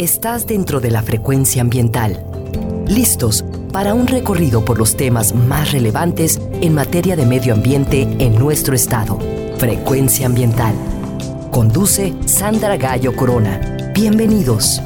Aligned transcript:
estás 0.00 0.46
dentro 0.46 0.80
de 0.80 0.90
la 0.90 1.02
frecuencia 1.02 1.60
ambiental. 1.60 2.24
Listos 2.86 3.44
para 3.70 3.92
un 3.92 4.06
recorrido 4.06 4.64
por 4.64 4.78
los 4.78 4.96
temas 4.96 5.34
más 5.34 5.72
relevantes 5.72 6.40
en 6.62 6.74
materia 6.74 7.16
de 7.16 7.26
medio 7.26 7.52
ambiente 7.52 8.08
en 8.18 8.38
nuestro 8.38 8.74
estado. 8.74 9.18
Frecuencia 9.58 10.24
ambiental. 10.24 10.74
Conduce 11.50 12.14
Sandra 12.24 12.78
Gallo 12.78 13.14
Corona. 13.14 13.92
Bienvenidos. 13.94 14.80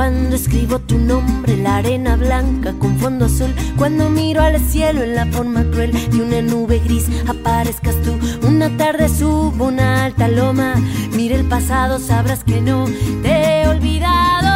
Cuando 0.00 0.34
escribo 0.34 0.78
tu 0.78 0.96
nombre, 0.96 1.58
la 1.58 1.76
arena 1.76 2.16
blanca 2.16 2.72
con 2.78 2.98
fondo 2.98 3.26
azul. 3.26 3.54
Cuando 3.76 4.08
miro 4.08 4.40
al 4.40 4.58
cielo 4.58 5.02
en 5.02 5.14
la 5.14 5.26
forma 5.26 5.62
cruel 5.70 5.92
de 5.92 6.22
una 6.22 6.40
nube 6.40 6.78
gris, 6.78 7.06
aparezcas 7.28 7.96
tú. 8.00 8.18
Una 8.48 8.74
tarde 8.78 9.10
subo 9.10 9.66
una 9.66 10.06
alta 10.06 10.26
loma. 10.26 10.76
Mira 11.12 11.36
el 11.36 11.44
pasado, 11.44 11.98
sabrás 11.98 12.44
que 12.44 12.62
no 12.62 12.86
te 13.22 13.60
he 13.60 13.68
olvidado. 13.68 14.49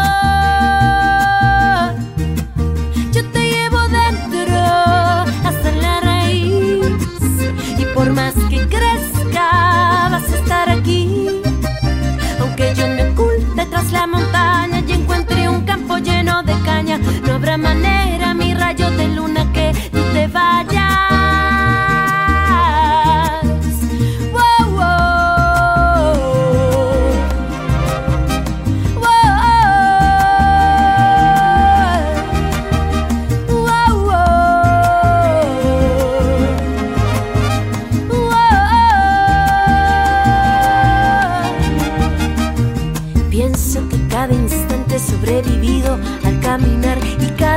No 17.56 17.68
habrá 17.68 17.74
manera, 17.74 18.23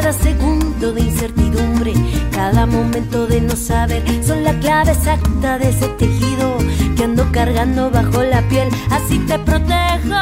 de 0.08 1.02
incertidumbre, 1.02 1.94
cada 2.32 2.66
momento 2.66 3.28
de 3.28 3.42
no 3.42 3.58
saber 3.58 4.02
son 4.26 4.42
la 4.46 4.58
clave 4.60 4.94
exacta 4.94 5.60
de 5.60 5.68
ese 5.68 5.90
tejido 6.00 6.60
que 6.96 7.04
ando 7.04 7.30
cargando 7.34 7.92
bajo 7.92 8.24
la 8.24 8.42
piel. 8.48 8.70
Así 8.90 9.20
te 9.20 9.38
protejo, 9.38 10.16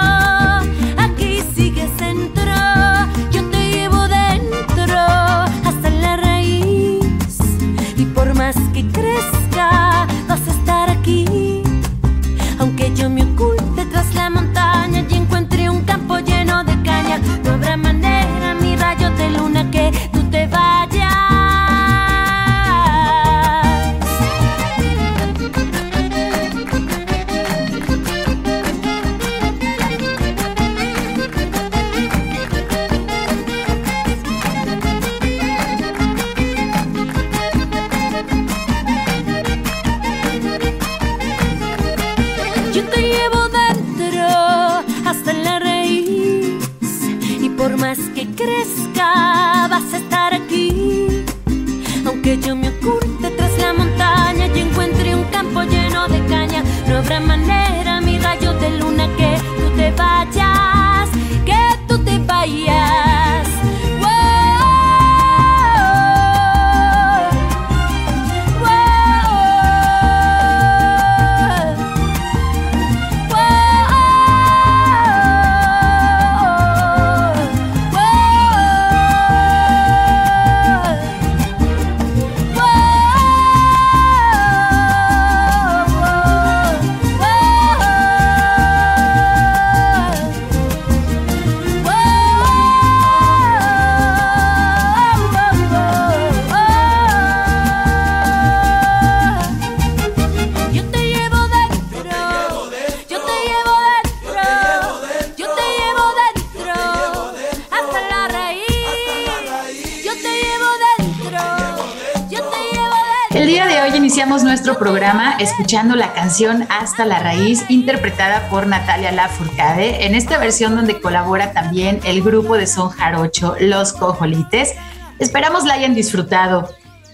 El 113.36 113.48
día 113.48 113.66
de 113.66 113.82
hoy 113.82 113.98
iniciamos 113.98 114.46
nuestro 114.46 114.80
programa 114.80 115.36
escuchando 115.42 115.98
la 115.98 116.14
canción 116.14 116.66
Hasta 116.70 117.06
la 117.06 117.20
Raíz, 117.20 117.66
interpretada 117.68 118.48
por 118.50 118.66
Natalia 118.66 119.12
Lafourcade, 119.12 120.06
en 120.06 120.16
esta 120.16 120.38
versión 120.38 120.74
donde 120.74 121.02
colabora 121.02 121.52
también 121.52 122.00
el 122.06 122.22
grupo 122.22 122.56
de 122.56 122.66
son 122.66 122.92
jarocho 122.92 123.58
Los 123.60 123.92
Cojolites. 123.92 124.76
Esperamos 125.20 125.66
la 125.66 125.74
hayan 125.74 125.94
disfrutado. 125.94 126.70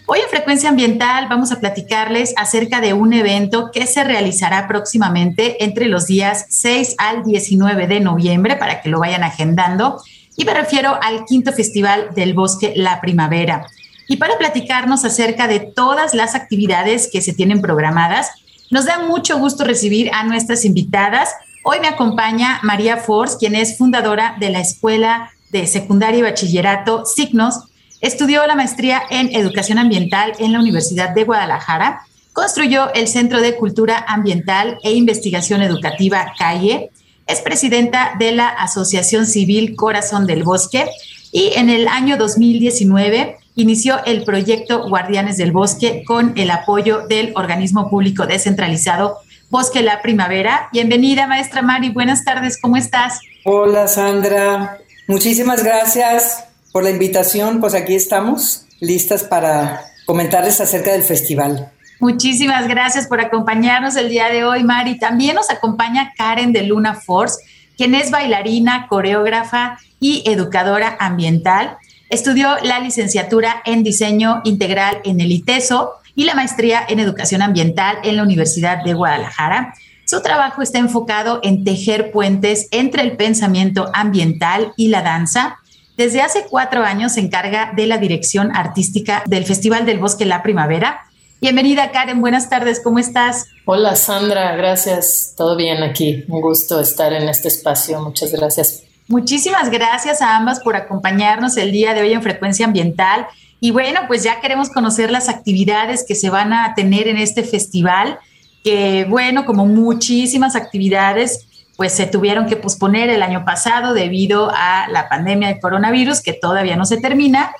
Hoy 0.06 0.20
en 0.20 0.30
Frecuencia 0.30 0.70
Ambiental 0.70 1.26
vamos 1.28 1.52
a 1.52 1.60
platicarles 1.60 2.36
acerca 2.38 2.82
de 2.82 2.94
un 2.94 3.14
evento 3.14 3.72
que 3.74 3.88
se 3.88 4.04
realizará 4.04 4.68
próximamente 4.68 5.64
entre 5.64 5.88
los 5.88 6.06
días 6.06 6.46
6 6.50 6.98
al 7.00 7.24
19 7.24 7.88
de 7.88 8.00
noviembre 8.00 8.58
para 8.58 8.84
que 8.84 8.90
lo 8.90 9.00
vayan 9.00 9.24
agendando. 9.24 10.00
Y 10.38 10.46
me 10.46 10.54
refiero 10.54 11.00
al 11.02 11.26
quinto 11.26 11.52
Festival 11.52 12.10
del 12.14 12.36
Bosque 12.36 12.74
La 12.76 13.02
Primavera. 13.02 13.66
Y 14.12 14.18
para 14.18 14.38
platicarnos 14.38 15.06
acerca 15.06 15.48
de 15.48 15.62
todas 15.62 16.14
las 16.14 16.36
actividades 16.36 17.10
que 17.10 17.22
se 17.22 17.32
tienen 17.32 17.62
programadas, 17.62 18.30
nos 18.70 18.84
da 18.84 19.00
mucho 19.00 19.40
gusto 19.40 19.64
recibir 19.64 20.12
a 20.14 20.26
nuestras 20.26 20.66
invitadas. 20.66 21.30
Hoy 21.64 21.80
me 21.80 21.88
acompaña 21.88 22.60
María 22.62 22.98
Force, 22.98 23.38
quien 23.40 23.56
es 23.56 23.78
fundadora 23.78 24.36
de 24.38 24.50
la 24.50 24.60
Escuela 24.60 25.32
de 25.52 25.66
Secundaria 25.66 26.20
y 26.20 26.24
Bachillerato 26.24 27.06
Signos 27.06 27.60
Estudió 28.02 28.46
la 28.48 28.56
maestría 28.56 29.02
en 29.12 29.34
Educación 29.34 29.78
Ambiental 29.78 30.34
en 30.40 30.52
la 30.52 30.60
Universidad 30.60 31.16
de 31.16 31.24
Guadalajara. 31.24 32.02
Construyó 32.34 32.92
el 32.94 33.08
Centro 33.08 33.40
de 33.40 33.56
Cultura 33.56 34.04
Ambiental 34.10 34.78
e 34.84 34.92
Investigación 34.92 35.62
Educativa 35.62 36.34
Calle. 36.38 36.90
Es 37.28 37.40
presidenta 37.40 38.16
de 38.20 38.34
la 38.34 38.50
Asociación 38.50 39.26
Civil 39.26 39.78
Corazón 39.78 40.28
del 40.28 40.44
Bosque 40.44 40.86
y 41.32 41.54
en 41.56 41.70
el 41.70 41.88
año 41.88 42.18
2019 42.18 43.38
inició 43.56 44.04
el 44.06 44.24
proyecto 44.24 44.88
Guardianes 44.88 45.38
del 45.38 45.52
Bosque 45.52 46.04
con 46.06 46.34
el 46.38 46.52
apoyo 46.52 47.08
del 47.08 47.34
organismo 47.36 47.90
público 47.90 48.26
descentralizado 48.26 49.18
Bosque 49.50 49.82
La 49.82 50.02
Primavera. 50.02 50.70
Bienvenida, 50.72 51.28
maestra 51.28 51.62
Mari. 51.62 51.90
Buenas 51.90 52.24
tardes, 52.24 52.58
¿cómo 52.60 52.78
estás? 52.78 53.20
Hola, 53.44 53.88
Sandra. 53.88 54.78
Muchísimas 55.08 55.64
gracias 55.64 56.46
por 56.72 56.84
la 56.84 56.90
invitación. 56.90 57.60
Pues 57.60 57.74
aquí 57.74 57.96
estamos, 57.96 58.66
listas 58.80 59.24
para 59.24 59.82
comentarles 60.06 60.62
acerca 60.62 60.94
del 60.94 61.04
festival. 61.04 61.70
Muchísimas 62.00 62.68
gracias 62.68 63.08
por 63.08 63.20
acompañarnos 63.20 63.96
el 63.96 64.10
día 64.10 64.30
de 64.30 64.44
hoy, 64.44 64.64
Mari. 64.64 64.98
También 64.98 65.36
nos 65.36 65.50
acompaña 65.52 66.14
Karen 66.18 66.54
de 66.54 66.64
Luna 66.64 66.96
Force, 66.96 67.38
quien 67.78 67.94
es 67.94 68.10
bailarina, 68.10 68.88
coreógrafa 68.88 69.78
y 70.00 70.24
educadora 70.26 70.96
ambiental. 71.00 71.78
Estudió 72.12 72.58
la 72.62 72.82
licenciatura 72.82 73.62
en 73.66 73.84
diseño 73.84 74.42
integral 74.44 74.98
en 75.06 75.22
el 75.22 75.32
ITESO 75.32 75.94
y 76.14 76.26
la 76.26 76.36
maestría 76.36 76.86
en 76.90 77.00
educación 77.00 77.42
ambiental 77.42 78.00
en 78.04 78.18
la 78.18 78.24
Universidad 78.24 78.84
de 78.84 78.94
Guadalajara. 78.94 79.74
Su 80.04 80.22
trabajo 80.22 80.62
está 80.62 80.78
enfocado 80.78 81.40
en 81.42 81.64
tejer 81.64 82.12
puentes 82.12 82.68
entre 82.72 83.04
el 83.04 83.16
pensamiento 83.16 83.90
ambiental 83.94 84.74
y 84.76 84.90
la 84.90 85.04
danza, 85.04 85.60
desde 85.96 86.22
hace 86.22 86.48
cuatro 86.50 86.84
años 86.84 87.14
se 87.14 87.22
encarga 87.22 87.72
de 87.78 87.88
la 87.88 87.98
dirección 87.98 88.54
artística 88.54 89.24
del 89.26 89.46
Festival 89.46 89.86
del 89.86 90.00
Bosque 90.00 90.26
La 90.26 90.44
Primavera. 90.44 91.06
Bienvenida 91.40 91.92
Karen, 91.92 92.20
buenas 92.20 92.50
tardes, 92.50 92.82
¿cómo 92.84 93.00
estás? 93.00 93.46
Hola 93.64 93.96
Sandra, 93.96 94.54
gracias, 94.58 95.34
todo 95.38 95.56
bien 95.56 95.82
aquí, 95.82 96.26
un 96.28 96.42
gusto 96.42 96.82
estar 96.82 97.14
en 97.14 97.30
este 97.30 97.48
espacio, 97.48 98.02
muchas 98.02 98.34
gracias. 98.34 98.84
Muchísimas 99.12 99.70
gracias 99.70 100.22
a 100.22 100.38
ambas 100.38 100.62
por 100.62 100.78
acompañarnos 100.78 101.58
el 101.58 101.74
día 101.74 101.94
de 101.94 102.00
hoy 102.00 102.14
en 102.14 102.22
Frecuencia 102.22 102.66
Ambiental. 102.66 103.28
Y 103.60 103.72
bueno, 103.72 104.00
pues 104.08 104.24
ya 104.24 104.40
queremos 104.40 104.70
conocer 104.70 105.12
las 105.12 105.28
actividades 105.28 106.06
que 106.08 106.16
se 106.16 106.30
van 106.30 106.54
a 106.54 106.76
tener 106.76 107.10
en 107.10 107.18
este 107.18 107.44
festival, 107.44 108.20
que 108.64 109.06
bueno, 109.10 109.44
como 109.46 109.66
muchísimas 109.66 110.56
actividades, 110.56 111.46
pues 111.76 111.92
se 111.92 112.08
tuvieron 112.08 112.46
que 112.46 112.56
posponer 112.56 113.10
el 113.10 113.22
año 113.22 113.44
pasado 113.44 113.94
debido 113.94 114.50
a 114.50 114.88
la 114.88 115.10
pandemia 115.10 115.50
de 115.50 115.60
coronavirus 115.60 116.22
que 116.22 116.32
todavía 116.32 116.78
no 116.78 116.86
se 116.86 116.96
termina. 116.96 117.52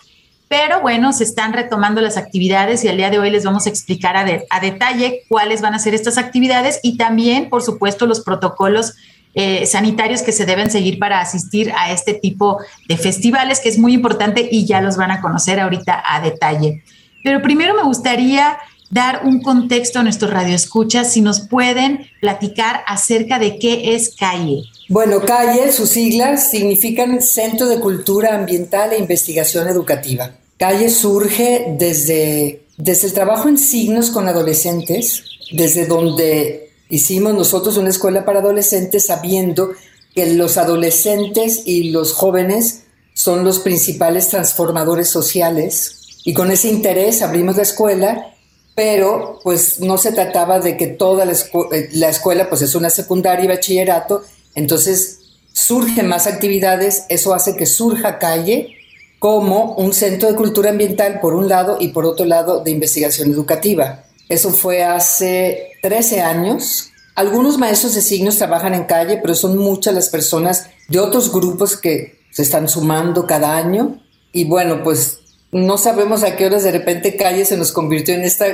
Pero 0.48 0.80
bueno, 0.80 1.12
se 1.12 1.26
están 1.26 1.52
retomando 1.52 2.00
las 2.00 2.16
actividades 2.16 2.86
y 2.86 2.88
el 2.88 2.96
día 2.96 3.10
de 3.10 3.20
hoy 3.20 3.30
les 3.30 3.44
vamos 3.44 3.66
a 3.66 3.70
explicar 3.70 4.16
a, 4.16 4.60
detalle 4.62 5.24
cuáles 5.28 5.62
van 5.62 5.74
a 5.74 5.80
ser 5.80 5.96
estas 5.96 6.18
actividades 6.18 6.80
y 6.82 6.96
también, 6.96 7.50
por 7.50 7.62
supuesto, 7.62 8.06
los 8.06 8.22
protocolos 8.22 8.94
eh, 9.34 9.66
sanitarios 9.66 10.22
que 10.22 10.32
se 10.32 10.46
deben 10.46 10.70
seguir 10.70 11.00
para 11.00 11.22
asistir 11.22 11.72
a 11.78 11.92
este 11.92 12.14
tipo 12.14 12.60
de 12.88 12.98
festivales, 12.98 13.60
que 13.60 13.70
es 13.70 13.78
muy 13.78 13.94
importante 13.94 14.48
y 14.52 14.66
ya 14.66 14.82
los 14.82 14.98
van 14.98 15.12
a 15.12 15.22
conocer 15.22 15.60
ahorita 15.60 16.04
a 16.06 16.22
detalle. 16.22 16.84
Pero 17.24 17.42
primero 17.42 17.76
me 17.76 17.84
gustaría 17.84 18.58
dar 18.90 19.22
un 19.26 19.42
contexto 19.42 20.00
a 20.00 20.04
nuestros 20.04 20.32
radioescuchas, 20.32 21.14
si 21.14 21.22
nos 21.22 21.40
pueden 21.40 22.08
platicar 22.20 22.82
acerca 22.86 23.40
de 23.40 23.58
qué 23.58 23.96
es 23.96 24.16
CAIE. 24.16 24.64
Bueno, 24.90 25.22
CAIE, 25.22 25.72
sus 25.72 25.90
siglas 25.90 26.52
significan 26.52 27.22
Centro 27.22 27.68
de 27.68 27.80
Cultura 27.80 28.36
Ambiental 28.36 28.92
e 28.92 29.00
Investigación 29.00 29.70
Educativa. 29.70 30.32
CAIE 30.58 30.90
surge 30.90 31.74
desde, 31.80 32.64
desde 32.76 33.08
el 33.08 33.14
trabajo 33.14 33.48
en 33.48 33.58
signos 33.58 34.12
con 34.12 34.28
adolescentes, 34.28 35.24
desde 35.54 35.86
donde 35.86 36.71
hicimos 36.92 37.34
nosotros 37.34 37.78
una 37.78 37.90
escuela 37.90 38.24
para 38.26 38.40
adolescentes 38.40 39.08
sabiendo 39.08 39.72
que 40.14 40.36
los 40.36 40.58
adolescentes 40.58 41.64
y 41.66 41.90
los 41.90 42.14
jóvenes 42.14 42.84
son 43.14 43.44
los 43.44 43.60
principales 43.60 44.30
transformadores 44.30 45.10
sociales. 45.10 46.20
Y 46.24 46.34
con 46.34 46.52
ese 46.52 46.68
interés 46.70 47.24
abrimos 47.24 47.56
la 47.56 47.64
escuela 47.64 48.28
pero 48.76 49.40
pues 49.44 49.80
no 49.80 49.98
se 49.98 50.12
trataba 50.12 50.60
de 50.60 50.78
que 50.78 50.88
toda 50.88 51.26
la, 51.26 51.34
eh, 51.34 51.90
la, 51.94 52.10
escuela 52.10 52.50
pues 52.50 52.62
es 52.62 52.74
una 52.74 52.90
secundaria 52.90 53.46
y 53.46 53.48
bachillerato, 53.48 54.24
entonces 54.56 55.20
surgen 55.54 56.08
más 56.08 56.26
actividades, 56.28 57.04
eso 57.10 57.34
hace 57.34 57.56
que 57.56 57.66
surja 57.66 58.18
calle 58.18 58.76
como 59.20 59.76
un 59.76 59.94
centro 59.94 60.30
de 60.30 60.36
cultura 60.36 60.72
ambiental 60.72 61.20
por 61.20 61.36
un 61.36 61.48
lado 61.48 61.78
y 61.80 61.90
por 61.90 62.06
otro 62.06 62.26
lado 62.26 62.64
de 62.64 62.72
investigación 62.72 63.32
educativa. 63.32 64.06
Eso 64.30 64.52
fue 64.52 64.84
hace 64.84 65.71
13 65.82 66.22
años. 66.22 66.92
Algunos 67.16 67.58
maestros 67.58 67.96
de 67.96 68.02
signos 68.02 68.38
trabajan 68.38 68.74
en 68.74 68.86
calle, 68.86 69.18
pero 69.22 69.36
son 69.36 69.58
muchas 69.58 69.94
las 69.94 70.10
personas 70.10 70.68
de 70.88 71.00
otros 71.00 71.32
grupos 71.32 71.76
que 71.76 72.22
se 72.32 72.42
están 72.42 72.70
sumando 72.70 73.26
cada 73.28 73.58
año. 73.58 74.00
Y 74.32 74.46
bueno, 74.46 74.84
pues 74.84 75.20
no 75.52 75.78
sabemos 75.78 76.24
a 76.24 76.36
qué 76.36 76.46
horas 76.46 76.64
de 76.64 76.72
repente 76.72 77.18
Calle 77.18 77.44
se 77.46 77.58
nos 77.58 77.72
convirtió 77.72 78.16
en 78.16 78.24
esta 78.24 78.46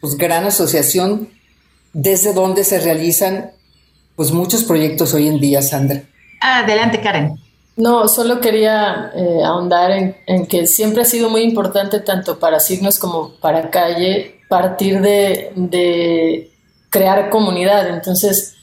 pues, 0.00 0.16
gran 0.16 0.44
asociación 0.44 1.28
desde 1.92 2.32
donde 2.32 2.64
se 2.64 2.78
realizan 2.80 3.50
pues 4.16 4.30
muchos 4.30 4.62
proyectos 4.64 5.12
hoy 5.14 5.26
en 5.26 5.40
día, 5.40 5.62
Sandra. 5.62 6.02
Adelante, 6.40 7.00
Karen. 7.00 7.38
No, 7.76 8.06
solo 8.06 8.40
quería 8.40 9.10
eh, 9.16 9.42
ahondar 9.44 9.90
en, 9.90 10.46
que 10.46 10.68
siempre 10.68 11.02
ha 11.02 11.04
sido 11.04 11.28
muy 11.28 11.42
importante 11.42 11.98
tanto 11.98 12.38
para 12.38 12.60
signos 12.60 13.00
como 13.00 13.32
para 13.40 13.70
calle 13.70 14.36
partir 14.48 15.00
de, 15.00 16.52
crear 16.94 17.28
comunidad. 17.28 17.88
Entonces, 17.88 18.54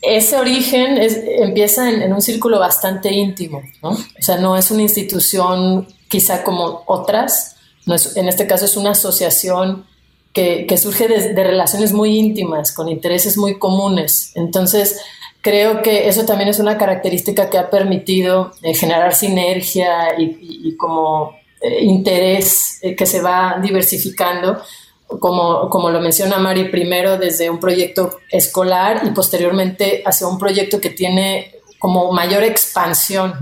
ese 0.00 0.38
origen 0.38 0.96
empieza 0.98 1.90
en, 1.90 2.00
en, 2.00 2.14
un 2.14 2.22
círculo 2.22 2.58
bastante 2.58 3.12
íntimo, 3.12 3.60
¿no? 3.82 3.90
O 3.90 4.22
sea, 4.22 4.38
no 4.38 4.56
es 4.56 4.70
una 4.70 4.80
institución 4.80 5.86
quizá 6.08 6.42
como 6.42 6.84
otras. 6.86 7.56
en 8.16 8.28
este 8.28 8.46
caso 8.46 8.64
es 8.64 8.78
una 8.78 8.92
asociación 8.92 9.84
que, 10.32 10.76
surge 10.78 11.08
de, 11.08 11.44
relaciones 11.44 11.92
muy 11.92 12.16
íntimas, 12.16 12.72
con 12.72 12.88
intereses 12.88 13.36
muy 13.36 13.58
comunes. 13.58 14.32
Entonces, 14.36 15.00
creo 15.42 15.82
que 15.82 16.08
eso 16.08 16.24
también 16.24 16.48
es 16.48 16.58
una 16.58 16.78
característica 16.78 17.50
que 17.50 17.58
ha 17.58 17.68
permitido 17.68 18.52
eh, 18.62 18.74
generar 18.74 19.14
sinergia 19.14 20.18
y, 20.18 20.76
como 20.76 21.36
eh, 21.60 21.84
interés 21.84 22.78
eh, 22.82 22.94
que 22.96 23.06
se 23.06 23.20
va 23.20 23.58
diversificando, 23.62 24.62
como, 25.18 25.68
como 25.68 25.90
lo 25.90 26.00
menciona 26.00 26.38
Mari, 26.38 26.68
primero 26.68 27.18
desde 27.18 27.50
un 27.50 27.58
proyecto 27.58 28.18
escolar 28.30 29.02
y 29.04 29.10
posteriormente 29.10 30.02
hacia 30.04 30.28
un 30.28 30.38
proyecto 30.38 30.80
que 30.80 30.90
tiene 30.90 31.52
como 31.78 32.12
mayor 32.12 32.44
expansión. 32.44 33.32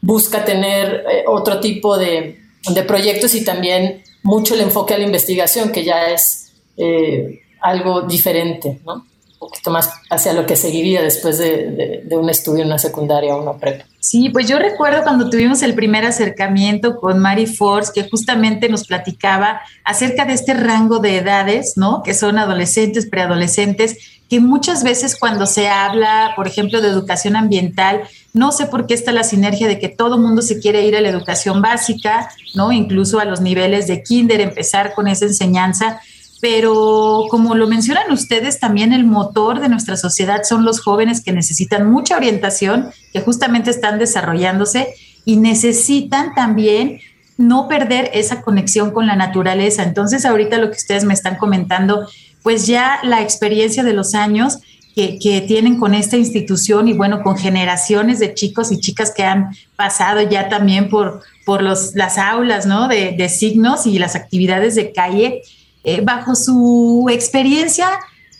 busca 0.00 0.44
tener 0.44 1.04
eh, 1.10 1.24
otro 1.26 1.58
tipo 1.60 1.98
de, 1.98 2.40
proyectos 2.86 3.34
y 3.34 3.44
también 3.44 4.02
mucho 4.22 4.54
el 4.54 4.60
enfoque 4.60 4.94
a 4.94 4.98
la 4.98 5.04
investigación, 5.04 5.70
que 5.70 5.84
ya 5.84 6.08
es 6.08 6.52
eh, 6.76 7.40
algo 7.60 8.02
diferente, 8.02 8.80
¿no? 8.84 9.06
Poquito 9.38 9.70
más 9.70 9.90
hacia 10.10 10.32
lo 10.32 10.46
que 10.46 10.56
seguiría 10.56 11.02
después 11.02 11.38
de, 11.38 12.06
un 12.10 12.30
estudio 12.30 12.62
en 12.62 12.68
una 12.68 12.78
secundaria 12.78 13.36
o 13.36 13.42
una 13.42 13.58
prepa. 13.58 13.84
Sí, 14.00 14.30
pues 14.30 14.48
yo 14.48 14.58
recuerdo 14.58 15.02
cuando 15.02 15.28
tuvimos 15.28 15.62
el 15.62 15.74
primer 15.74 16.04
acercamiento 16.04 16.96
con 16.96 17.18
Mary 17.18 17.46
Force, 17.46 17.92
que 17.94 18.08
justamente 18.08 18.68
nos 18.68 18.86
platicaba 18.86 19.60
acerca 19.84 20.24
de 20.24 20.32
este 20.32 20.54
rango 20.54 21.00
de 21.00 21.18
edades, 21.18 21.74
¿no? 21.76 22.02
Que 22.02 22.14
son 22.14 22.38
adolescentes, 22.38 23.06
preadolescentes, 23.06 23.98
que 24.28 24.40
muchas 24.40 24.82
veces 24.82 25.16
cuando 25.16 25.46
se 25.46 25.68
habla, 25.68 26.32
por 26.34 26.46
ejemplo, 26.46 26.80
de 26.80 26.88
educación 26.88 27.36
ambiental, 27.36 28.02
no 28.32 28.52
sé 28.52 28.66
por 28.66 28.86
qué 28.86 28.94
está 28.94 29.12
la 29.12 29.22
sinergia 29.22 29.68
de 29.68 29.78
que 29.78 29.88
todo 29.88 30.18
mundo 30.18 30.42
se 30.42 30.58
quiere 30.58 30.84
ir 30.84 30.96
a 30.96 31.00
la 31.00 31.08
educación 31.08 31.62
básica, 31.62 32.28
¿no? 32.54 32.72
Incluso 32.72 33.20
a 33.20 33.24
los 33.24 33.40
niveles 33.40 33.86
de 33.86 34.02
kinder, 34.02 34.40
empezar 34.40 34.94
con 34.94 35.06
esa 35.06 35.26
enseñanza. 35.26 36.00
Pero 36.40 37.24
como 37.30 37.54
lo 37.54 37.66
mencionan 37.66 38.12
ustedes, 38.12 38.60
también 38.60 38.92
el 38.92 39.04
motor 39.04 39.60
de 39.60 39.68
nuestra 39.68 39.96
sociedad 39.96 40.42
son 40.44 40.64
los 40.64 40.80
jóvenes 40.80 41.22
que 41.22 41.32
necesitan 41.32 41.90
mucha 41.90 42.16
orientación, 42.16 42.90
que 43.12 43.20
justamente 43.20 43.70
están 43.70 43.98
desarrollándose 43.98 44.94
y 45.24 45.36
necesitan 45.36 46.34
también 46.34 47.00
no 47.38 47.68
perder 47.68 48.10
esa 48.14 48.42
conexión 48.42 48.90
con 48.90 49.06
la 49.06 49.16
naturaleza. 49.16 49.82
Entonces, 49.82 50.24
ahorita 50.24 50.58
lo 50.58 50.70
que 50.70 50.76
ustedes 50.76 51.04
me 51.04 51.14
están 51.14 51.36
comentando, 51.36 52.06
pues 52.42 52.66
ya 52.66 53.00
la 53.02 53.22
experiencia 53.22 53.82
de 53.82 53.92
los 53.92 54.14
años 54.14 54.58
que, 54.96 55.44
tienen 55.46 55.78
con 55.78 55.94
esta 55.94 56.16
institución 56.16 56.88
y 56.88 56.94
bueno, 56.94 57.22
con 57.22 57.36
generaciones 57.36 58.18
de 58.18 58.32
chicos 58.32 58.72
y 58.72 58.80
chicas 58.80 59.12
que 59.14 59.24
han 59.24 59.50
pasado 59.76 60.22
ya 60.22 60.48
también 60.48 60.88
por, 60.88 61.20
por 61.44 61.62
los, 61.62 61.94
las 61.94 62.16
aulas, 62.16 62.64
¿no? 62.64 62.88
De, 62.88 63.28
signos 63.28 63.86
y 63.86 63.98
las 63.98 64.16
actividades 64.16 64.74
de 64.74 64.92
calle, 64.92 65.42
eh, 65.86 66.00
bajo 66.00 66.34
su 66.34 67.06
experiencia, 67.12 67.86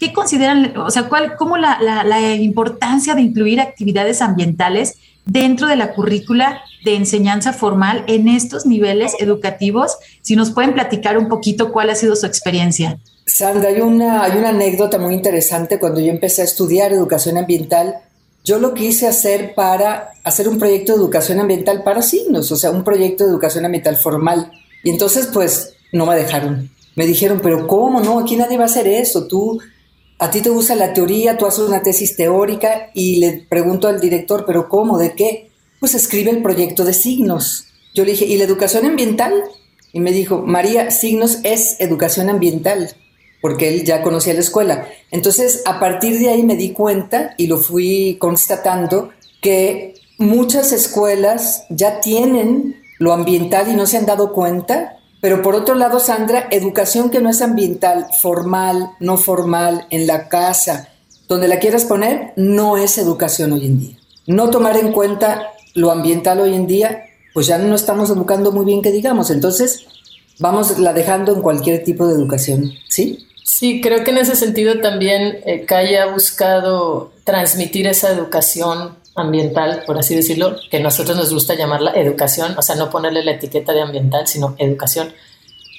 ¿qué 0.01 0.13
consideran, 0.13 0.77
o 0.77 0.91
sea, 0.91 1.05
cuál, 1.05 1.37
cómo 1.37 1.57
la, 1.57 2.35
importancia 2.35 3.15
de 3.15 3.23
incluir 3.23 3.61
actividades 3.61 4.21
ambientales 4.21 4.95
dentro 5.27 5.69
de 5.69 5.77
la 5.77 5.95
currícula 5.95 6.61
de 6.85 6.97
enseñanza 6.97 7.53
formal 7.53 8.03
en 8.09 8.27
estos 8.27 8.67
niveles 8.67 9.15
educativos. 9.21 9.97
Si 10.23 10.35
nos 10.35 10.51
pueden 10.51 10.75
platicar 10.75 11.17
un 11.17 11.29
poquito 11.29 11.71
cuál 11.71 11.91
ha 11.91 11.95
sido 11.95 12.17
su 12.17 12.27
experiencia. 12.27 12.99
Sandra, 13.27 13.69
hay 13.69 13.81
una, 13.81 14.25
hay 14.25 14.39
una 14.39 14.49
anécdota 14.49 14.99
muy 14.99 15.15
interesante. 15.15 15.79
Cuando 15.79 16.01
yo 16.01 16.11
empecé 16.11 16.43
a 16.43 16.47
estudiar 16.47 16.93
educación 16.93 17.39
ambiental, 17.39 17.95
yo 18.43 18.59
lo 18.59 18.75
quise 18.75 19.07
hacer 19.07 19.55
para 19.55 20.11
hacer 20.25 20.49
un 20.49 20.59
proyecto 20.59 20.95
de 20.95 20.99
educación 20.99 21.39
ambiental 21.39 21.85
para 21.85 22.03
signos, 22.03 22.51
o 22.51 22.57
sea, 22.57 22.73
un 22.73 22.83
proyecto 22.83 23.23
de 23.23 23.31
educación 23.31 23.65
ambiental 23.65 23.97
formal. 23.97 24.51
Y 24.83 24.91
entonces, 24.91 25.29
pues, 25.33 25.75
no 25.93 26.07
me 26.07 26.17
dejaron. 26.17 26.76
Me 26.97 27.07
dijeron, 27.07 27.41
pero 27.43 27.67
¿cómo 27.67 28.01
no? 28.01 28.19
Aquí 28.19 28.37
nadie 28.37 28.57
va 28.57 28.65
a 28.65 28.67
hacer 28.67 28.89
eso. 28.89 29.27
Tú 29.27 29.61
a 30.19 30.31
ti 30.31 30.41
te 30.41 30.49
gusta 30.49 30.75
la 30.75 30.95
teoría, 30.95 31.37
tú 31.37 31.47
haces 31.47 31.61
una 31.61 31.83
tesis 31.83 32.17
teórica 32.17 32.91
y 32.95 33.19
le 33.19 33.47
pregunto 33.49 33.87
al 33.87 34.01
director, 34.01 34.45
pero 34.47 34.69
¿cómo? 34.69 34.97
¿De 34.99 35.13
qué? 35.13 35.51
Pues 35.79 35.95
escribe 35.95 36.31
el 36.31 36.43
proyecto 36.43 36.85
de 36.85 36.95
signos. 36.95 37.67
Yo 37.95 38.05
le 38.05 38.13
dije, 38.13 38.25
¿y 38.25 38.37
la 38.37 38.45
educación 38.45 38.87
ambiental? 38.87 39.35
Y 39.93 40.01
me 40.01 40.13
dijo, 40.13 40.43
María, 40.43 40.91
signos 40.91 41.39
es 41.43 41.77
educación 41.81 42.31
ambiental, 42.31 42.91
porque 43.43 43.69
él 43.69 43.85
ya 43.85 44.03
conocía 44.03 44.33
la 44.33 44.41
escuela. 44.41 44.89
Entonces, 45.11 45.63
a 45.67 45.79
partir 45.81 46.19
de 46.19 46.31
ahí 46.31 46.43
me 46.43 46.57
di 46.57 46.73
cuenta 46.73 47.35
y 47.37 47.47
lo 47.47 47.59
fui 47.59 48.17
constatando 48.19 49.11
que 49.43 49.95
muchas 50.19 50.73
escuelas 50.73 51.65
ya 51.69 52.01
tienen 52.01 52.77
lo 52.99 53.13
ambiental 53.13 53.71
y 53.71 53.75
no 53.75 53.87
se 53.87 53.99
han 53.99 54.07
dado 54.07 54.33
cuenta 54.33 54.99
pero 55.27 55.43
por 55.43 55.57
otro 55.57 55.75
lado, 55.75 55.99
Sandra, 55.99 56.47
educación 56.53 57.11
que 57.11 57.19
no 57.19 57.29
es 57.29 57.43
ambiental, 57.43 58.07
formal, 58.21 58.93
no 59.01 59.17
formal, 59.17 59.85
en 59.91 60.07
la 60.07 60.29
casa, 60.29 60.91
donde 61.27 61.49
la 61.49 61.59
quieras 61.59 61.85
poner, 61.85 62.33
no 62.37 62.77
es 62.77 62.97
educación 62.97 63.51
hoy 63.51 63.67
en 63.67 63.81
día. 63.81 63.97
No 64.29 64.51
tomar 64.51 64.77
en 64.77 64.93
cuenta 64.93 65.51
lo 65.75 65.91
ambiental 65.91 66.39
hoy 66.39 66.55
en 66.55 66.69
día, 66.69 67.07
pues 67.35 67.49
ya 67.49 67.59
no 67.59 67.75
estamos 67.75 68.09
educando 68.09 68.53
muy 68.53 68.65
bien 68.65 68.83
que 68.83 68.93
digamos. 68.93 69.33
Entonces, 69.33 69.89
vamos 70.39 70.79
la 70.79 70.93
dejando 70.93 71.35
en 71.35 71.43
cualquier 71.43 71.83
tipo 71.83 72.07
de 72.07 72.15
educación, 72.15 72.71
¿sí? 72.89 73.27
Sí, 73.45 73.81
creo 73.81 74.05
que 74.05 74.13
en 74.13 74.19
ese 74.19 74.37
sentido 74.37 74.79
también 74.79 75.41
eh, 75.45 75.67
ha 76.01 76.07
buscado 76.07 77.11
transmitir 77.25 77.89
esa 77.89 78.13
educación 78.13 78.95
ambiental, 79.17 79.83
por 79.87 79.99
así 79.99 80.15
decirlo, 80.15 80.57
que 80.71 80.81
nosotros 80.81 81.17
nos 81.17 81.33
gusta 81.33 81.55
llamarla 81.55 81.93
educación, 81.93 82.55
o 82.59 82.63
sea, 82.63 82.77
no 82.77 82.91
ponerle 82.91 83.25
la 83.25 83.33
etiqueta 83.33 83.73
de 83.73 83.83
ambiental, 83.83 84.27
sino 84.27 84.55
educación, 84.59 85.13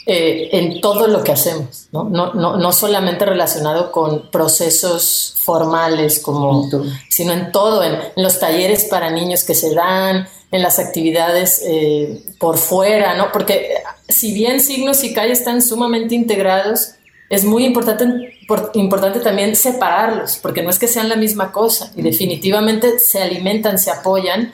eh, 0.10 0.50
en 0.54 0.80
todo 0.80 1.08
lo 1.08 1.22
que 1.24 1.34
hacemos, 1.34 1.90
¿no? 1.92 2.06
No, 2.06 2.34
no, 2.34 2.56
no 2.56 2.72
solamente 2.72 3.26
relacionado 3.26 3.92
con 3.92 4.32
procesos 4.32 5.36
formales, 5.44 6.20
como, 6.20 6.70
sino 7.10 7.34
en 7.34 7.52
todo, 7.52 7.84
en, 7.84 8.00
los 8.16 8.40
talleres 8.40 8.86
para 8.86 9.10
niños 9.10 9.44
que 9.44 9.54
se 9.54 9.74
dan, 9.76 10.28
en 10.50 10.62
las 10.62 10.80
actividades 10.80 11.62
eh, 11.66 12.24
por 12.40 12.58
fuera, 12.58 13.16
¿no? 13.16 13.34
Porque 13.34 13.74
si 14.08 14.34
bien 14.34 14.62
signos 14.62 15.04
y 15.04 15.14
calle 15.14 15.34
están 15.34 15.62
sumamente 15.62 16.16
integrados, 16.16 16.92
es 17.30 17.44
muy 17.44 17.66
importante, 17.66 18.34
importante 18.74 19.20
también 19.20 19.56
separarlos, 19.56 20.38
porque 20.38 20.64
no 20.64 20.70
es 20.70 20.80
que 20.80 20.88
sean 20.88 21.10
la 21.10 21.16
misma 21.16 21.52
cosa 21.52 21.92
y 21.96 22.02
definitivamente 22.02 23.00
se 23.00 23.22
alimentan, 23.22 23.78
se 23.78 23.92
apoyan, 23.92 24.54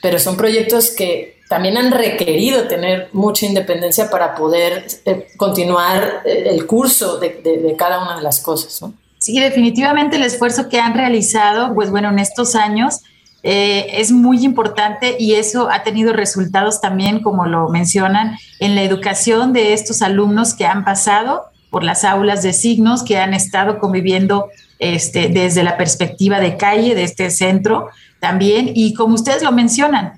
pero 0.00 0.18
son 0.18 0.36
proyectos 0.36 0.90
que 0.90 1.42
también 1.48 1.76
han 1.76 1.92
requerido 1.92 2.66
tener 2.66 3.10
mucha 3.12 3.44
independencia 3.46 4.10
para 4.10 4.34
poder 4.34 4.86
eh, 5.04 5.26
continuar 5.36 6.22
eh, 6.24 6.46
el 6.50 6.66
curso 6.66 7.18
de, 7.18 7.74
cada 7.78 8.02
una 8.02 8.16
de 8.16 8.22
las 8.22 8.40
cosas. 8.40 8.90
Sí, 9.18 9.38
definitivamente 9.38 10.16
el 10.16 10.22
esfuerzo 10.22 10.68
que 10.68 10.80
han 10.80 10.94
realizado, 10.94 11.74
pues 11.74 11.90
bueno, 11.90 12.08
en 12.08 12.18
estos 12.18 12.54
años 12.54 13.00
eh, 13.42 14.00
es 14.00 14.10
muy 14.10 14.42
importante 14.42 15.16
y 15.18 15.34
eso 15.34 15.68
ha 15.70 15.82
tenido 15.82 16.14
resultados 16.14 16.80
también, 16.80 17.22
como 17.22 17.44
lo 17.44 17.68
mencionan, 17.68 18.36
en 18.58 18.74
la 18.74 18.82
educación 18.82 19.52
de 19.52 19.74
estos 19.74 20.00
alumnos 20.00 20.54
que 20.54 20.64
han 20.64 20.84
pasado 20.84 21.44
por 21.74 21.82
las 21.82 22.04
aulas 22.04 22.44
de 22.44 22.52
signos 22.52 23.02
que 23.02 23.18
han 23.18 23.34
estado 23.34 23.80
conviviendo 23.80 24.48
este, 24.78 25.26
desde 25.28 25.64
la 25.64 25.76
perspectiva 25.76 26.38
de 26.38 26.56
calle 26.56 26.94
de 26.94 27.02
este 27.02 27.30
centro 27.30 27.88
también. 28.20 28.70
Y 28.76 28.94
como 28.94 29.16
ustedes 29.16 29.42
lo 29.42 29.50
mencionan, 29.50 30.12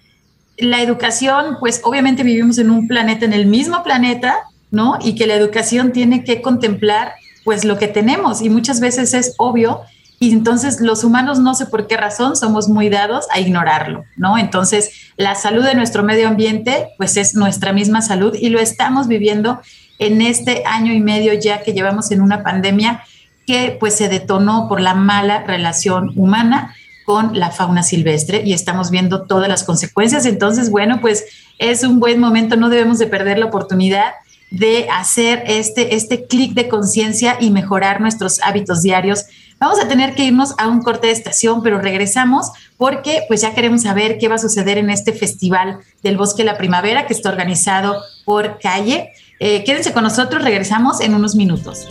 la 0.58 0.82
educación, 0.82 1.56
pues 1.58 1.80
obviamente 1.82 2.24
vivimos 2.24 2.58
en 2.58 2.70
un 2.70 2.86
planeta, 2.86 3.24
en 3.24 3.32
el 3.32 3.46
mismo 3.46 3.82
planeta, 3.82 4.36
¿no? 4.70 4.98
Y 5.02 5.14
que 5.14 5.26
la 5.26 5.32
educación 5.32 5.92
tiene 5.92 6.24
que 6.24 6.42
contemplar 6.42 7.14
pues 7.42 7.64
lo 7.64 7.78
que 7.78 7.88
tenemos 7.88 8.42
y 8.42 8.50
muchas 8.50 8.80
veces 8.80 9.14
es 9.14 9.32
obvio 9.38 9.80
y 10.18 10.32
entonces 10.32 10.82
los 10.82 11.04
humanos 11.04 11.38
no 11.38 11.54
sé 11.54 11.64
por 11.64 11.86
qué 11.86 11.96
razón 11.96 12.36
somos 12.36 12.68
muy 12.68 12.90
dados 12.90 13.24
a 13.32 13.40
ignorarlo, 13.40 14.04
¿no? 14.18 14.36
Entonces 14.36 14.90
la 15.16 15.34
salud 15.36 15.64
de 15.64 15.74
nuestro 15.74 16.02
medio 16.02 16.28
ambiente 16.28 16.88
pues 16.98 17.16
es 17.16 17.34
nuestra 17.34 17.72
misma 17.72 18.02
salud 18.02 18.36
y 18.38 18.50
lo 18.50 18.60
estamos 18.60 19.08
viviendo 19.08 19.58
en 19.98 20.22
este 20.22 20.62
año 20.66 20.92
y 20.92 21.00
medio 21.00 21.32
ya 21.34 21.62
que 21.62 21.72
llevamos 21.72 22.10
en 22.10 22.20
una 22.20 22.42
pandemia 22.42 23.02
que 23.46 23.76
pues 23.78 23.94
se 23.94 24.08
detonó 24.08 24.68
por 24.68 24.80
la 24.80 24.94
mala 24.94 25.44
relación 25.44 26.12
humana 26.16 26.74
con 27.04 27.38
la 27.38 27.50
fauna 27.50 27.84
silvestre 27.84 28.42
y 28.44 28.52
estamos 28.52 28.90
viendo 28.90 29.22
todas 29.22 29.48
las 29.48 29.62
consecuencias. 29.62 30.26
Entonces, 30.26 30.70
bueno, 30.70 31.00
pues 31.00 31.24
es 31.58 31.84
un 31.84 32.00
buen 32.00 32.18
momento, 32.18 32.56
no 32.56 32.68
debemos 32.68 32.98
de 32.98 33.06
perder 33.06 33.38
la 33.38 33.46
oportunidad 33.46 34.12
de 34.50 34.88
hacer 34.90 35.44
este, 35.46 35.94
este 35.94 36.26
clic 36.26 36.54
de 36.54 36.68
conciencia 36.68 37.36
y 37.40 37.50
mejorar 37.50 38.00
nuestros 38.00 38.40
hábitos 38.42 38.82
diarios. 38.82 39.26
Vamos 39.58 39.80
a 39.80 39.88
tener 39.88 40.14
que 40.14 40.24
irnos 40.24 40.54
a 40.58 40.68
un 40.68 40.82
corte 40.82 41.06
de 41.06 41.12
estación, 41.12 41.62
pero 41.62 41.80
regresamos 41.80 42.50
porque 42.76 43.22
pues 43.28 43.40
ya 43.40 43.54
queremos 43.54 43.82
saber 43.82 44.18
qué 44.18 44.28
va 44.28 44.34
a 44.34 44.38
suceder 44.38 44.78
en 44.78 44.90
este 44.90 45.12
Festival 45.12 45.78
del 46.02 46.16
Bosque 46.16 46.42
de 46.42 46.50
la 46.50 46.58
Primavera 46.58 47.06
que 47.06 47.14
está 47.14 47.30
organizado 47.30 48.02
por 48.24 48.58
Calle. 48.58 49.12
Eh, 49.38 49.64
quédense 49.64 49.92
con 49.92 50.02
nosotros, 50.02 50.42
regresamos 50.42 51.00
en 51.00 51.14
unos 51.14 51.34
minutos. 51.34 51.88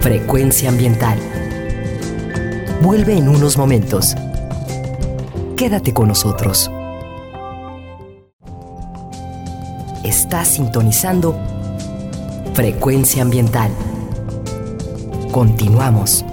Frecuencia 0.00 0.68
ambiental. 0.68 1.18
Vuelve 2.82 3.16
en 3.16 3.28
unos 3.28 3.56
momentos. 3.56 4.14
Quédate 5.56 5.92
con 5.92 6.08
nosotros. 6.08 6.70
Estás 10.04 10.48
sintonizando 10.48 11.38
Frecuencia 12.54 13.22
ambiental. 13.22 13.70
Continuamos. 15.32 16.24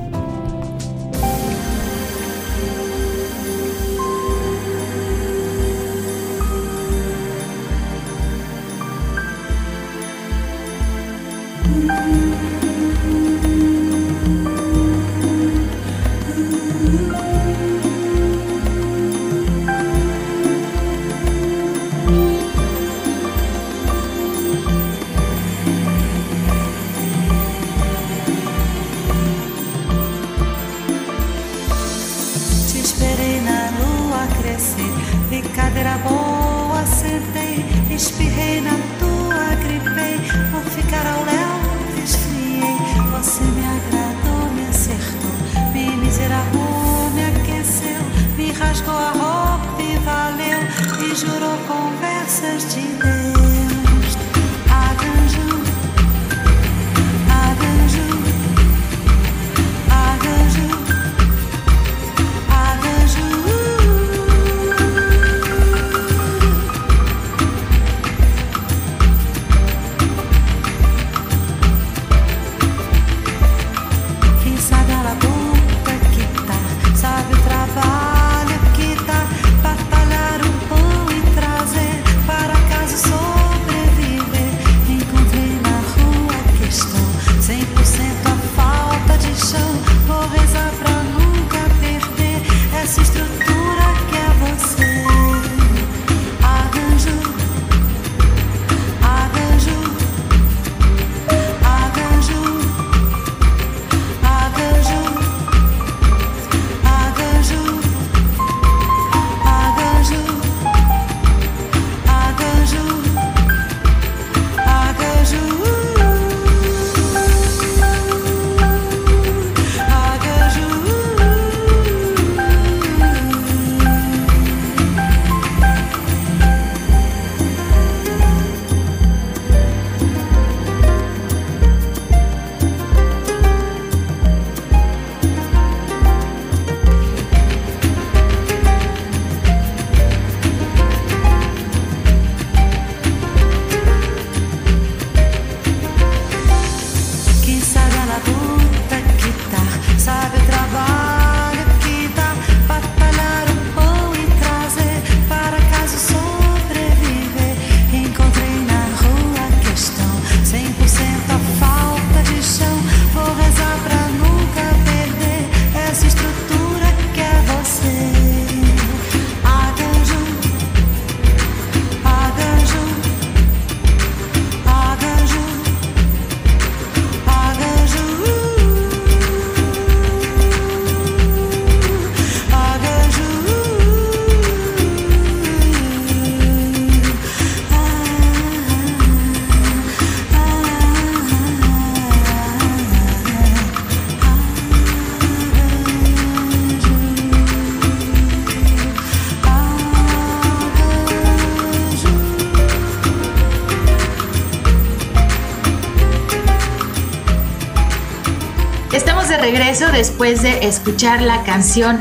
Después 209.99 210.41
de 210.43 210.65
escuchar 210.65 211.21
la 211.21 211.43
canción 211.43 211.99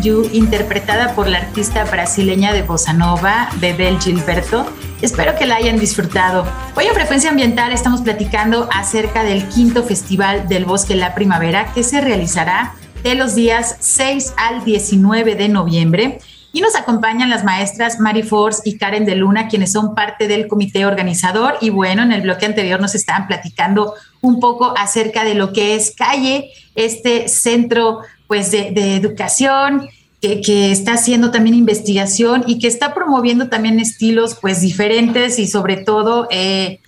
You 0.00 0.30
interpretada 0.32 1.16
por 1.16 1.26
la 1.26 1.38
artista 1.38 1.82
brasileña 1.82 2.52
de 2.52 2.62
bossa 2.62 2.92
nova, 2.92 3.48
Bebel 3.56 3.98
Gilberto. 3.98 4.64
Espero 5.00 5.34
que 5.36 5.46
la 5.46 5.56
hayan 5.56 5.76
disfrutado. 5.76 6.46
Hoy 6.76 6.84
en 6.84 6.94
Frecuencia 6.94 7.30
Ambiental 7.30 7.72
estamos 7.72 8.02
platicando 8.02 8.68
acerca 8.72 9.24
del 9.24 9.48
quinto 9.48 9.82
Festival 9.82 10.46
del 10.46 10.64
Bosque 10.64 10.94
La 10.94 11.16
Primavera 11.16 11.72
que 11.74 11.82
se 11.82 12.00
realizará 12.00 12.74
de 13.02 13.16
los 13.16 13.34
días 13.34 13.74
6 13.80 14.34
al 14.36 14.64
19 14.64 15.34
de 15.34 15.48
noviembre 15.48 16.20
y 16.52 16.60
nos 16.60 16.76
acompañan 16.76 17.30
las 17.30 17.44
maestras 17.44 17.98
Mari 17.98 18.22
Force 18.22 18.62
y 18.64 18.76
Karen 18.76 19.06
de 19.06 19.16
Luna, 19.16 19.48
quienes 19.48 19.72
son 19.72 19.94
parte 19.94 20.28
del 20.28 20.48
comité 20.48 20.84
organizador. 20.84 21.56
Y 21.60 21.70
bueno, 21.70 22.02
en 22.02 22.12
el 22.12 22.20
bloque 22.20 22.44
anterior 22.44 22.80
nos 22.80 22.94
estaban 22.94 23.26
platicando 23.26 23.94
un 24.20 24.38
poco 24.38 24.74
acerca 24.76 25.24
de 25.24 25.34
lo 25.34 25.52
que 25.52 25.74
es 25.74 25.94
Calle, 25.96 26.50
este 26.74 27.28
centro 27.28 28.00
pues 28.26 28.50
de, 28.50 28.96
educación 28.96 29.88
que, 30.20 30.70
está 30.70 30.94
haciendo 30.94 31.30
también 31.30 31.56
investigación 31.56 32.44
y 32.46 32.58
que 32.58 32.68
está 32.68 32.94
promoviendo 32.94 33.48
también 33.48 33.80
estilos 33.80 34.36
pues 34.40 34.60
diferentes 34.60 35.38
y 35.38 35.46
sobre 35.46 35.78
todo 35.78 36.28
eh, 36.30 36.80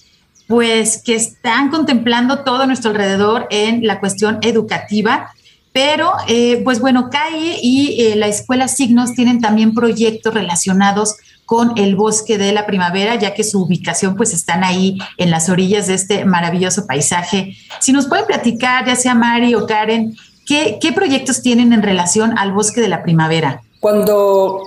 pues 0.46 1.02
que 1.02 1.14
están 1.14 1.70
contemplando 1.70 2.44
todo 2.44 2.66
nuestro 2.66 2.90
alrededor 2.90 3.46
en 3.50 3.86
la 3.86 3.98
cuestión 3.98 4.38
educativa 4.42 5.33
pero, 5.74 6.12
eh, 6.28 6.60
pues 6.62 6.78
bueno, 6.78 7.10
CAE 7.10 7.58
y 7.60 8.00
eh, 8.00 8.14
la 8.14 8.28
Escuela 8.28 8.68
Signos 8.68 9.12
tienen 9.14 9.40
también 9.40 9.74
proyectos 9.74 10.32
relacionados 10.32 11.16
con 11.46 11.76
el 11.76 11.96
bosque 11.96 12.38
de 12.38 12.52
la 12.52 12.64
primavera, 12.64 13.16
ya 13.16 13.34
que 13.34 13.42
su 13.42 13.60
ubicación 13.60 14.14
pues 14.14 14.32
están 14.32 14.62
ahí 14.62 14.98
en 15.18 15.32
las 15.32 15.48
orillas 15.48 15.88
de 15.88 15.94
este 15.94 16.24
maravilloso 16.26 16.86
paisaje. 16.86 17.56
Si 17.80 17.92
nos 17.92 18.06
pueden 18.06 18.24
platicar, 18.24 18.86
ya 18.86 18.94
sea 18.94 19.16
Mari 19.16 19.56
o 19.56 19.66
Karen, 19.66 20.16
¿qué, 20.46 20.78
qué 20.80 20.92
proyectos 20.92 21.42
tienen 21.42 21.72
en 21.72 21.82
relación 21.82 22.38
al 22.38 22.52
bosque 22.52 22.80
de 22.80 22.86
la 22.86 23.02
primavera? 23.02 23.60
Cuando 23.80 24.60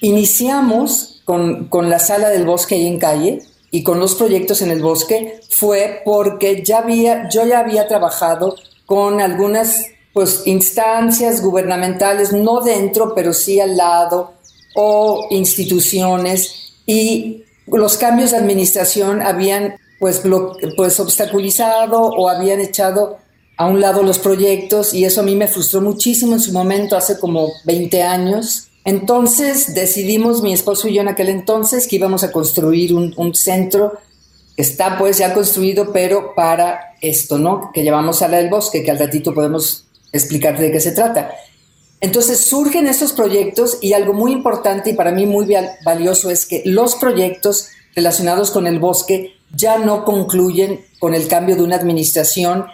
iniciamos 0.00 1.22
con, 1.24 1.64
con 1.64 1.90
la 1.90 1.98
sala 1.98 2.28
del 2.28 2.46
bosque 2.46 2.76
ahí 2.76 2.86
en 2.86 3.00
calle, 3.00 3.42
y 3.72 3.82
con 3.82 3.98
los 3.98 4.14
proyectos 4.14 4.62
en 4.62 4.70
el 4.70 4.80
bosque 4.80 5.40
fue 5.50 6.02
porque 6.04 6.62
ya 6.62 6.78
había, 6.78 7.28
yo 7.30 7.44
ya 7.46 7.58
había 7.58 7.88
trabajado 7.88 8.54
con 8.86 9.20
algunas 9.20 9.86
pues 10.12 10.42
instancias 10.46 11.42
gubernamentales, 11.42 12.32
no 12.32 12.60
dentro, 12.60 13.14
pero 13.14 13.32
sí 13.32 13.60
al 13.60 13.76
lado, 13.76 14.32
o 14.74 15.26
instituciones, 15.30 16.74
y 16.86 17.44
los 17.66 17.96
cambios 17.96 18.32
de 18.32 18.38
administración 18.38 19.22
habían 19.22 19.76
pues, 19.98 20.22
pues 20.76 20.98
obstaculizado 21.00 22.00
o 22.00 22.28
habían 22.28 22.60
echado 22.60 23.18
a 23.56 23.66
un 23.66 23.80
lado 23.80 24.02
los 24.02 24.18
proyectos 24.18 24.94
y 24.94 25.04
eso 25.04 25.20
a 25.20 25.24
mí 25.24 25.36
me 25.36 25.46
frustró 25.46 25.80
muchísimo 25.80 26.32
en 26.32 26.40
su 26.40 26.52
momento, 26.52 26.96
hace 26.96 27.18
como 27.18 27.52
20 27.64 28.02
años. 28.02 28.68
Entonces 28.84 29.74
decidimos, 29.74 30.42
mi 30.42 30.52
esposo 30.52 30.88
y 30.88 30.94
yo 30.94 31.02
en 31.02 31.08
aquel 31.08 31.28
entonces, 31.28 31.86
que 31.86 31.96
íbamos 31.96 32.24
a 32.24 32.32
construir 32.32 32.94
un, 32.94 33.14
un 33.16 33.34
centro 33.34 33.92
está 34.56 34.98
pues 34.98 35.18
ya 35.18 35.32
construido, 35.32 35.92
pero 35.92 36.34
para 36.34 36.96
esto, 37.00 37.38
¿no? 37.38 37.70
Que 37.72 37.84
llamamos 37.84 38.18
Sala 38.18 38.38
del 38.38 38.50
Bosque, 38.50 38.82
que 38.82 38.90
al 38.90 38.98
ratito 38.98 39.32
podemos 39.32 39.86
explicarte 40.12 40.62
de 40.62 40.72
qué 40.72 40.80
se 40.80 40.92
trata. 40.92 41.32
Entonces 42.00 42.40
surgen 42.40 42.86
estos 42.86 43.12
proyectos 43.12 43.78
y 43.80 43.92
algo 43.92 44.12
muy 44.12 44.32
importante 44.32 44.90
y 44.90 44.94
para 44.94 45.12
mí 45.12 45.24
muy 45.24 45.54
valioso 45.84 46.30
es 46.30 46.46
que 46.46 46.62
los 46.64 46.96
proyectos 46.96 47.68
relacionados 47.94 48.50
con 48.50 48.66
el 48.66 48.78
bosque 48.78 49.34
ya 49.54 49.78
no 49.78 50.04
concluyen 50.04 50.84
con 50.98 51.14
el 51.14 51.28
cambio 51.28 51.56
de 51.56 51.62
una 51.62 51.76
administración 51.76 52.66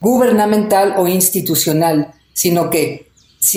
gubernamental 0.00 0.94
o 0.98 1.06
institucional, 1.06 2.12
sino 2.32 2.70
que 2.70 3.12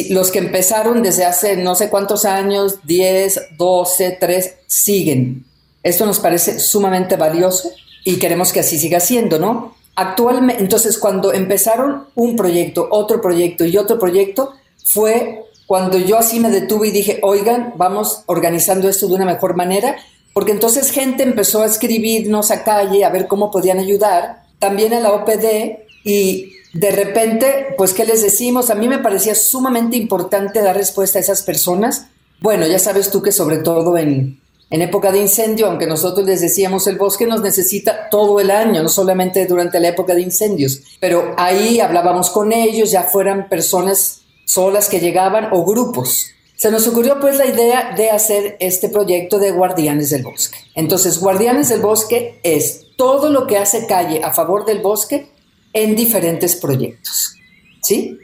los 0.09 0.31
que 0.31 0.39
empezaron 0.39 1.01
desde 1.01 1.25
hace 1.25 1.57
no 1.57 1.75
sé 1.75 1.89
cuántos 1.89 2.25
años, 2.25 2.79
10, 2.85 3.57
12, 3.57 4.17
3, 4.19 4.53
siguen. 4.67 5.45
Esto 5.83 6.05
nos 6.05 6.19
parece 6.19 6.59
sumamente 6.59 7.15
valioso 7.15 7.71
y 8.03 8.17
queremos 8.17 8.51
que 8.51 8.59
así 8.59 8.77
siga 8.77 8.99
siendo, 8.99 9.39
¿no? 9.39 9.74
Actualmente, 9.95 10.61
entonces 10.61 10.97
cuando 10.97 11.31
empezaron 11.33 12.07
un 12.15 12.35
proyecto, 12.35 12.87
otro 12.91 13.21
proyecto 13.21 13.63
y 13.65 13.77
otro 13.77 13.97
proyecto, 13.97 14.53
fue 14.83 15.45
cuando 15.67 15.97
yo 15.97 16.17
así 16.17 16.39
me 16.39 16.49
detuve 16.49 16.89
y 16.89 16.91
dije, 16.91 17.19
oigan, 17.23 17.73
vamos 17.77 18.23
organizando 18.27 18.89
esto 18.89 19.07
de 19.07 19.15
una 19.15 19.25
mejor 19.25 19.55
manera, 19.55 19.95
porque 20.33 20.51
entonces 20.51 20.91
gente 20.91 21.23
empezó 21.23 21.63
a 21.63 21.65
escribirnos 21.65 22.51
a 22.51 22.63
calle 22.63 23.05
a 23.05 23.09
ver 23.09 23.27
cómo 23.27 23.49
podían 23.49 23.79
ayudar, 23.79 24.43
también 24.59 24.93
a 24.93 24.99
la 24.99 25.13
OPD, 25.13 25.79
y 26.03 26.51
de 26.73 26.91
repente, 26.91 27.73
pues, 27.77 27.93
¿qué 27.93 28.05
les 28.05 28.21
decimos? 28.21 28.69
A 28.69 28.75
mí 28.75 28.89
me 28.89 28.99
parecía 28.99 29.33
sumamente 29.33 29.95
importante 29.95 30.61
dar 30.61 30.75
respuesta 30.75 31.17
a 31.17 31.21
esas 31.21 31.41
personas. 31.41 32.07
Bueno, 32.41 32.67
ya 32.67 32.79
sabes 32.79 33.09
tú 33.09 33.21
que 33.21 33.31
sobre 33.31 33.59
todo 33.59 33.97
en, 33.97 34.41
en 34.69 34.81
época 34.81 35.11
de 35.11 35.19
incendio, 35.19 35.67
aunque 35.67 35.87
nosotros 35.87 36.25
les 36.25 36.41
decíamos 36.41 36.87
el 36.87 36.97
bosque 36.97 37.27
nos 37.27 37.41
necesita 37.41 38.09
todo 38.09 38.39
el 38.39 38.49
año, 38.49 38.81
no 38.81 38.89
solamente 38.89 39.45
durante 39.45 39.79
la 39.79 39.89
época 39.89 40.15
de 40.15 40.21
incendios, 40.21 40.81
pero 40.99 41.33
ahí 41.37 41.79
hablábamos 41.79 42.29
con 42.29 42.51
ellos, 42.51 42.91
ya 42.91 43.03
fueran 43.03 43.47
personas 43.47 44.21
solas 44.45 44.89
que 44.89 44.99
llegaban 44.99 45.49
o 45.51 45.63
grupos. 45.65 46.27
Se 46.55 46.71
nos 46.71 46.87
ocurrió 46.87 47.19
pues 47.19 47.37
la 47.37 47.45
idea 47.45 47.93
de 47.95 48.09
hacer 48.09 48.55
este 48.59 48.89
proyecto 48.89 49.39
de 49.39 49.51
Guardianes 49.51 50.09
del 50.09 50.23
Bosque. 50.23 50.57
Entonces, 50.73 51.19
Guardianes 51.19 51.67
del 51.67 51.81
Bosque 51.81 52.39
es 52.43 52.85
todo 52.95 53.29
lo 53.29 53.45
que 53.45 53.57
hace 53.57 53.87
calle 53.87 54.21
a 54.23 54.31
favor 54.31 54.65
del 54.65 54.79
bosque 54.79 55.29
en 55.73 55.95
diferentes 55.95 56.55
proyectos. 56.55 57.35
¿Sí? 57.81 58.17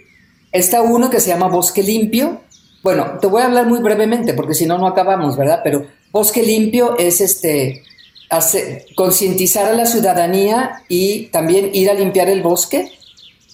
Está 0.51 0.81
uno 0.81 1.09
que 1.09 1.19
se 1.19 1.29
llama 1.29 1.49
Bosque 1.49 1.83
Limpio. 1.83 2.41
Bueno, 2.81 3.17
te 3.19 3.27
voy 3.27 3.41
a 3.41 3.45
hablar 3.45 3.67
muy 3.67 3.79
brevemente 3.79 4.33
porque 4.33 4.53
si 4.53 4.65
no, 4.65 4.77
no 4.77 4.87
acabamos, 4.87 5.37
¿verdad? 5.37 5.59
Pero 5.63 5.85
Bosque 6.11 6.43
Limpio 6.43 6.97
es 6.97 7.21
este, 7.21 7.83
concientizar 8.95 9.67
a 9.67 9.73
la 9.73 9.85
ciudadanía 9.85 10.83
y 10.87 11.27
también 11.27 11.71
ir 11.73 11.89
a 11.89 11.93
limpiar 11.93 12.29
el 12.29 12.41
bosque 12.41 12.91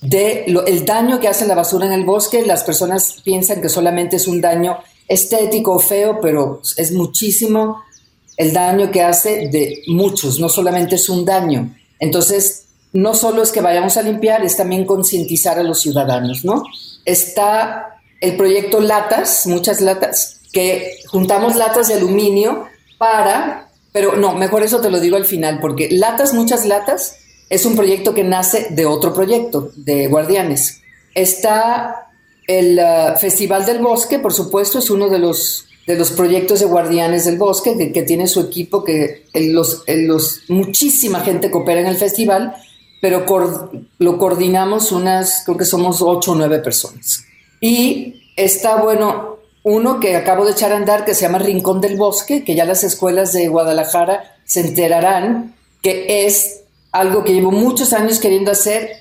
de 0.01 0.45
el 0.45 0.85
daño 0.85 1.19
que 1.19 1.27
hace 1.27 1.47
la 1.47 1.55
basura 1.55 1.87
en 1.87 1.93
el 1.93 2.05
bosque. 2.05 2.45
Las 2.45 2.63
personas 2.63 3.17
piensan 3.23 3.61
que 3.61 3.69
solamente 3.69 4.17
es 4.17 4.27
un 4.27 4.41
daño 4.41 4.77
estético 5.07 5.75
o 5.75 5.79
feo, 5.79 6.19
pero 6.21 6.61
es 6.77 6.91
muchísimo 6.91 7.83
el 8.37 8.53
daño 8.53 8.91
que 8.91 9.01
hace 9.01 9.49
de 9.49 9.81
muchos, 9.87 10.39
no 10.39 10.49
solamente 10.49 10.95
es 10.95 11.09
un 11.09 11.25
daño. 11.25 11.75
Entonces, 11.99 12.65
no 12.93 13.15
solo 13.15 13.41
es 13.41 13.51
que 13.51 13.61
vayamos 13.61 13.97
a 13.97 14.03
limpiar, 14.03 14.45
es 14.45 14.55
también 14.55 14.85
concientizar 14.85 15.57
a 15.57 15.63
los 15.63 15.81
ciudadanos, 15.81 16.45
¿no? 16.45 16.63
Está 17.03 17.99
el 18.21 18.37
proyecto 18.37 18.79
Latas, 18.79 19.47
muchas 19.47 19.81
latas, 19.81 20.36
que 20.51 20.99
juntamos 21.07 21.55
latas 21.55 21.87
de 21.87 21.95
aluminio 21.95 22.65
para, 22.97 23.69
pero 23.91 24.15
no, 24.15 24.33
mejor 24.33 24.63
eso 24.63 24.81
te 24.81 24.89
lo 24.89 24.99
digo 24.99 25.17
al 25.17 25.25
final, 25.25 25.59
porque 25.59 25.89
latas, 25.91 26.33
muchas 26.33 26.65
latas, 26.65 27.17
es 27.49 27.65
un 27.65 27.75
proyecto 27.75 28.13
que 28.13 28.23
nace 28.23 28.67
de 28.71 28.85
otro 28.85 29.13
proyecto, 29.13 29.71
de 29.75 30.07
Guardianes. 30.07 30.81
Está 31.13 32.07
el 32.47 32.79
uh, 32.79 33.17
Festival 33.19 33.65
del 33.65 33.79
Bosque, 33.79 34.19
por 34.19 34.33
supuesto, 34.33 34.79
es 34.79 34.89
uno 34.89 35.09
de 35.09 35.19
los, 35.19 35.67
de 35.85 35.95
los 35.95 36.11
proyectos 36.11 36.59
de 36.59 36.65
Guardianes 36.65 37.25
del 37.25 37.37
Bosque, 37.37 37.91
que, 37.93 38.03
tiene 38.03 38.27
su 38.27 38.41
equipo, 38.41 38.83
que 38.83 39.25
los, 39.33 39.83
los, 39.87 40.41
muchísima 40.47 41.21
gente 41.21 41.51
coopera 41.51 41.81
en 41.81 41.87
el 41.87 41.97
festival, 41.97 42.55
pero 43.01 43.25
lo 43.99 44.17
coordinamos 44.17 44.91
unas, 44.91 45.43
creo 45.45 45.57
que 45.57 45.65
somos 45.65 46.01
ocho 46.01 46.31
o 46.31 46.35
nueve 46.35 46.59
personas. 46.59 47.23
Y 47.61 48.31
está, 48.35 48.81
bueno, 48.81 49.36
uno 49.67 49.99
que 49.99 50.15
acabo 50.15 50.45
de 50.45 50.53
echar 50.53 50.71
a 50.71 50.77
andar 50.77 51.03
que 51.03 51.13
se 51.13 51.23
llama 51.23 51.39
Rincón 51.39 51.81
del 51.81 51.97
Bosque, 51.97 52.45
que 52.45 52.55
ya 52.55 52.63
las 52.63 52.85
escuelas 52.85 53.33
de 53.33 53.49
Guadalajara 53.49 54.37
se 54.45 54.61
enterarán, 54.61 55.55
que 55.81 56.25
es 56.25 56.61
algo 56.93 57.25
que 57.25 57.33
llevo 57.33 57.51
muchos 57.51 57.91
años 57.91 58.19
queriendo 58.19 58.49
hacer, 58.49 58.91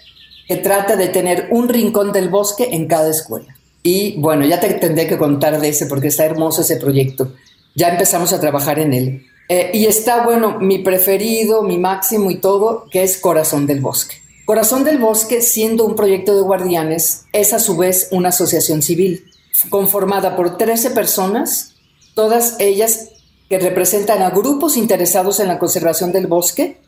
que 0.48 0.56
trata 0.56 0.96
de 0.96 1.06
tener 1.06 1.46
un 1.52 1.68
rincón 1.68 2.12
del 2.12 2.30
bosque 2.30 2.70
en 2.72 2.88
cada 2.88 3.08
escuela. 3.08 3.56
Y 3.84 4.20
bueno, 4.20 4.44
ya 4.44 4.58
te 4.58 4.74
tendré 4.74 5.06
que 5.06 5.18
contar 5.18 5.60
de 5.60 5.68
ese 5.68 5.86
porque 5.86 6.08
está 6.08 6.24
hermoso 6.24 6.62
ese 6.62 6.78
proyecto. 6.78 7.32
Ya 7.76 7.90
empezamos 7.90 8.32
a 8.32 8.40
trabajar 8.40 8.80
en 8.80 8.92
él. 8.92 9.26
Eh, 9.48 9.70
y 9.72 9.86
está, 9.86 10.24
bueno, 10.24 10.58
mi 10.58 10.78
preferido, 10.78 11.62
mi 11.62 11.78
máximo 11.78 12.32
y 12.32 12.38
todo, 12.38 12.88
que 12.90 13.04
es 13.04 13.18
Corazón 13.18 13.68
del 13.68 13.80
Bosque. 13.80 14.16
Corazón 14.44 14.82
del 14.82 14.98
Bosque, 14.98 15.42
siendo 15.42 15.84
un 15.84 15.94
proyecto 15.94 16.34
de 16.34 16.42
guardianes, 16.42 17.22
es 17.32 17.52
a 17.52 17.60
su 17.60 17.76
vez 17.76 18.08
una 18.10 18.30
asociación 18.30 18.82
civil 18.82 19.24
conformada 19.70 20.36
por 20.36 20.56
13 20.56 20.90
personas, 20.90 21.74
todas 22.14 22.56
ellas 22.58 23.10
que 23.48 23.58
representan 23.58 24.22
a 24.22 24.30
grupos 24.30 24.76
interesados 24.76 25.40
en 25.40 25.48
la 25.48 25.58
conservación 25.58 26.12
del 26.12 26.26
bosque 26.26 26.80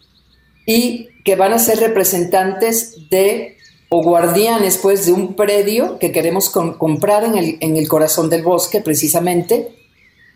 y 0.67 1.09
que 1.25 1.37
van 1.37 1.53
a 1.53 1.59
ser 1.59 1.79
representantes 1.79 3.09
de 3.11 3.57
o 3.91 4.03
guardianes 4.03 4.77
pues 4.79 5.07
de 5.07 5.13
un 5.13 5.35
predio 5.35 5.99
que 5.99 6.13
queremos 6.13 6.51
comprar 6.51 7.25
en 7.25 7.39
el, 7.39 7.57
en 7.61 7.77
el 7.77 7.89
corazón 7.89 8.29
del 8.29 8.43
bosque 8.43 8.81
precisamente 8.81 9.75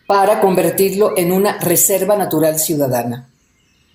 para 0.07 0.40
convertirlo 0.40 1.16
en 1.16 1.33
una 1.33 1.59
reserva 1.59 2.16
natural 2.16 2.59
ciudadana. 2.59 3.29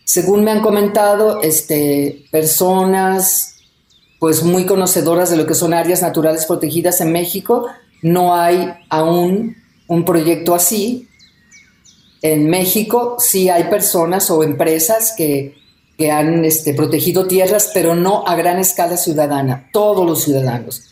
Según 0.04 0.44
me 0.44 0.52
han 0.52 0.62
comentado 0.62 1.42
este, 1.42 2.26
personas 2.32 3.56
pues 4.20 4.44
muy 4.44 4.66
conocedoras 4.66 5.30
de 5.30 5.38
lo 5.38 5.46
que 5.46 5.54
son 5.54 5.74
áreas 5.74 6.02
naturales 6.02 6.46
protegidas 6.46 7.02
en 7.02 7.12
México, 7.12 7.68
no 8.02 8.36
hay 8.36 8.74
aún 8.90 9.56
un 9.88 10.06
proyecto 10.06 10.54
así. 10.54 11.08
En 12.22 12.50
México 12.50 13.18
sí 13.20 13.50
hay 13.50 13.66
personas 13.66 14.30
o 14.32 14.44
empresas 14.44 15.14
que 15.16 15.58
que 15.98 16.12
han 16.12 16.46
este, 16.46 16.74
protegido 16.74 17.28
tierras, 17.28 17.72
pero 17.74 17.96
no 17.96 18.24
a 18.28 18.36
gran 18.36 18.60
escala 18.60 18.98
ciudadana, 18.98 19.70
todos 19.74 20.06
los 20.06 20.24
ciudadanos. 20.24 20.84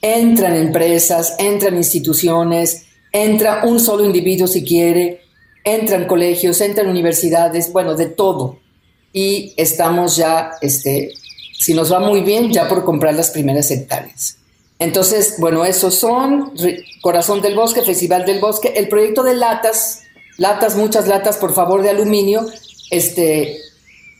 Entran 0.00 0.56
empresas, 0.56 1.36
entran 1.38 1.76
instituciones, 1.76 2.86
entra 3.12 3.64
un 3.64 3.78
solo 3.78 4.04
individuo 4.04 4.46
si 4.46 4.64
quiere, 4.64 5.20
entran 5.64 6.06
colegios, 6.06 6.60
entran 6.62 6.88
universidades, 6.88 7.72
bueno, 7.72 7.94
de 7.94 8.06
todo. 8.06 8.58
Y 9.12 9.52
estamos 9.56 10.16
ya, 10.16 10.52
este, 10.62 11.12
si 11.58 11.74
nos 11.74 11.92
va 11.92 12.00
muy 12.00 12.22
bien, 12.22 12.50
ya 12.50 12.66
por 12.66 12.84
comprar 12.84 13.14
las 13.14 13.30
primeras 13.30 13.70
hectáreas. 13.70 14.38
Entonces, 14.84 15.36
bueno, 15.38 15.64
esos 15.64 15.94
son 15.94 16.52
Corazón 17.00 17.40
del 17.40 17.54
Bosque, 17.54 17.80
Festival 17.80 18.26
del 18.26 18.38
Bosque, 18.38 18.74
el 18.76 18.86
proyecto 18.88 19.22
de 19.22 19.34
latas, 19.34 20.02
latas, 20.36 20.76
muchas 20.76 21.08
latas, 21.08 21.38
por 21.38 21.54
favor, 21.54 21.82
de 21.82 21.88
aluminio, 21.88 22.44
este, 22.90 23.62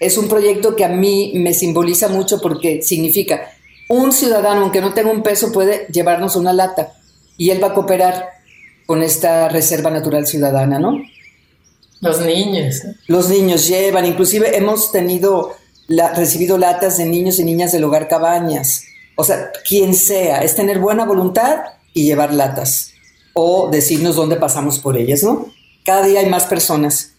es 0.00 0.16
un 0.16 0.26
proyecto 0.26 0.74
que 0.74 0.86
a 0.86 0.88
mí 0.88 1.32
me 1.34 1.52
simboliza 1.52 2.08
mucho 2.08 2.40
porque 2.40 2.80
significa 2.80 3.52
un 3.90 4.10
ciudadano, 4.10 4.62
aunque 4.62 4.80
no 4.80 4.94
tenga 4.94 5.10
un 5.10 5.22
peso, 5.22 5.52
puede 5.52 5.86
llevarnos 5.92 6.34
una 6.34 6.54
lata 6.54 6.94
y 7.36 7.50
él 7.50 7.62
va 7.62 7.68
a 7.68 7.74
cooperar 7.74 8.30
con 8.86 9.02
esta 9.02 9.50
Reserva 9.50 9.90
Natural 9.90 10.26
Ciudadana, 10.26 10.78
¿no? 10.78 10.98
Los 12.00 12.24
niños. 12.24 12.80
Los 13.06 13.28
niños 13.28 13.68
llevan, 13.68 14.06
inclusive 14.06 14.56
hemos 14.56 14.92
tenido, 14.92 15.54
la, 15.88 16.14
recibido 16.14 16.56
latas 16.56 16.96
de 16.96 17.04
niños 17.04 17.38
y 17.38 17.44
niñas 17.44 17.72
del 17.72 17.84
hogar 17.84 18.08
Cabañas. 18.08 18.84
O 19.16 19.24
sea, 19.24 19.50
quien 19.66 19.94
sea, 19.94 20.42
es 20.42 20.54
tener 20.56 20.78
buena 20.78 21.04
voluntad 21.04 21.60
y 21.92 22.04
llevar 22.04 22.32
latas 22.32 22.92
o 23.34 23.68
decirnos 23.70 24.16
dónde 24.16 24.36
pasamos 24.36 24.78
por 24.78 24.96
ellas, 24.96 25.22
¿no? 25.22 25.46
Cada 25.84 26.06
día 26.06 26.20
hay 26.20 26.26
más 26.26 26.44
personas. 26.44 27.12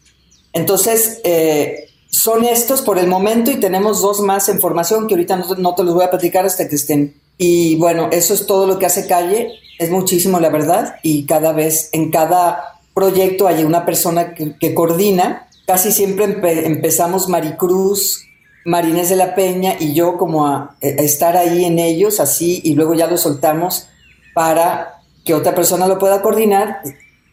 Entonces, 0.53 1.19
eh, 1.23 1.89
son 2.09 2.45
estos 2.45 2.81
por 2.81 2.97
el 2.97 3.07
momento 3.07 3.51
y 3.51 3.59
tenemos 3.59 4.01
dos 4.01 4.21
más 4.21 4.47
en 4.47 4.59
formación 4.59 5.07
que 5.07 5.15
ahorita 5.15 5.35
no, 5.57 5.75
te 5.75 5.83
los 5.83 5.93
voy 5.93 6.05
a 6.05 6.09
platicar 6.09 6.45
hasta 6.45 6.67
que 6.67 6.75
estén. 6.75 7.19
Y 7.37 7.75
bueno, 7.75 8.09
eso 8.11 8.33
es 8.33 8.47
todo 8.47 8.65
lo 8.65 8.79
que 8.79 8.85
hace 8.85 9.07
Calle. 9.07 9.51
Es 9.77 9.91
muchísimo, 9.91 10.39
la 10.39 10.49
verdad, 10.49 10.95
y 11.03 11.25
cada 11.25 11.51
vez 11.51 11.89
en 11.91 12.09
cada 12.09 12.79
proyecto 12.93 13.47
hay 13.47 13.65
una 13.65 13.85
persona 13.85 14.33
que, 14.33 14.73
coordina. 14.73 15.49
Casi 15.67 15.91
siempre 15.91 16.25
empezamos 16.65 17.27
Maricruz, 17.27 18.25
Marines 18.65 19.09
de 19.09 19.15
la 19.15 19.35
Peña 19.35 19.75
y 19.79 19.93
yo 19.93 20.17
como 20.17 20.47
a, 20.47 20.75
a 20.81 20.87
estar 20.87 21.37
ahí 21.37 21.65
en 21.65 21.79
ellos 21.79 22.19
así 22.19 22.61
y 22.63 22.75
luego 22.75 22.93
ya 22.93 23.07
lo 23.07 23.17
soltamos 23.17 23.87
para 24.33 24.99
que 25.23 25.33
otra 25.33 25.55
persona 25.55 25.87
lo 25.87 25.97
pueda 25.97 26.21
coordinar, 26.21 26.81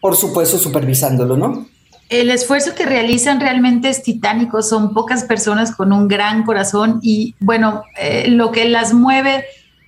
por 0.01 0.17
supuesto 0.17 0.59
supervisándolo, 0.59 1.37
¿no? 1.37 1.67
el 2.13 2.31
esfuerzo 2.31 2.75
que 2.75 2.85
realizan 2.85 3.41
realmente 3.41 3.89
es 3.89 4.03
titánico, 4.03 4.63
son 4.63 4.93
pocas 4.93 5.25
personas 5.25 5.75
con 5.75 5.93
un 5.93 6.09
gran 6.09 6.45
corazón 6.45 6.99
y 7.03 7.35
bueno, 7.41 7.85
eh, 7.99 8.29
lo 8.29 8.53
que 8.53 8.69
las 8.69 8.93
mueve 8.93 9.45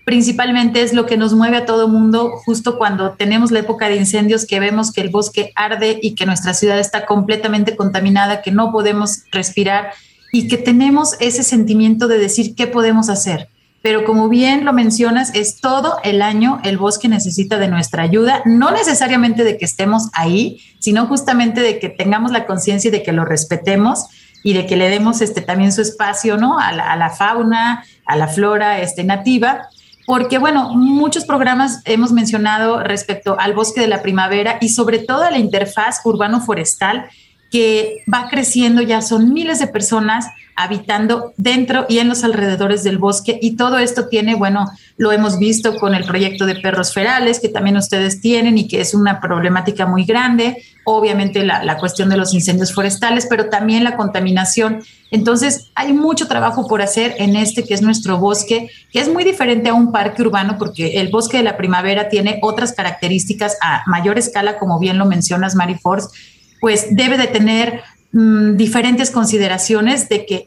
principalmente 0.07 0.83
es 0.83 0.95
lo 0.95 1.05
que 1.05 1.19
nos 1.19 1.35
mueve 1.35 1.59
a 1.59 1.67
todo 1.67 1.87
mundo 1.87 2.33
justo 2.45 2.79
cuando 2.79 3.13
tenemos 3.13 3.51
la 3.51 3.61
época 3.61 3.89
de 3.89 3.97
incendios 3.97 4.47
que 4.47 4.59
vemos 4.59 4.91
que 4.91 5.03
el 5.03 5.11
bosque 5.11 5.53
arde 5.55 5.99
y 6.01 6.15
que 6.15 6.25
nuestra 6.25 6.55
ciudad 6.55 6.79
está 6.79 7.05
completamente 7.05 7.77
contaminada, 7.77 8.41
que 8.41 8.53
no 8.53 8.73
podemos 8.73 9.25
respirar 9.31 9.93
y 10.35 10.49
que 10.49 10.59
tenemos 10.59 11.15
ese 11.21 11.43
sentimiento 11.43 12.09
de 12.09 12.19
decir 12.19 12.55
qué 12.55 12.67
podemos 12.67 13.09
hacer 13.09 13.49
pero 13.85 14.07
como 14.07 14.31
bien 14.31 14.65
lo 14.65 14.73
mencionas, 14.73 15.35
es 15.35 15.61
todo 15.61 15.99
el 16.05 16.23
año 16.23 16.59
el 16.65 16.79
bosque 16.79 17.07
necesita 17.07 17.59
de 17.59 17.69
nuestra 17.69 18.03
ayuda, 18.03 18.41
no 18.47 18.71
necesariamente 18.71 19.45
de 19.45 19.59
que 19.59 19.67
estemos 19.67 20.09
ahí, 20.15 20.59
sino 20.79 21.07
justamente 21.07 21.61
de 21.61 21.79
que 21.79 21.91
tengamos 21.91 22.33
la 22.33 22.47
conciencia 22.47 22.91
de 22.91 23.03
que 23.03 23.13
lo 23.13 23.27
respetemos 23.27 24.07
y 24.43 24.55
de 24.55 24.65
que 24.65 24.77
le 24.77 24.89
demos 24.89 25.21
este, 25.21 25.43
también 25.43 25.71
su 25.71 25.83
espacio 25.83 26.39
¿no? 26.39 26.59
a, 26.59 26.73
la, 26.73 27.11
fauna, 27.11 27.85
a 28.07 28.17
la 28.17 28.27
flora 28.27 28.81
este, 28.81 29.05
nativa. 29.05 29.69
Porque, 30.07 30.39
bueno, 30.39 30.71
muchos 30.75 31.27
programas 31.27 31.83
hemos 31.85 32.11
mencionado 32.11 32.83
respecto 32.83 33.37
al 33.39 33.53
bosque 33.53 33.83
de 33.83 33.89
la 33.89 34.01
primavera 34.01 34.57
y 34.63 34.71
sobre 34.71 35.01
todo 35.01 35.25
a 35.25 35.31
la 35.31 35.39
interfaz 35.39 36.01
urbano-forestal, 36.05 37.11
que 37.51 38.03
va 38.13 38.29
creciendo, 38.29 38.83
ya 38.83 39.01
son 39.01 39.33
miles 39.33 39.59
de 39.59 39.67
personas 39.67 40.27
habitando 40.57 41.33
dentro 41.37 41.87
y 41.89 41.99
en 41.99 42.09
los 42.09 42.23
alrededores 42.23 42.85
del 42.85 42.99
bosque. 42.99 43.39
Y 43.43 43.57
todo 43.57 43.79
esto 43.79 44.07
tiene, 44.09 44.35
bueno, 44.35 44.67
lo 44.97 45.11
hemos 45.11 45.39
visto 45.39 45.77
con 45.77 45.95
el 45.95 46.05
proyecto 46.05 46.47
de 46.47 46.55
perros 46.55 46.93
ferales, 46.93 47.41
que 47.41 47.49
también 47.49 47.77
ustedes 47.77 48.21
tienen 48.21 48.57
y 48.59 48.69
que 48.69 48.81
es 48.81 48.95
una 48.95 49.21
problemática 49.21 49.87
muy 49.87 50.05
grande. 50.05 50.63
Obviamente 50.85 51.45
la, 51.45 51.65
la 51.65 51.79
cuestión 51.79 52.09
de 52.09 52.17
los 52.17 52.35
incendios 52.35 52.73
forestales, 52.73 53.27
pero 53.29 53.49
también 53.49 53.83
la 53.83 53.97
contaminación. 53.97 54.83
Entonces, 55.11 55.71
hay 55.75 55.93
mucho 55.93 56.29
trabajo 56.29 56.67
por 56.67 56.83
hacer 56.83 57.15
en 57.19 57.37
este 57.37 57.65
que 57.65 57.75
es 57.75 57.83
nuestro 57.83 58.19
bosque, 58.19 58.69
que 58.93 59.01
es 59.01 59.09
muy 59.09 59.25
diferente 59.25 59.71
a 59.71 59.75
un 59.75 59.93
parque 59.93 60.23
urbano, 60.23 60.57
porque 60.59 61.01
el 61.01 61.09
bosque 61.09 61.39
de 61.39 61.45
la 61.45 61.57
primavera 61.57 62.09
tiene 62.09 62.39
otras 62.43 62.73
características 62.73 63.57
a 63.61 63.83
mayor 63.87 64.19
escala, 64.19 64.59
como 64.59 64.79
bien 64.79 64.99
lo 64.99 65.07
mencionas, 65.07 65.55
Mary 65.55 65.77
Force, 65.77 66.09
pues 66.65 66.97
debe 66.97 67.19
de 67.19 67.27
tener 67.27 67.83
Mm, 68.15 68.57
diferentes 68.57 69.11
consideraciones 69.11 70.09
de 70.09 70.25
que 70.25 70.47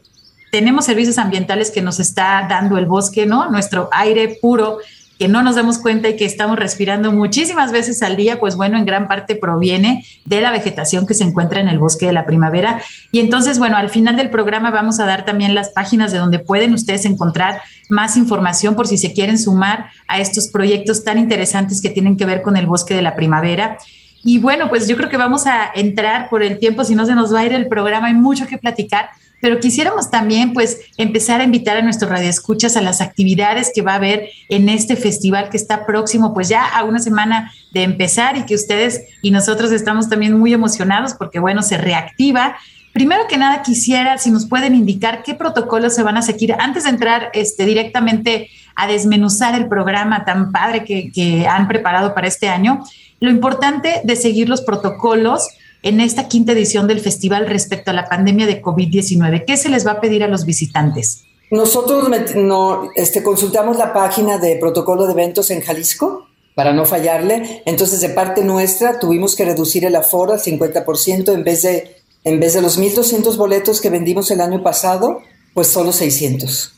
tenemos 0.50 0.86
servicios 0.86 1.18
ambientales 1.18 1.70
que 1.70 1.82
nos 1.82 2.00
está 2.00 2.46
dando 2.48 2.78
el 2.78 2.86
bosque, 2.86 3.26
¿no? 3.26 3.50
Nuestro 3.50 3.90
aire 3.92 4.38
puro, 4.40 4.78
que 5.18 5.28
no 5.28 5.42
nos 5.42 5.56
damos 5.56 5.76
cuenta 5.76 6.08
y 6.08 6.16
que 6.16 6.24
estamos 6.24 6.58
respirando 6.58 7.12
muchísimas 7.12 7.70
veces 7.70 8.02
al 8.02 8.16
día, 8.16 8.40
pues 8.40 8.56
bueno, 8.56 8.78
en 8.78 8.86
gran 8.86 9.06
parte 9.06 9.36
proviene 9.36 10.06
de 10.24 10.40
la 10.40 10.50
vegetación 10.50 11.06
que 11.06 11.12
se 11.12 11.24
encuentra 11.24 11.60
en 11.60 11.68
el 11.68 11.78
bosque 11.78 12.06
de 12.06 12.14
la 12.14 12.24
primavera. 12.24 12.80
Y 13.12 13.20
entonces, 13.20 13.58
bueno, 13.58 13.76
al 13.76 13.90
final 13.90 14.16
del 14.16 14.30
programa 14.30 14.70
vamos 14.70 15.00
a 15.00 15.04
dar 15.04 15.26
también 15.26 15.54
las 15.54 15.68
páginas 15.68 16.10
de 16.10 16.18
donde 16.18 16.38
pueden 16.38 16.72
ustedes 16.72 17.04
encontrar 17.04 17.60
más 17.90 18.16
información 18.16 18.76
por 18.76 18.86
si 18.86 18.96
se 18.96 19.12
quieren 19.12 19.38
sumar 19.38 19.90
a 20.06 20.20
estos 20.20 20.48
proyectos 20.48 21.04
tan 21.04 21.18
interesantes 21.18 21.82
que 21.82 21.90
tienen 21.90 22.16
que 22.16 22.24
ver 22.24 22.40
con 22.40 22.56
el 22.56 22.64
bosque 22.64 22.94
de 22.94 23.02
la 23.02 23.14
primavera. 23.14 23.76
Y 24.24 24.38
bueno, 24.38 24.68
pues 24.68 24.88
yo 24.88 24.96
creo 24.96 25.08
que 25.08 25.16
vamos 25.16 25.46
a 25.46 25.70
entrar 25.74 26.28
por 26.28 26.42
el 26.42 26.58
tiempo, 26.58 26.84
si 26.84 26.94
no 26.94 27.06
se 27.06 27.14
nos 27.14 27.32
va 27.32 27.40
a 27.40 27.46
ir 27.46 27.52
el 27.52 27.68
programa, 27.68 28.08
hay 28.08 28.14
mucho 28.14 28.46
que 28.46 28.58
platicar, 28.58 29.10
pero 29.40 29.60
quisiéramos 29.60 30.10
también 30.10 30.52
pues 30.52 30.80
empezar 30.96 31.40
a 31.40 31.44
invitar 31.44 31.76
a 31.76 31.82
nuestros 31.82 32.10
radioescuchas 32.10 32.76
a 32.76 32.82
las 32.82 33.00
actividades 33.00 33.70
que 33.72 33.82
va 33.82 33.92
a 33.92 33.96
haber 33.96 34.30
en 34.48 34.68
este 34.68 34.96
festival 34.96 35.48
que 35.48 35.56
está 35.56 35.86
próximo, 35.86 36.34
pues 36.34 36.48
ya 36.48 36.64
a 36.66 36.84
una 36.84 36.98
semana 36.98 37.52
de 37.72 37.84
empezar 37.84 38.36
y 38.36 38.44
que 38.44 38.54
ustedes 38.54 39.02
y 39.22 39.30
nosotros 39.30 39.70
estamos 39.70 40.08
también 40.08 40.36
muy 40.36 40.52
emocionados 40.52 41.14
porque 41.14 41.38
bueno, 41.38 41.62
se 41.62 41.78
reactiva. 41.78 42.56
Primero 42.92 43.28
que 43.28 43.38
nada 43.38 43.62
quisiera 43.62 44.18
si 44.18 44.30
nos 44.32 44.46
pueden 44.46 44.74
indicar 44.74 45.22
qué 45.22 45.34
protocolos 45.34 45.94
se 45.94 46.02
van 46.02 46.16
a 46.16 46.22
seguir 46.22 46.54
antes 46.58 46.82
de 46.82 46.90
entrar 46.90 47.30
este, 47.32 47.64
directamente 47.64 48.50
a 48.74 48.88
desmenuzar 48.88 49.54
el 49.54 49.68
programa 49.68 50.24
tan 50.24 50.50
padre 50.50 50.84
que, 50.84 51.12
que 51.12 51.46
han 51.46 51.68
preparado 51.68 52.14
para 52.14 52.26
este 52.26 52.48
año 52.48 52.82
lo 53.20 53.30
importante 53.30 54.00
de 54.04 54.16
seguir 54.16 54.48
los 54.48 54.62
protocolos 54.62 55.48
en 55.82 56.00
esta 56.00 56.28
quinta 56.28 56.52
edición 56.52 56.86
del 56.88 57.00
festival 57.00 57.46
respecto 57.46 57.90
a 57.90 57.94
la 57.94 58.08
pandemia 58.08 58.46
de 58.46 58.62
COVID-19. 58.62 59.44
¿Qué 59.46 59.56
se 59.56 59.68
les 59.68 59.86
va 59.86 59.92
a 59.92 60.00
pedir 60.00 60.24
a 60.24 60.28
los 60.28 60.44
visitantes? 60.44 61.22
Nosotros 61.50 62.08
no, 62.36 62.90
este, 62.94 63.22
consultamos 63.22 63.78
la 63.78 63.92
página 63.92 64.38
de 64.38 64.56
protocolo 64.56 65.06
de 65.06 65.12
eventos 65.12 65.50
en 65.50 65.62
Jalisco 65.62 66.26
para 66.54 66.72
no 66.72 66.84
fallarle. 66.84 67.62
Entonces, 67.64 68.00
de 68.00 68.10
parte 68.10 68.44
nuestra, 68.44 68.98
tuvimos 68.98 69.34
que 69.34 69.44
reducir 69.44 69.84
el 69.84 69.96
aforo 69.96 70.32
al 70.32 70.40
50% 70.40 71.32
en 71.32 71.44
vez 71.44 71.62
de, 71.62 71.96
en 72.24 72.40
vez 72.40 72.54
de 72.54 72.60
los 72.60 72.78
1.200 72.78 73.36
boletos 73.36 73.80
que 73.80 73.90
vendimos 73.90 74.30
el 74.30 74.40
año 74.40 74.62
pasado, 74.62 75.20
pues 75.54 75.68
solo 75.68 75.92
600. 75.92 76.74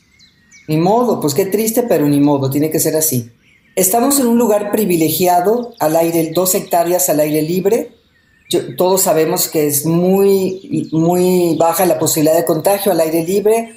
Ni 0.67 0.77
modo, 0.77 1.19
pues 1.19 1.33
qué 1.33 1.47
triste, 1.47 1.83
pero 1.83 2.07
ni 2.07 2.19
modo, 2.19 2.49
tiene 2.49 2.69
que 2.69 2.79
ser 2.79 2.95
así. 2.95 3.31
Estamos 3.81 4.19
en 4.19 4.27
un 4.27 4.37
lugar 4.37 4.69
privilegiado, 4.69 5.73
al 5.79 5.95
aire, 5.95 6.29
dos 6.35 6.53
hectáreas 6.53 7.09
al 7.09 7.19
aire 7.19 7.41
libre. 7.41 7.89
todos 8.77 9.01
sabemos 9.01 9.47
que 9.47 9.65
es 9.65 9.87
muy, 9.87 10.87
muy 10.91 11.55
baja 11.57 11.87
la 11.87 11.97
posibilidad 11.97 12.37
de 12.37 12.45
contagio 12.45 12.91
al 12.91 12.99
aire 12.99 13.23
libre. 13.23 13.73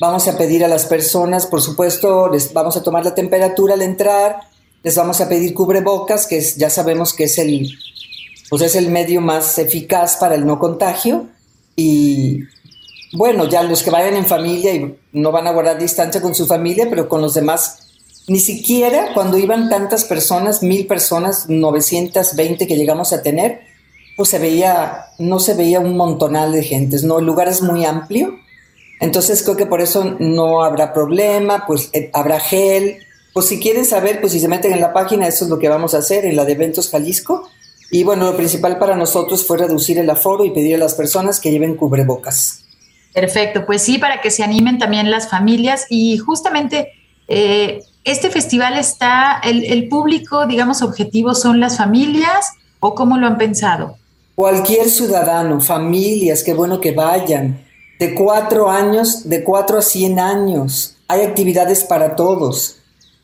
Vamos 0.00 0.28
a 0.28 0.38
pedir 0.38 0.64
a 0.64 0.68
las 0.68 0.86
personas, 0.86 1.48
por 1.48 1.60
supuesto, 1.60 2.28
les 2.28 2.52
vamos 2.52 2.76
a 2.76 2.84
tomar 2.84 3.04
la 3.04 3.16
temperatura 3.16 3.74
al 3.74 3.82
entrar, 3.82 4.42
les 4.84 4.94
vamos 4.94 5.20
a 5.20 5.28
pedir 5.28 5.54
cubrebocas, 5.54 6.28
que 6.28 6.40
ya 6.40 6.70
sabemos 6.70 7.12
que 7.12 7.24
es 7.24 7.36
el, 7.38 7.68
pues 8.50 8.62
es 8.62 8.76
el 8.76 8.90
medio 8.90 9.20
más 9.20 9.58
eficaz 9.58 10.18
para 10.18 10.36
el 10.36 10.46
no 10.46 10.60
contagio. 10.60 11.26
Y 11.74 12.44
bueno, 13.12 13.48
ya 13.48 13.64
los 13.64 13.82
que 13.82 13.90
vayan 13.90 14.14
en 14.14 14.26
familia 14.26 14.72
y 14.72 14.96
no 15.14 15.32
van 15.32 15.48
a 15.48 15.52
guardar 15.52 15.80
distancia 15.80 16.22
con 16.22 16.36
su 16.36 16.46
familia, 16.46 16.86
pero 16.88 17.08
con 17.08 17.20
los 17.20 17.34
demás 17.34 17.87
ni 18.28 18.38
siquiera 18.38 19.12
cuando 19.14 19.38
iban 19.38 19.68
tantas 19.68 20.04
personas, 20.04 20.62
mil 20.62 20.86
personas, 20.86 21.48
920 21.48 22.66
que 22.66 22.76
llegamos 22.76 23.12
a 23.12 23.22
tener, 23.22 23.62
pues 24.16 24.28
se 24.28 24.38
veía, 24.38 25.06
no 25.18 25.40
se 25.40 25.54
veía 25.54 25.80
un 25.80 25.96
montonal 25.96 26.52
de 26.52 26.62
gentes, 26.62 27.04
¿no? 27.04 27.18
El 27.18 27.26
lugar 27.26 27.48
es 27.48 27.62
muy 27.62 27.84
amplio, 27.84 28.38
entonces 29.00 29.42
creo 29.42 29.56
que 29.56 29.66
por 29.66 29.80
eso 29.80 30.16
no 30.18 30.62
habrá 30.62 30.92
problema, 30.92 31.64
pues 31.66 31.90
eh, 31.92 32.10
habrá 32.12 32.40
gel. 32.40 32.98
Pues 33.32 33.46
si 33.46 33.60
quieren 33.60 33.84
saber, 33.84 34.20
pues 34.20 34.32
si 34.32 34.40
se 34.40 34.48
meten 34.48 34.72
en 34.72 34.80
la 34.80 34.92
página, 34.92 35.26
eso 35.26 35.44
es 35.44 35.50
lo 35.50 35.58
que 35.58 35.68
vamos 35.68 35.94
a 35.94 35.98
hacer 35.98 36.24
en 36.24 36.36
la 36.36 36.44
de 36.44 36.52
Eventos 36.52 36.90
Jalisco. 36.90 37.48
Y 37.90 38.02
bueno, 38.02 38.26
lo 38.26 38.36
principal 38.36 38.78
para 38.78 38.96
nosotros 38.96 39.46
fue 39.46 39.56
reducir 39.56 39.98
el 39.98 40.10
aforo 40.10 40.44
y 40.44 40.50
pedir 40.50 40.74
a 40.74 40.78
las 40.78 40.94
personas 40.94 41.40
que 41.40 41.50
lleven 41.50 41.76
cubrebocas. 41.76 42.64
Perfecto, 43.14 43.64
pues 43.64 43.82
sí, 43.82 43.98
para 43.98 44.20
que 44.20 44.30
se 44.30 44.42
animen 44.42 44.78
también 44.78 45.10
las 45.10 45.30
familias 45.30 45.86
y 45.88 46.18
justamente 46.18 46.92
eh, 47.28 47.82
este 48.04 48.30
festival 48.30 48.78
está, 48.78 49.38
el, 49.44 49.88
público, 49.88 50.46
digamos, 50.46 50.80
objetivo 50.80 51.34
son 51.34 51.60
las 51.60 51.76
familias 51.76 52.52
o 52.80 52.94
cómo 52.94 53.18
lo 53.18 53.26
han 53.26 53.36
pensado? 53.36 53.96
Cualquier 54.34 54.88
ciudadano, 54.88 55.60
familias, 55.60 56.42
qué 56.42 56.54
bueno 56.54 56.80
que 56.80 56.92
vayan. 56.92 57.64
De 57.98 58.14
cuatro 58.14 58.70
años, 58.70 59.28
de 59.28 59.44
cuatro 59.44 59.78
a 59.78 59.82
cien 59.82 60.18
años. 60.18 60.96
Hay 61.08 61.22
actividades 61.22 61.84
para 61.84 62.16
todos. 62.16 62.76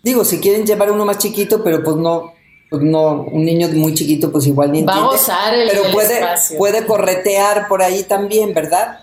Digo, 0.03 0.25
si 0.25 0.39
quieren 0.39 0.67
llevar 0.67 0.91
uno 0.91 1.07
más 1.07 1.19
chiquito, 1.19 1.63
pero 1.65 1.83
pues 1.83 1.97
no, 1.97 2.35
pues 2.69 2.83
no, 2.83 3.23
un 3.23 3.45
niño 3.45 3.69
muy 3.69 3.95
chiquito, 3.95 4.31
pues 4.31 4.47
igual 4.47 4.73
ni 4.73 4.81
entiende. 4.81 5.01
Va 5.01 5.07
a 5.07 5.11
gozar 5.13 5.55
el, 5.55 5.69
Pero 5.71 5.85
puede, 5.93 6.21
puede 6.59 6.85
corretear 6.85 7.69
por 7.69 7.83
ahí 7.83 8.03
también, 8.03 8.53
¿verdad? 8.53 8.99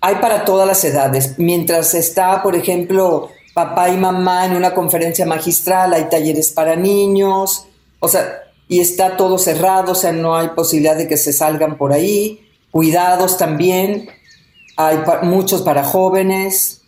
Hay 0.00 0.14
para 0.16 0.44
todas 0.46 0.66
las 0.66 0.82
edades. 0.84 1.34
Mientras 1.38 1.92
está, 1.94 2.42
por 2.42 2.56
ejemplo, 2.56 3.30
papá 3.54 3.88
y 3.90 3.96
mamá 3.96 4.46
en 4.46 4.56
una 4.56 4.74
conferencia 4.74 5.26
magistral, 5.26 5.92
hay 5.92 6.04
talleres 6.08 6.50
para 6.50 6.76
niños, 6.76 7.66
o 7.98 8.08
sea, 8.08 8.42
y 8.68 8.80
está 8.80 9.16
todo 9.16 9.38
cerrado, 9.38 9.92
o 9.92 9.94
sea, 9.94 10.12
no 10.12 10.36
hay 10.36 10.48
posibilidad 10.48 10.96
de 10.96 11.08
que 11.08 11.16
se 11.16 11.32
salgan 11.32 11.76
por 11.76 11.92
ahí, 11.92 12.48
cuidados 12.70 13.36
también, 13.36 14.08
hay 14.76 14.98
muchos 15.22 15.62
para 15.62 15.84
jóvenes, 15.84 16.82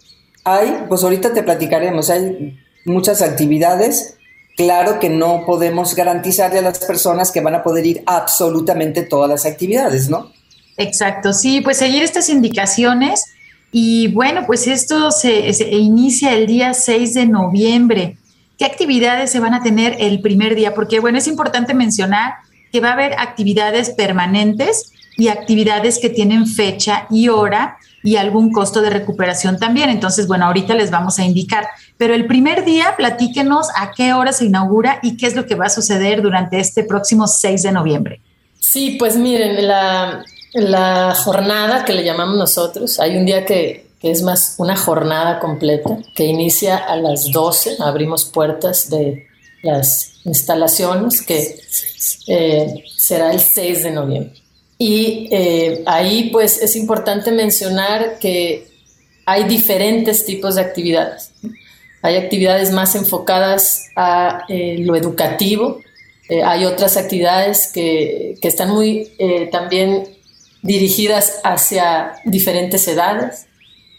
hay, 0.44 0.85
pues 0.88 1.03
ahorita 1.03 1.33
te 1.33 1.42
platicaremos, 1.42 2.09
hay 2.11 2.59
muchas 2.85 3.20
actividades, 3.22 4.16
claro 4.57 5.01
que 5.01 5.09
no 5.09 5.44
podemos 5.44 5.94
garantizarle 5.94 6.61
a 6.61 6.62
las 6.62 6.79
personas 6.79 7.33
que 7.33 7.40
van 7.40 7.55
a 7.55 7.62
poder 7.62 7.87
ir 7.87 8.03
absolutamente 8.07 9.03
todas 9.03 9.29
las 9.29 9.44
actividades, 9.44 10.09
¿no? 10.09 10.33
Exacto, 10.77 11.33
sí, 11.33 11.61
pues 11.61 11.79
seguir 11.79 12.03
estas 12.03 12.29
indicaciones 12.29 13.27
y 13.72 14.08
bueno, 14.08 14.42
pues 14.46 14.66
esto 14.66 15.11
se, 15.11 15.48
inicia 15.70 16.35
el 16.35 16.46
día 16.46 16.74
6 16.74 17.14
de 17.14 17.26
noviembre. 17.26 18.18
¿Qué 18.58 18.66
actividades 18.66 19.30
se 19.30 19.40
van 19.40 19.54
a 19.54 19.62
tener 19.62 19.96
el 19.98 20.20
primer 20.20 20.54
día? 20.54 20.74
Porque 20.74 21.00
bueno, 21.00 21.16
es 21.16 21.26
importante 21.26 21.72
mencionar 21.72 22.35
que 22.70 22.80
va 22.80 22.90
a 22.90 22.92
haber 22.92 23.14
actividades 23.14 23.90
permanentes 23.90 24.92
y 25.16 25.28
actividades 25.28 25.98
que 25.98 26.11
tienen 26.11 26.46
fecha 26.46 27.06
y 27.11 27.28
hora 27.28 27.78
y 28.02 28.16
algún 28.16 28.52
costo 28.52 28.82
de 28.82 28.90
recuperación 28.90 29.58
también. 29.58 29.88
Entonces, 29.88 30.26
bueno, 30.26 30.46
ahorita 30.46 30.74
les 30.74 30.90
vamos 30.90 31.18
a 31.18 31.24
indicar. 31.24 31.66
Pero 31.96 32.14
el 32.14 32.26
primer 32.26 32.66
día, 32.66 32.94
platíquenos 32.98 33.68
a 33.74 33.92
qué 33.92 34.12
hora 34.12 34.32
se 34.32 34.44
inaugura 34.44 34.98
y 35.02 35.16
qué 35.16 35.26
es 35.26 35.35
lo 35.35 35.46
que 35.46 35.54
va 35.54 35.66
a 35.66 35.70
suceder 35.70 36.20
durante 36.20 36.61
este 36.61 36.85
próximo 36.85 37.26
6 37.26 37.62
de 37.62 37.72
noviembre. 37.72 38.20
Sí, 38.58 38.96
pues 38.98 39.16
miren, 39.16 39.66
la, 39.66 40.24
la 40.54 41.14
jornada 41.14 41.84
que 41.84 41.94
le 41.94 42.04
llamamos 42.04 42.36
nosotros, 42.36 43.00
hay 43.00 43.16
un 43.16 43.24
día 43.26 43.44
que, 43.44 43.90
es 44.02 44.22
más 44.22 44.56
una 44.58 44.76
jornada 44.76 45.38
completa, 45.38 45.96
que 46.14 46.24
inicia 46.24 46.76
a 46.76 46.96
las 46.96 47.30
12, 47.30 47.76
abrimos 47.78 48.24
puertas 48.24 48.90
de 48.90 49.28
las 49.62 50.14
instalaciones, 50.24 51.22
que 51.22 51.60
eh, 52.26 52.84
será 52.96 53.32
el 53.32 53.38
6 53.38 53.84
de 53.84 53.90
noviembre. 53.92 54.32
Y 54.76 55.28
eh, 55.30 55.84
ahí 55.86 56.30
pues 56.30 56.60
es 56.60 56.74
importante 56.74 57.30
mencionar 57.30 58.18
que 58.18 58.66
hay 59.24 59.44
diferentes 59.44 60.24
tipos 60.26 60.56
de 60.56 60.62
actividades. 60.62 61.30
Hay 62.02 62.16
actividades 62.16 62.72
más 62.72 62.96
enfocadas 62.96 63.84
a 63.94 64.42
eh, 64.48 64.78
lo 64.80 64.96
educativo, 64.96 65.78
hay 66.44 66.64
otras 66.64 66.96
actividades 66.96 67.70
que, 67.72 68.36
que 68.40 68.48
están 68.48 68.70
muy 68.70 69.12
también 69.50 70.08
dirigidas 70.62 71.40
hacia 71.44 72.14
diferentes 72.25 72.87
edades. 72.88 73.46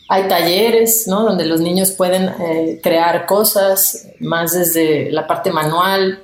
Hay 0.09 0.27
talleres, 0.27 1.07
¿no? 1.07 1.23
Donde 1.23 1.45
los 1.45 1.61
niños 1.61 1.91
pueden 1.91 2.23
eh, 2.23 2.79
crear 2.81 3.25
cosas 3.25 4.07
más 4.19 4.53
desde 4.53 5.11
la 5.11 5.27
parte 5.27 5.51
manual. 5.51 6.23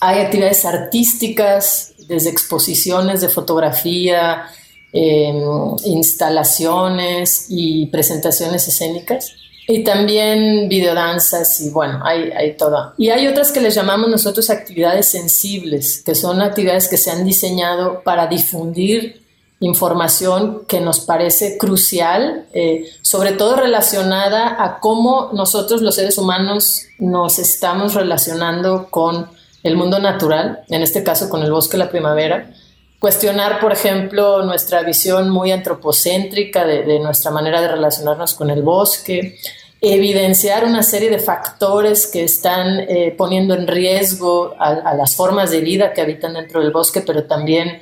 Hay 0.00 0.20
actividades 0.20 0.64
artísticas, 0.64 1.94
desde 2.08 2.30
exposiciones 2.30 3.20
de 3.20 3.28
fotografía, 3.28 4.46
em, 4.92 5.40
instalaciones 5.84 7.46
y 7.48 7.86
presentaciones 7.86 8.66
escénicas. 8.66 9.32
Y 9.68 9.84
también 9.84 10.68
videodanzas 10.68 11.60
y 11.60 11.70
bueno, 11.70 12.00
hay, 12.02 12.30
hay 12.32 12.56
todo. 12.56 12.92
Y 12.98 13.10
hay 13.10 13.28
otras 13.28 13.52
que 13.52 13.60
les 13.60 13.76
llamamos 13.76 14.10
nosotros 14.10 14.50
actividades 14.50 15.06
sensibles, 15.06 16.02
que 16.04 16.16
son 16.16 16.42
actividades 16.42 16.88
que 16.88 16.96
se 16.96 17.12
han 17.12 17.24
diseñado 17.24 18.02
para 18.02 18.26
difundir 18.26 19.20
información 19.60 20.64
que 20.66 20.80
nos 20.80 21.00
parece 21.00 21.58
crucial, 21.58 22.46
eh, 22.54 22.90
sobre 23.02 23.32
todo 23.32 23.56
relacionada 23.56 24.62
a 24.62 24.80
cómo 24.80 25.30
nosotros 25.34 25.82
los 25.82 25.94
seres 25.94 26.16
humanos 26.16 26.82
nos 26.98 27.38
estamos 27.38 27.94
relacionando 27.94 28.88
con 28.90 29.28
el 29.62 29.76
mundo 29.76 29.98
natural, 29.98 30.60
en 30.68 30.82
este 30.82 31.04
caso 31.04 31.28
con 31.28 31.42
el 31.42 31.52
bosque 31.52 31.72
de 31.72 31.84
la 31.84 31.90
primavera. 31.90 32.50
Cuestionar, 32.98 33.60
por 33.60 33.72
ejemplo, 33.72 34.42
nuestra 34.44 34.82
visión 34.82 35.28
muy 35.28 35.52
antropocéntrica 35.52 36.64
de, 36.64 36.98
nuestra 36.98 37.30
manera 37.30 37.60
de 37.60 37.68
relacionarnos 37.68 38.32
con 38.32 38.48
el 38.48 38.62
bosque, 38.62 39.38
evidenciar 39.82 40.64
una 40.64 40.82
serie 40.82 41.10
de 41.10 41.18
factores 41.18 42.06
que 42.06 42.24
están 42.24 42.80
eh, 42.80 43.14
poniendo 43.16 43.54
en 43.54 43.66
riesgo 43.66 44.54
a 44.58 44.94
las 44.94 45.16
formas 45.16 45.50
de 45.50 45.60
vida 45.60 45.92
que 45.92 46.02
habitan 46.02 46.34
dentro 46.34 46.60
del 46.60 46.70
bosque, 46.70 47.00
pero 47.00 47.24
también 47.24 47.80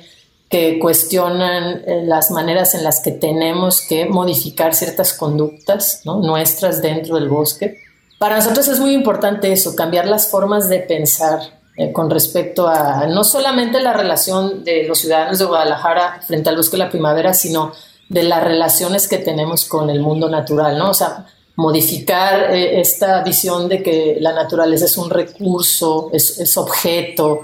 que 0.49 0.79
cuestionan 0.79 1.83
eh, 1.85 2.03
las 2.05 2.31
maneras 2.31 2.73
en 2.73 2.83
las 2.83 3.01
que 3.01 3.11
tenemos 3.11 3.81
que 3.81 4.05
modificar 4.05 4.73
ciertas 4.73 5.13
conductas 5.13 6.01
nuestras 6.05 6.81
dentro 6.81 7.15
del 7.15 7.29
bosque. 7.29 7.77
Para 8.17 8.37
nosotros 8.37 8.67
es 8.67 8.79
muy 8.79 8.93
importante 8.93 9.51
eso, 9.53 9.75
cambiar 9.75 10.07
las 10.07 10.29
formas 10.29 10.67
de 10.67 10.79
pensar 10.79 11.39
eh, 11.77 11.91
con 11.93 12.09
respecto 12.09 12.67
a 12.67 13.05
no 13.07 13.23
solamente 13.23 13.79
la 13.79 13.93
relación 13.93 14.63
de 14.63 14.85
los 14.85 14.99
ciudadanos 14.99 15.37
de 15.37 15.45
Guadalajara 15.45 16.19
frente 16.25 16.49
al 16.49 16.57
bosque 16.57 16.77
de 16.77 16.83
la 16.83 16.89
primavera, 16.89 17.33
sino 17.33 17.71
de 18.09 18.23
las 18.23 18.43
relaciones 18.43 19.07
que 19.07 19.19
tenemos 19.19 19.65
con 19.65 19.89
el 19.91 20.01
mundo 20.01 20.29
natural, 20.29 20.79
¿no? 20.79 20.89
O 20.89 20.93
sea, 20.95 21.27
modificar 21.55 22.55
eh, 22.55 22.81
esta 22.81 23.21
visión 23.23 23.69
de 23.69 23.83
que 23.83 24.17
la 24.19 24.33
naturaleza 24.33 24.85
es 24.85 24.97
un 24.97 25.11
recurso, 25.11 26.09
es, 26.11 26.39
es 26.39 26.57
objeto, 26.57 27.41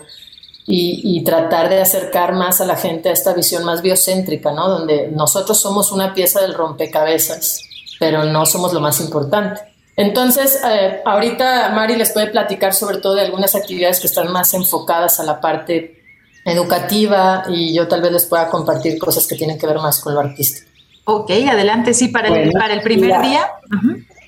y, 0.68 1.24
tratar 1.24 1.70
de 1.70 1.80
acercar 1.82 2.34
más 2.34 2.60
a 2.60 2.66
la 2.66 2.76
gente 2.76 3.10
a 3.10 3.14
esta 3.14 3.34
visión 3.34 3.64
más 3.64 3.82
biocéntrica, 3.82 4.52
¿no? 4.52 4.68
Donde 4.68 5.10
nosotros 5.10 5.60
somos 5.60 5.92
una 5.92 6.14
pieza 6.14 6.42
del 6.42 6.56
rompecabezas, 6.56 7.62
pero 8.00 8.24
no 8.24 8.46
somos 8.46 8.74
lo 8.74 8.82
más 8.82 9.00
importante. 9.00 9.62
Entonces, 9.96 10.60
eh, 10.68 11.02
ahorita 11.06 11.70
Mari 11.70 11.96
les 11.96 12.12
puede 12.12 12.28
platicar 12.28 12.74
sobre 12.74 12.98
todo 12.98 13.16
de 13.16 13.22
algunas 13.22 13.54
actividades 13.56 14.00
que 14.00 14.08
están 14.08 14.32
más 14.32 14.54
enfocadas 14.54 15.20
a 15.20 15.24
la 15.24 15.40
parte 15.40 16.04
educativa 16.44 17.44
y 17.48 17.74
yo 17.74 17.88
tal 17.88 18.02
vez 18.02 18.12
les 18.12 18.26
pueda 18.26 18.50
compartir 18.50 19.00
cosas 19.00 19.26
que 19.28 19.36
tienen 19.36 19.58
que 19.58 19.68
ver 19.68 19.78
más 19.78 20.00
con 20.00 20.14
lo 20.14 20.20
artístico. 20.20 20.70
Ok, 21.06 21.30
adelante, 21.48 21.94
sí, 21.94 22.08
para, 22.08 22.28
el, 22.28 22.52
para 22.52 22.74
el 22.74 22.82
primer 22.82 23.22
día. 23.22 23.52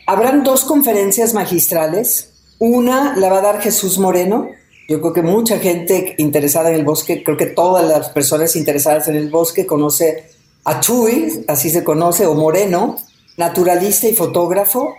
Habrán 0.06 0.44
dos 0.44 0.64
conferencias 0.64 1.34
magistrales. 1.34 2.34
Una 2.60 3.16
la 3.18 3.30
va 3.30 3.40
a 3.40 3.42
dar 3.42 3.62
Jesús 3.62 3.98
Moreno, 3.98 4.50
yo 4.88 5.02
creo 5.02 5.14
que 5.14 5.22
mucha 5.22 5.60
gente 5.60 6.16
interesada 6.18 6.70
en 6.70 6.76
el 6.76 6.86
bosque, 6.86 7.24
creo 7.24 7.36
que 7.36 7.48
todas 7.48 7.86
las 7.86 8.10
personas 8.10 8.56
interesadas 8.56 9.08
en 9.08 9.16
el 9.16 9.30
bosque 9.30 9.66
conoce 9.66 10.30
a 10.64 10.80
Chuy, 10.80 11.44
así 11.48 11.70
se 11.70 11.84
conoce, 11.84 12.26
o 12.26 12.34
Moreno, 12.34 12.98
naturalista 13.36 14.08
y 14.08 14.16
fotógrafo. 14.16 14.94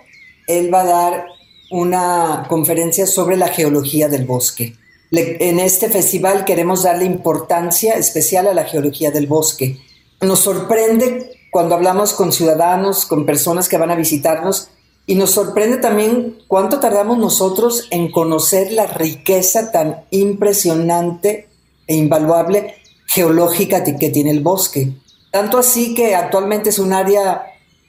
Él 0.47 0.73
va 0.73 0.83
a 0.83 0.87
dar 0.87 1.27
una 1.71 2.47
conferencia 2.49 3.07
sobre 3.07 3.37
la 3.37 3.49
geología 3.49 4.09
del 4.09 4.25
bosque. 4.25 4.77
en 5.11 5.59
este 5.59 5.89
festival 5.89 6.45
queremos 6.45 6.83
darle 6.83 7.05
importancia 7.07 7.95
especial 7.95 8.47
a 8.47 8.55
la 8.55 8.65
geología 8.65 9.11
del 9.11 9.27
bosque. 9.27 9.79
Nos 10.21 10.41
sorprende 10.41 11.31
cuando 11.51 11.75
hablamos 11.75 12.13
con 12.13 12.33
ciudadanos, 12.33 13.07
con 13.07 13.25
personas 13.25 13.69
que 13.69 13.79
van 13.79 13.91
a 13.91 13.97
visitarnos, 13.97 14.69
y 15.09 15.15
nos 15.15 15.31
sorprende 15.31 15.79
también 15.79 16.37
cuánto 16.49 16.81
tardamos 16.81 17.17
nosotros 17.17 17.89
en 17.91 18.13
conocer 18.13 18.73
la 18.73 18.87
riqueza 18.87 19.73
tan 19.73 20.05
impresionante 20.11 21.49
e 21.87 21.97
invaluable 21.97 22.75
geológica 23.07 23.83
que 23.83 24.11
tiene 24.11 24.31
el 24.31 24.41
bosque. 24.41 24.93
Tanto 25.33 25.57
así 25.57 25.95
que 25.95 26.15
actualmente 26.15 26.69
es 26.69 26.79
un 26.79 26.93
área 26.93 27.43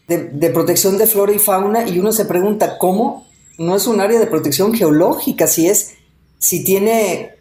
de, 0.08 0.50
protección 0.50 0.98
de 0.98 1.08
flora 1.08 1.34
y 1.34 1.40
fauna 1.40 1.86
y 1.86 2.00
uno 2.00 2.14
se 2.14 2.24
pregunta 2.24 2.78
cómo 2.78 3.28
no 3.58 3.76
es 3.76 3.86
un 3.86 4.00
área 4.00 4.18
de 4.18 4.28
protección 4.28 4.74
geológica, 4.74 5.46
si 5.46 5.68
es, 5.68 5.96
si 6.38 6.64
tiene 6.64 7.32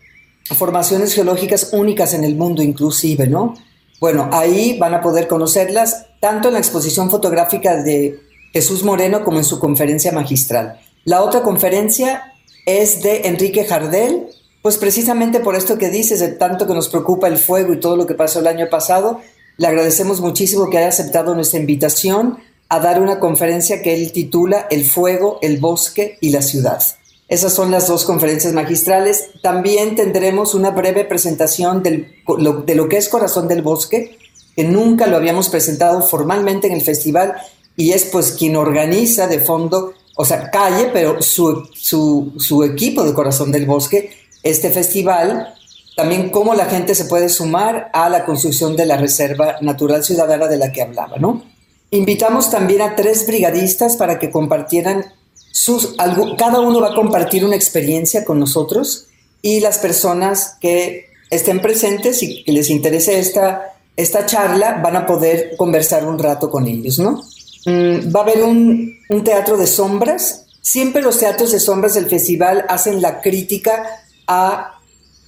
formaciones 0.57 1.15
geológicas 1.15 1.71
únicas 1.73 2.15
en 2.15 2.25
el 2.25 2.35
mundo 2.35 2.65
inclusive, 2.65 3.29
¿no? 3.29 3.55
Bueno, 4.01 4.29
ahí 4.33 4.77
van 4.77 4.95
a 4.95 5.03
poder 5.03 5.29
conocerlas 5.29 6.07
tanto 6.21 6.49
en 6.49 6.55
la 6.55 6.61
exposición 6.61 7.13
fotográfica 7.13 7.81
de 7.81 8.28
Jesús 8.53 8.83
Moreno 8.85 9.25
como 9.25 9.39
en 9.39 9.45
su 9.45 9.59
conferencia 9.59 10.13
magistral. 10.13 10.81
La 11.05 11.23
otra 11.23 11.43
conferencia 11.43 12.35
es 12.67 13.03
de 13.03 13.23
Enrique 13.25 13.65
Jardel, 13.65 14.27
pues 14.63 14.77
precisamente 14.77 15.41
por 15.41 15.57
esto 15.57 15.79
que 15.79 15.89
dices, 15.89 16.21
de 16.21 16.29
tanto 16.29 16.67
que 16.67 16.75
nos 16.75 16.89
preocupa 16.89 17.29
el 17.29 17.39
fuego 17.39 17.73
y 17.73 17.81
todo 17.81 17.97
lo 17.97 18.07
que 18.07 18.15
pasó 18.15 18.41
el 18.41 18.47
año 18.47 18.69
pasado, 18.69 19.21
le 19.57 19.67
agradecemos 19.67 20.21
muchísimo 20.21 20.69
que 20.69 20.79
haya 20.79 20.89
aceptado 20.89 21.35
nuestra 21.35 21.61
invitación 21.61 22.39
a 22.69 22.81
dar 22.81 23.01
una 23.01 23.19
conferencia 23.19 23.81
que 23.83 23.95
él 23.95 24.13
titula 24.13 24.67
El 24.71 24.85
fuego, 24.85 25.39
el 25.41 25.59
bosque 25.59 26.19
y 26.21 26.31
la 26.31 26.43
ciudad. 26.43 26.83
Esas 27.29 27.53
son 27.53 27.71
las 27.71 27.89
dos 27.89 28.05
conferencias 28.05 28.53
magistrales. 28.53 29.31
También 29.43 29.97
tendremos 29.97 30.55
una 30.55 30.71
breve 30.71 31.05
presentación 31.05 31.83
de 31.83 32.15
lo 32.27 32.89
que 32.89 32.97
es 32.97 33.09
Corazón 33.09 33.49
del 33.49 33.63
Bosque, 33.63 34.19
que 34.57 34.65
nunca 34.65 35.07
lo 35.07 35.17
habíamos 35.17 35.49
presentado 35.49 36.03
formalmente 36.03 36.67
en 36.67 36.73
el 36.73 36.83
festival 36.83 37.35
y 37.79 37.93
es 37.93 38.07
pues 38.07 38.33
quien 38.33 38.57
organiza 38.57 39.29
de 39.29 39.39
fondo, 39.39 39.95
o 40.17 40.25
sea, 40.25 40.51
calle, 40.51 40.91
pero 40.93 41.23
su, 41.23 42.65
equipo 42.65 43.05
de 43.05 43.15
Corazón 43.15 43.53
del 43.53 43.67
Bosque, 43.67 44.11
este 44.43 44.71
festival, 44.71 45.55
también 45.97 46.31
cómo 46.31 46.55
la 46.55 46.65
gente 46.65 46.97
se 46.97 47.05
puede 47.05 47.29
sumar 47.29 47.89
a 47.93 48.09
la 48.09 48.25
construcción 48.25 48.75
de 48.75 48.85
la 48.85 48.97
Reserva 48.97 49.59
Natural 49.61 50.03
Ciudadana 50.03 50.49
de 50.49 50.59
la 50.59 50.73
que 50.73 50.83
hablaba, 50.83 51.19
¿no? 51.19 51.45
Invitamos 51.93 52.51
también 52.51 52.83
a 52.83 52.97
tres 52.97 53.25
brigadistas 53.29 53.95
para 53.95 54.19
que 54.19 54.33
compartieran 54.33 55.05
sus, 55.53 55.95
algo, 55.99 56.35
cada 56.37 56.59
uno 56.59 56.81
va 56.81 56.91
a 56.91 56.97
compartir 56.97 57.45
una 57.45 57.55
experiencia 57.55 58.25
con 58.25 58.41
nosotros 58.41 59.07
y 59.41 59.61
las 59.61 59.79
personas 59.79 60.57
que 60.61 61.11
estén 61.31 61.63
presentes 61.63 62.25
y 62.25 62.43
que 62.43 62.51
les 62.51 62.71
interese 62.71 63.21
esta, 63.21 63.77
esta 63.97 64.27
charla 64.27 64.81
van 64.83 64.97
a 64.97 65.07
poder 65.07 65.53
conversar 65.57 66.05
un 66.05 66.19
rato 66.19 66.51
con 66.51 66.67
ellos, 66.67 66.99
¿no? 66.99 67.23
Mm, 67.67 68.15
va 68.15 68.21
a 68.21 68.23
haber 68.23 68.43
un, 68.43 68.99
teatro 69.25 69.57
de 69.57 69.67
sombras. 69.67 70.47
Siempre 70.61 71.03
los 71.03 71.19
teatros 71.19 71.53
de 71.53 71.61
sombras 71.61 71.95
del 71.95 72.07
festival 72.07 72.65
hacen 72.69 73.01
la 73.03 73.21
crítica 73.21 73.85
a 74.27 74.75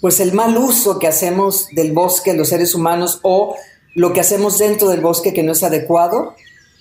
pues 0.01 0.21
el 0.21 0.33
mal 0.33 0.57
uso 0.57 0.99
que 0.99 1.07
hacemos 1.07 1.69
del 1.73 1.93
bosque 1.93 2.33
los 2.33 2.49
seres 2.49 2.75
humanos 2.75 3.21
o 3.23 3.55
lo 3.95 4.12
que 4.12 4.21
hacemos 4.21 4.59
dentro 4.59 4.88
del 4.88 5.01
bosque 5.01 5.35
que 5.35 5.43
no 5.43 5.53
es 5.53 5.62
adecuado. 5.62 6.35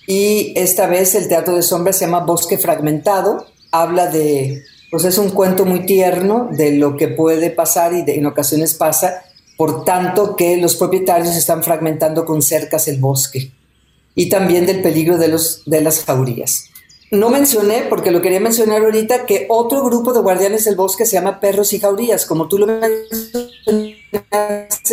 Y 0.06 0.52
esta 0.56 0.86
vez 0.86 1.14
el 1.14 1.28
teatro 1.28 1.54
de 1.54 1.62
sombras 1.62 1.96
se 1.96 2.06
llama 2.06 2.20
Bosque 2.20 2.58
Fragmentado. 2.58 3.46
Habla 3.72 4.06
de, 4.06 4.62
pues 4.90 5.04
es 5.04 5.18
un 5.18 5.30
cuento 5.30 5.64
muy 5.64 5.86
tierno 5.86 6.48
de 6.50 6.72
lo 6.72 6.96
que 6.96 7.08
puede 7.08 7.50
pasar 7.50 7.92
y 7.92 8.04
en 8.06 8.26
ocasiones 8.26 8.74
pasa, 8.74 9.22
por 9.56 9.84
tanto 9.84 10.34
que 10.36 10.56
los 10.56 10.76
propietarios 10.76 11.36
están 11.36 11.62
fragmentando 11.62 12.24
con 12.24 12.42
cercas 12.42 12.88
el 12.88 12.98
bosque 12.98 13.52
y 14.20 14.28
también 14.28 14.66
del 14.66 14.82
peligro 14.82 15.16
de, 15.16 15.28
los, 15.28 15.62
de 15.64 15.80
las 15.80 16.04
jaurías. 16.04 16.64
No 17.10 17.30
mencioné, 17.30 17.86
porque 17.88 18.10
lo 18.10 18.20
quería 18.20 18.38
mencionar 18.38 18.82
ahorita, 18.82 19.24
que 19.24 19.46
otro 19.48 19.82
grupo 19.82 20.12
de 20.12 20.20
guardianes 20.20 20.66
del 20.66 20.76
bosque 20.76 21.06
se 21.06 21.14
llama 21.14 21.40
Perros 21.40 21.72
y 21.72 21.80
Jaurías. 21.80 22.26
Como 22.26 22.46
tú 22.46 22.58
lo 22.58 22.66
mencionaste, 22.66 23.96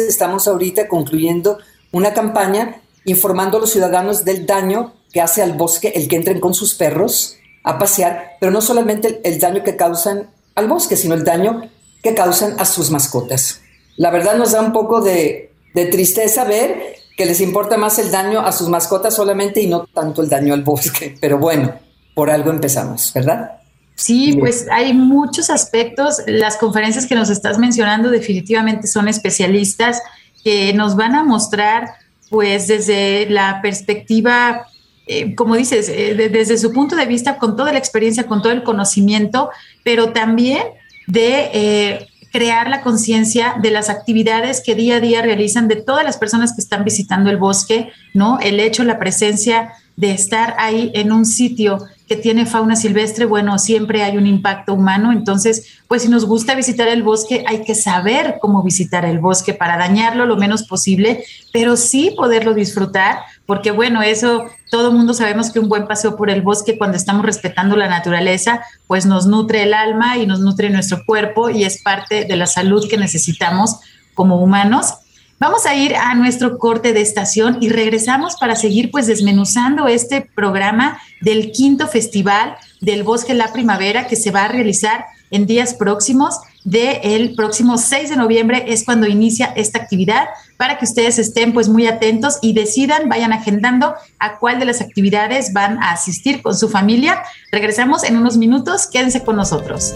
estamos 0.07 0.47
ahorita 0.47 0.87
concluyendo 0.87 1.57
una 1.91 2.13
campaña 2.13 2.81
informando 3.03 3.57
a 3.57 3.59
los 3.59 3.71
ciudadanos 3.71 4.23
del 4.23 4.45
daño 4.45 4.93
que 5.11 5.19
hace 5.19 5.41
al 5.41 5.57
bosque 5.57 5.91
el 5.93 6.07
que 6.07 6.15
entren 6.15 6.39
con 6.39 6.53
sus 6.53 6.75
perros 6.75 7.35
a 7.65 7.77
pasear, 7.77 8.37
pero 8.39 8.49
no 8.53 8.61
solamente 8.61 9.19
el, 9.25 9.39
daño 9.39 9.61
que 9.65 9.75
causan 9.75 10.29
al 10.55 10.69
bosque, 10.69 10.95
sino 10.95 11.15
el 11.15 11.25
daño 11.25 11.69
que 12.01 12.15
causan 12.15 12.55
a 12.59 12.63
sus 12.63 12.91
mascotas. 12.91 13.59
La 13.97 14.09
verdad 14.09 14.37
nos 14.37 14.53
da 14.53 14.61
un 14.61 14.71
poco 14.71 15.01
de, 15.01 15.51
de 15.73 15.85
tristeza 15.87 16.45
ver 16.45 16.96
que 17.17 17.25
les 17.25 17.41
importa 17.41 17.77
más 17.77 17.97
el 17.97 18.11
daño 18.11 18.39
a 18.41 18.51
sus 18.51 18.69
mascotas 18.69 19.15
solamente 19.15 19.59
y 19.59 19.67
no 19.67 19.85
tanto 19.87 20.21
el 20.21 20.29
daño 20.29 20.53
al 20.53 20.63
bosque. 20.63 21.17
Pero 21.21 21.39
bueno, 21.39 21.73
por 22.13 22.29
algo 22.29 22.51
empezamos, 22.51 23.11
¿verdad? 23.13 23.57
Sí, 23.95 24.37
pues 24.39 24.67
hay 24.71 24.93
muchos 24.93 25.49
aspectos. 25.49 26.21
Las 26.27 26.55
conferencias 26.57 27.07
que 27.07 27.15
nos 27.15 27.31
estás 27.31 27.57
mencionando 27.57 28.11
definitivamente 28.11 28.85
son 28.85 29.07
especialistas 29.07 30.03
que 30.43 30.71
nos 30.73 30.95
van 30.95 31.15
a 31.15 31.23
mostrar, 31.23 31.89
pues 32.29 32.67
desde 32.67 33.27
la 33.27 33.59
perspectiva, 33.63 34.67
eh, 35.07 35.33
como 35.33 35.55
dices, 35.55 35.89
eh, 35.89 36.13
desde 36.31 36.59
su 36.59 36.71
punto 36.71 36.95
de 36.95 37.07
vista, 37.07 37.39
con 37.39 37.55
toda 37.55 37.71
la 37.71 37.79
experiencia, 37.79 38.27
con 38.27 38.43
todo 38.43 38.53
el 38.53 38.61
conocimiento, 38.61 39.49
pero 39.83 40.13
también 40.13 40.61
de 41.07 41.49
eh, 41.53 42.06
crear 42.31 42.69
la 42.69 42.81
conciencia 42.81 43.55
de 43.61 43.71
las 43.71 43.89
actividades 43.89 44.61
que 44.61 44.75
día 44.75 44.97
a 44.97 44.99
día 44.99 45.21
realizan 45.21 45.67
de 45.67 45.77
todas 45.77 46.03
las 46.03 46.17
personas 46.17 46.53
que 46.53 46.61
están 46.61 46.83
visitando 46.83 47.29
el 47.29 47.37
bosque, 47.37 47.91
¿no? 48.13 48.39
El 48.39 48.59
hecho, 48.59 48.83
la 48.83 48.99
presencia 48.99 49.73
de 49.95 50.11
estar 50.11 50.55
ahí 50.59 50.91
en 50.93 51.11
un 51.11 51.25
sitio 51.25 51.79
que 52.07 52.15
tiene 52.15 52.45
fauna 52.45 52.75
silvestre, 52.75 53.25
bueno, 53.25 53.59
siempre 53.59 54.03
hay 54.03 54.15
un 54.15 54.27
impacto 54.27 54.73
humano. 54.73 55.11
Entonces, 55.11 55.81
pues 55.87 56.03
si 56.03 56.07
nos 56.07 56.25
gusta 56.25 56.55
visitar 56.55 56.87
el 56.87 57.03
bosque, 57.03 57.43
hay 57.47 57.63
que 57.63 57.75
saber 57.75 58.37
cómo 58.39 58.63
visitar 58.63 59.03
el 59.03 59.19
bosque 59.19 59.53
para 59.53 59.77
dañarlo 59.77 60.25
lo 60.25 60.37
menos 60.37 60.63
posible, 60.63 61.23
pero 61.51 61.75
sí 61.75 62.13
poderlo 62.15 62.53
disfrutar, 62.53 63.19
porque 63.47 63.71
bueno, 63.71 64.03
eso 64.03 64.45
todo 64.69 64.91
mundo 64.91 65.13
sabemos 65.13 65.51
que 65.51 65.59
un 65.59 65.69
buen 65.69 65.87
paseo 65.87 66.15
por 66.17 66.29
el 66.29 66.41
bosque 66.43 66.77
cuando 66.77 66.97
estamos 66.97 67.25
respetando 67.25 67.75
la 67.77 67.87
naturaleza, 67.87 68.61
pues 68.85 69.05
nos 69.07 69.25
nutre 69.25 69.63
el 69.63 69.73
alma 69.73 70.17
y 70.17 70.27
nos 70.27 70.41
nutre 70.41 70.69
nuestro 70.69 71.03
cuerpo 71.05 71.49
y 71.49 71.63
es 71.63 71.81
parte 71.81 72.25
de 72.25 72.35
la 72.35 72.45
salud 72.45 72.87
que 72.89 72.97
necesitamos 72.97 73.79
como 74.13 74.39
humanos. 74.41 74.95
Vamos 75.39 75.65
a 75.65 75.75
ir 75.75 75.95
a 75.95 76.13
nuestro 76.15 76.57
corte 76.57 76.93
de 76.93 77.01
estación 77.01 77.59
y 77.61 77.69
regresamos 77.69 78.35
para 78.35 78.55
seguir 78.55 78.91
pues 78.91 79.07
desmenuzando 79.07 79.87
este 79.87 80.21
programa 80.35 80.99
del 81.21 81.51
quinto 81.51 81.87
festival 81.87 82.57
del 82.81 83.03
Bosque 83.03 83.33
La 83.33 83.53
Primavera 83.53 84.07
que 84.07 84.15
se 84.15 84.31
va 84.31 84.45
a 84.45 84.47
realizar 84.49 85.05
en 85.31 85.45
días 85.45 85.73
próximos. 85.73 86.35
De 86.67 86.99
el 87.15 87.33
próximo 87.33 87.77
6 87.77 88.09
de 88.09 88.17
noviembre 88.17 88.65
es 88.67 88.83
cuando 88.83 89.07
inicia 89.07 89.53
esta 89.55 89.79
actividad 89.79 90.25
para 90.57 90.77
que 90.77 90.83
ustedes 90.83 91.17
estén 91.17 91.53
pues 91.53 91.69
muy 91.69 91.87
atentos 91.87 92.39
y 92.41 92.51
decidan, 92.51 93.07
vayan 93.07 93.31
agendando 93.31 93.95
a 94.19 94.37
cuál 94.37 94.59
de 94.59 94.65
las 94.65 94.81
actividades 94.81 95.53
van 95.53 95.81
a 95.81 95.91
asistir 95.91 96.41
con 96.41 96.57
su 96.57 96.67
familia. 96.67 97.23
Regresamos 97.53 98.03
en 98.03 98.17
unos 98.17 98.35
minutos, 98.35 98.85
quédense 98.87 99.23
con 99.23 99.37
nosotros. 99.37 99.95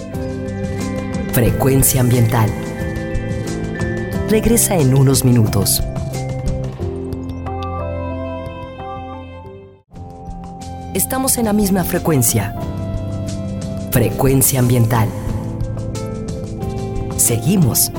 Frecuencia 1.34 2.00
ambiental 2.00 2.50
regresa 4.30 4.78
en 4.78 4.96
unos 4.96 5.26
minutos. 5.26 5.84
Estamos 10.94 11.38
en 11.38 11.46
la 11.46 11.54
misma 11.54 11.84
frecuencia. 11.84 12.56
Frecuencia 13.92 14.62
ambiental. 14.62 15.10
Seguimos 17.22 17.92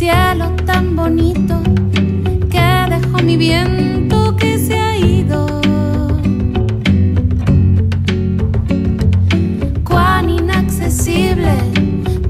cielo 0.00 0.46
tan 0.64 0.96
bonito 0.96 1.60
que 2.50 2.68
dejó 2.88 3.18
mi 3.22 3.36
viento 3.36 4.34
que 4.34 4.58
se 4.58 4.74
ha 4.74 4.96
ido. 4.96 5.60
Cuán 9.84 10.30
inaccesible 10.30 11.52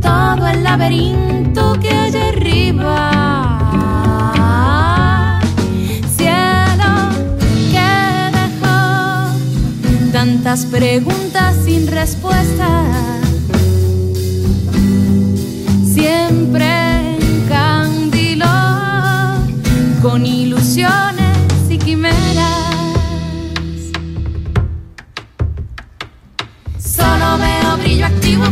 todo 0.02 0.48
el 0.48 0.64
laberinto 0.64 1.74
que 1.80 1.90
hay 1.90 2.16
arriba. 2.16 2.98
Cielo, 6.16 6.92
qué 7.70 8.32
dejó 8.40 9.30
tantas 10.10 10.66
preguntas 10.66 11.54
sin 11.64 11.86
respuestas. 11.86 13.19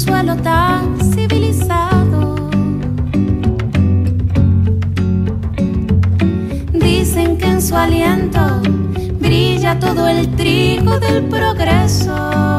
suelo 0.00 0.34
tan 0.36 0.98
civilizado. 1.12 2.34
Dicen 6.72 7.36
que 7.36 7.44
en 7.44 7.60
su 7.60 7.76
aliento 7.76 8.40
brilla 9.20 9.78
todo 9.78 10.08
el 10.08 10.34
trigo 10.36 10.98
del 11.00 11.24
progreso. 11.24 12.49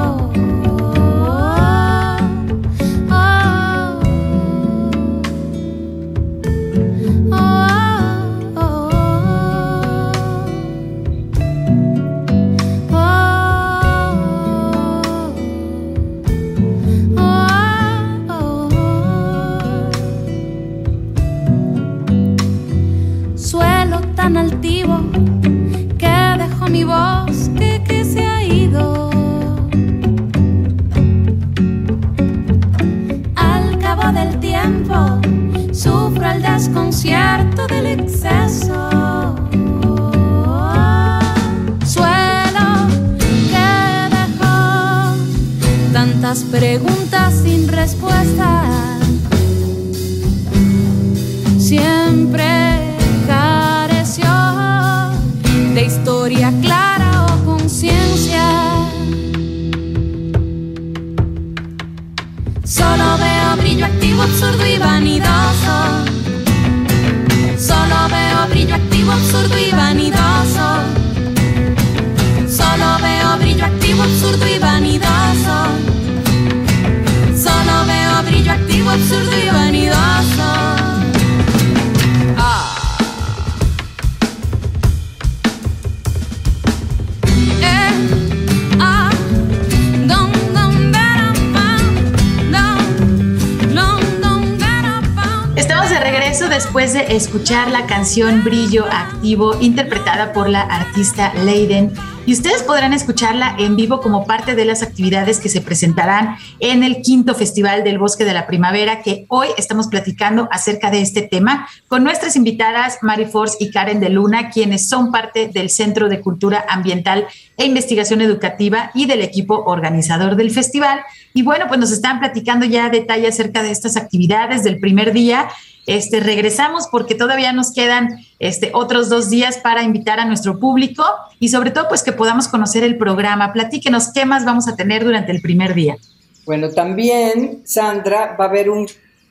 La 97.52 97.86
canción 97.86 98.46
Brillo 98.46 98.86
Activo 98.90 99.60
interpretada 99.60 100.32
por 100.32 100.48
la 100.48 100.62
artista 100.62 101.34
Leiden 101.34 101.92
y 102.26 102.32
ustedes 102.32 102.64
podrán 102.64 102.94
escucharla 102.94 103.58
en 103.60 103.76
vivo 103.76 104.00
como 104.00 104.26
parte 104.26 104.56
de 104.56 104.64
las 104.64 104.82
actividades 104.82 105.40
que 105.40 105.50
se 105.50 105.60
presentarán 105.60 106.38
en 106.62 106.82
el 106.82 107.02
quinto 107.02 107.36
Festival 107.36 107.84
del 107.84 107.98
Bosque 107.98 108.24
de 108.24 108.34
la 108.34 108.48
Primavera, 108.48 109.02
que 109.02 109.26
hoy 109.28 109.48
estamos 109.58 109.88
platicando 109.88 110.48
acerca 110.50 110.92
de 110.92 111.02
este 111.02 111.24
tema 111.24 111.68
con 111.90 112.06
nuestras 112.06 112.38
invitadas 112.38 113.00
Mari 113.02 113.26
Force 113.26 113.58
y 113.60 113.70
Karen 113.70 114.00
de 114.00 114.10
Luna, 114.10 114.50
quienes 114.50 114.88
son 114.88 115.12
parte 115.12 115.50
del 115.50 115.70
Centro 115.70 116.08
de 116.08 116.22
Cultura 116.22 116.64
Ambiental 116.70 117.28
e 117.58 117.66
Investigación 117.66 118.22
Educativa 118.22 118.92
y 118.94 119.08
del 119.08 119.22
equipo 119.22 119.64
organizador 119.66 120.38
del 120.38 120.52
festival. 120.52 121.02
Y 121.34 121.42
bueno, 121.42 121.66
pues 121.68 121.82
nos 121.82 121.92
están 121.92 122.20
platicando 122.20 122.66
ya 122.66 122.90
detalles 122.90 123.34
acerca 123.34 123.62
de 123.62 123.72
estas 123.72 123.98
actividades 123.98 124.64
del 124.64 124.80
primer 124.80 125.12
día 125.12 125.50
este, 125.86 126.20
regresamos 126.20 126.88
porque 126.92 127.16
todavía 127.16 127.54
nos 127.54 127.72
quedan 127.74 128.26
este, 128.40 128.72
otros 128.74 129.10
dos 129.10 129.30
días 129.30 129.58
para 129.58 129.84
invitar 129.84 130.20
a 130.20 130.26
nuestro 130.26 130.60
público 130.60 131.04
y 131.40 131.50
sobre 131.50 131.72
todo 131.72 131.88
pues 131.90 132.04
que 132.04 132.12
podamos 132.12 132.48
conocer 132.48 132.84
el 132.84 132.98
programa. 132.98 133.54
Platíquenos 133.54 134.12
qué 134.14 134.26
más 134.26 134.46
vamos 134.46 134.68
a 134.68 134.76
tener 134.76 135.04
durante 135.04 135.32
el 135.32 135.42
primer 135.42 135.74
día. 135.74 135.98
Bueno, 136.46 136.70
también, 136.70 137.62
Sandra, 137.66 138.36
va 138.40 138.46
a 138.46 138.48
haber 138.50 138.70
un 138.70 138.88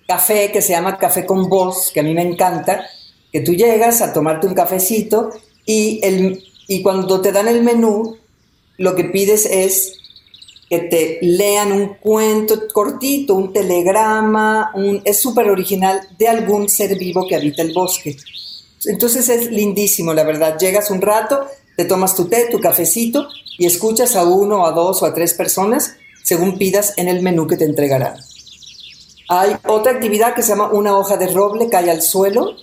café 0.07 0.51
que 0.53 0.63
se 0.63 0.73
llama 0.73 0.99
Café 0.99 1.25
con 1.25 1.49
Voz, 1.49 1.91
que 1.93 2.01
a 2.01 2.03
mí 2.03 2.15
me 2.15 2.23
encanta, 2.23 2.85
que 3.33 3.41
tú 3.41 3.53
llegas 3.55 4.01
a 4.01 4.13
tomarte 4.13 4.47
un 4.47 4.55
cafecito 4.55 5.31
y, 5.65 6.01
el, 6.03 6.43
y 6.67 6.83
cuando 6.83 7.21
te 7.21 7.33
dan 7.33 7.49
el 7.49 7.63
menú, 7.63 8.17
lo 8.77 8.95
que 8.97 9.05
pides 9.05 9.47
es 9.47 10.00
que 10.71 10.79
te 10.79 11.19
lean 11.21 11.73
un 11.73 11.95
cuento 11.95 12.69
cortito, 12.73 13.35
un 13.35 13.53
telegrama, 13.53 14.71
un, 14.77 15.03
es 15.05 15.21
súper 15.21 15.51
original 15.51 16.01
de 16.17 16.29
algún 16.29 16.69
ser 16.69 16.97
vivo 16.97 17.27
que 17.29 17.35
habita 17.35 17.63
el 17.63 17.75
bosque. 17.75 18.17
Entonces 18.85 19.29
es 19.29 19.51
lindísimo, 19.51 20.15
la 20.15 20.23
verdad. 20.23 20.57
Llegas 20.61 20.93
un 20.93 21.03
rato, 21.03 21.45
te 21.77 21.85
tomas 21.87 22.15
tu 22.15 22.29
té, 22.29 22.47
tu 22.53 22.61
cafecito 22.61 23.27
y 23.59 23.67
escuchas 23.67 24.15
a 24.15 24.23
uno, 24.23 24.65
a 24.65 24.71
dos 24.71 25.03
o 25.03 25.07
a 25.07 25.13
tres 25.13 25.35
personas 25.35 25.97
según 26.23 26.57
pidas 26.57 26.95
en 26.97 27.09
el 27.09 27.21
menú 27.21 27.49
que 27.49 27.57
te 27.57 27.65
entregarán. 27.65 28.15
Hay 29.29 29.57
otra 29.67 29.91
actividad 29.91 30.35
que 30.35 30.43
se 30.43 30.51
llama 30.51 30.71
una 30.71 30.97
hoja 30.97 31.17
de 31.17 31.27
roble 31.27 31.69
cae 31.69 31.91
al 31.91 32.03
suelo. 32.03 32.55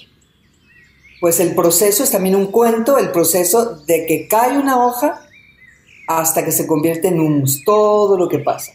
Pues 1.19 1.41
el 1.41 1.55
proceso 1.55 2.05
es 2.05 2.11
también 2.11 2.37
un 2.37 2.47
cuento, 2.47 2.97
el 2.97 3.11
proceso 3.11 3.75
de 3.85 4.05
que 4.05 4.29
cae 4.29 4.57
una 4.57 4.85
hoja 4.85 5.26
hasta 6.07 6.43
que 6.45 6.51
se 6.51 6.65
convierte 6.65 7.09
en 7.09 7.19
humus, 7.19 7.63
todo 7.63 8.17
lo 8.17 8.29
que 8.29 8.39
pasa. 8.39 8.71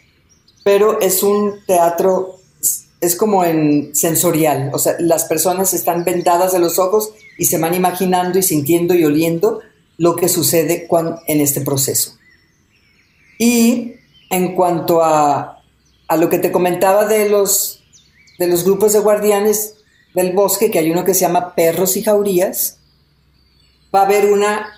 Pero 0.62 1.01
es 1.01 1.22
un 1.22 1.55
teatro, 1.66 2.37
es 3.01 3.16
como 3.16 3.45
en 3.45 3.95
sensorial, 3.97 4.70
o 4.72 4.78
sea, 4.78 4.97
las 5.01 5.24
personas 5.24 5.74
están 5.74 6.05
vendadas 6.05 6.53
de 6.53 6.61
los 6.61 6.78
ojos 6.78 7.12
y 7.39 7.47
se 7.47 7.59
van 7.59 7.74
imaginando 7.74 8.39
y 8.39 8.43
sintiendo 8.43 8.95
y 8.95 9.05
oliendo 9.05 9.61
lo 9.97 10.14
que 10.14 10.28
sucede 10.28 10.87
en 11.26 11.41
este 11.41 11.62
proceso. 11.62 12.16
Y 13.39 13.95
en 14.30 14.55
cuanto 14.55 15.03
a, 15.03 15.62
a 16.07 16.16
lo 16.16 16.28
que 16.28 16.39
te 16.39 16.53
comentaba 16.53 17.07
de 17.07 17.28
los, 17.28 17.83
de 18.39 18.47
los 18.47 18.64
grupos 18.64 18.93
de 18.93 19.01
guardianes 19.01 19.76
del 20.14 20.33
bosque, 20.33 20.70
que 20.70 20.78
hay 20.78 20.91
uno 20.91 21.05
que 21.05 21.14
se 21.14 21.20
llama 21.20 21.55
Perros 21.55 21.97
y 21.97 22.03
Jaurías, 22.03 22.78
va 23.95 24.01
a 24.03 24.05
haber 24.05 24.30
una 24.33 24.68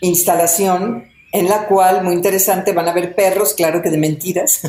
instalación 0.00 1.11
en 1.32 1.48
la 1.48 1.66
cual, 1.66 2.04
muy 2.04 2.14
interesante, 2.14 2.72
van 2.72 2.88
a 2.88 2.92
ver 2.92 3.14
perros, 3.14 3.54
claro 3.54 3.82
que 3.82 3.90
de 3.90 3.96
mentiras, 3.96 4.60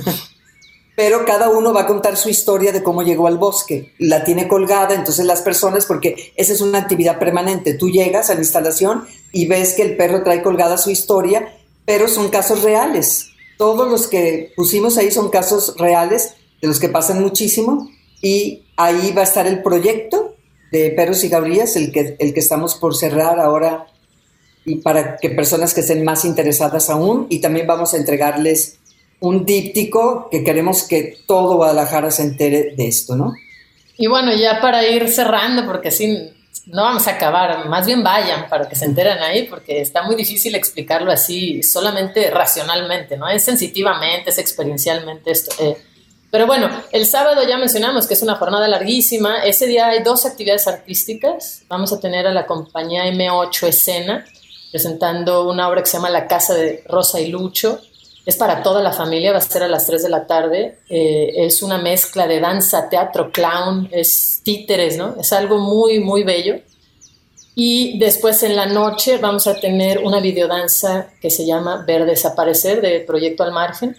pero 0.96 1.26
cada 1.26 1.50
uno 1.50 1.74
va 1.74 1.82
a 1.82 1.88
contar 1.88 2.16
su 2.16 2.30
historia 2.30 2.72
de 2.72 2.82
cómo 2.82 3.04
llegó 3.04 3.28
al 3.28 3.38
bosque. 3.38 3.94
La 4.00 4.24
tiene 4.24 4.48
colgada, 4.48 4.96
entonces 4.96 5.26
las 5.26 5.42
personas, 5.42 5.86
porque 5.86 6.34
esa 6.38 6.54
es 6.54 6.62
una 6.62 6.80
actividad 6.80 7.20
permanente, 7.20 7.74
tú 7.74 7.90
llegas 7.90 8.30
a 8.30 8.36
la 8.36 8.40
instalación 8.40 9.06
y 9.32 9.46
ves 9.48 9.74
que 9.74 9.82
el 9.82 9.98
perro 9.98 10.24
trae 10.24 10.42
colgada 10.42 10.78
su 10.78 10.90
historia, 10.90 11.54
pero 11.86 12.08
son 12.08 12.30
casos 12.30 12.64
reales. 12.64 13.28
Todos 13.58 13.90
los 13.90 14.08
que 14.08 14.54
pusimos 14.56 14.98
ahí 14.98 15.12
son 15.12 15.30
casos 15.30 15.76
reales, 15.78 16.36
de 16.62 16.68
los 16.70 16.80
que 16.80 16.90
pasan 16.90 17.22
muchísimo, 17.22 17.90
y 18.22 18.68
ahí 18.78 19.12
va 19.12 19.22
a 19.22 19.26
estar 19.26 19.46
el 19.48 19.62
proyecto 19.62 20.36
de 20.72 20.92
Perros 20.92 21.24
y 21.26 21.30
Gabriels, 21.30 21.76
el 21.76 21.92
que, 21.92 22.16
el 22.20 22.34
que 22.34 22.40
estamos 22.40 22.76
por 22.76 22.96
cerrar 22.96 23.40
ahora 23.40 23.88
y 24.66 24.76
para 24.78 25.18
que 25.18 25.30
personas 25.30 25.74
que 25.74 25.82
estén 25.82 26.04
más 26.04 26.26
interesadas 26.26 26.90
aún 26.90 27.28
y 27.30 27.42
también 27.42 27.68
vamos 27.68 27.94
a 27.94 27.98
entregarles 27.98 28.80
un 29.20 29.46
díptico 29.46 30.28
que 30.30 30.44
queremos 30.44 30.84
que 30.84 31.18
todo 31.26 31.56
Guadalajara 31.56 32.12
se 32.12 32.24
entere 32.24 32.74
de 32.76 32.88
esto, 32.88 33.16
¿no? 33.16 33.34
Y 33.98 34.08
bueno, 34.08 34.34
ya 34.34 34.60
para 34.60 34.86
ir 34.88 35.08
cerrando, 35.08 35.66
porque 35.66 35.90
así 35.90 36.34
no 36.66 36.84
vamos 36.84 37.08
a 37.08 37.12
acabar, 37.12 37.68
más 37.68 37.86
bien 37.86 38.04
vayan 38.04 38.50
para 38.50 38.68
que 38.68 38.76
se 38.76 38.86
enteren 38.86 39.20
ahí, 39.20 39.44
porque 39.44 39.82
está 39.82 40.04
muy 40.04 40.16
difícil 40.16 40.56
explicarlo 40.56 41.12
así 41.12 41.62
solamente 41.62 42.30
racionalmente, 42.32 43.18
¿no? 43.18 43.28
Es 43.30 43.44
sensitivamente, 43.44 44.30
es 44.30 44.38
experiencialmente 44.38 45.32
esto. 45.32 45.52
Eh. 45.60 45.78
Pero 46.32 46.48
bueno, 46.48 46.70
el 46.92 47.06
sábado 47.06 47.48
ya 47.48 47.58
mencionamos 47.58 48.08
que 48.08 48.16
es 48.16 48.24
una 48.24 48.36
jornada 48.36 48.68
larguísima. 48.68 49.44
Ese 49.44 49.68
día 49.68 49.88
hay 49.88 50.02
dos 50.02 50.26
actividades 50.26 50.68
artísticas. 50.68 51.62
Vamos 51.68 51.94
a 51.94 52.00
tener 52.00 52.26
a 52.26 52.34
la 52.34 52.48
compañía 52.48 53.06
M8 53.06 53.68
Escena, 53.68 54.26
presentando 54.74 55.48
una 55.48 55.70
obra 55.70 55.84
que 55.84 55.86
se 55.86 55.98
llama 55.98 56.10
La 56.10 56.26
Casa 56.28 56.56
de 56.56 56.84
Rosa 56.90 57.22
y 57.22 57.28
Lucho. 57.28 57.80
Es 58.26 58.38
para 58.38 58.64
toda 58.64 58.82
la 58.82 58.92
familia, 58.92 59.32
va 59.32 59.38
a 59.38 59.42
ser 59.42 59.62
a 59.62 59.68
las 59.68 59.86
3 59.86 60.02
de 60.02 60.10
la 60.10 60.26
tarde. 60.26 60.80
Eh, 60.90 61.46
es 61.46 61.62
una 61.62 61.78
mezcla 61.78 62.26
de 62.26 62.40
danza, 62.40 62.90
teatro, 62.90 63.32
clown, 63.32 63.88
es 63.92 64.42
títeres, 64.44 64.98
¿no? 64.98 65.16
Es 65.20 65.32
algo 65.32 65.60
muy, 65.60 66.00
muy 66.00 66.24
bello. 66.24 66.56
Y 67.54 68.00
después 68.00 68.42
en 68.42 68.56
la 68.56 68.66
noche 68.66 69.20
vamos 69.20 69.46
a 69.46 69.60
tener 69.60 70.00
una 70.00 70.20
videodanza 70.20 71.08
que 71.22 71.30
se 71.30 71.46
llama 71.46 71.84
Ver 71.86 72.06
Desaparecer 72.08 72.82
de 72.82 73.02
Proyecto 73.02 73.44
al 73.44 73.52
Margen. 73.52 73.96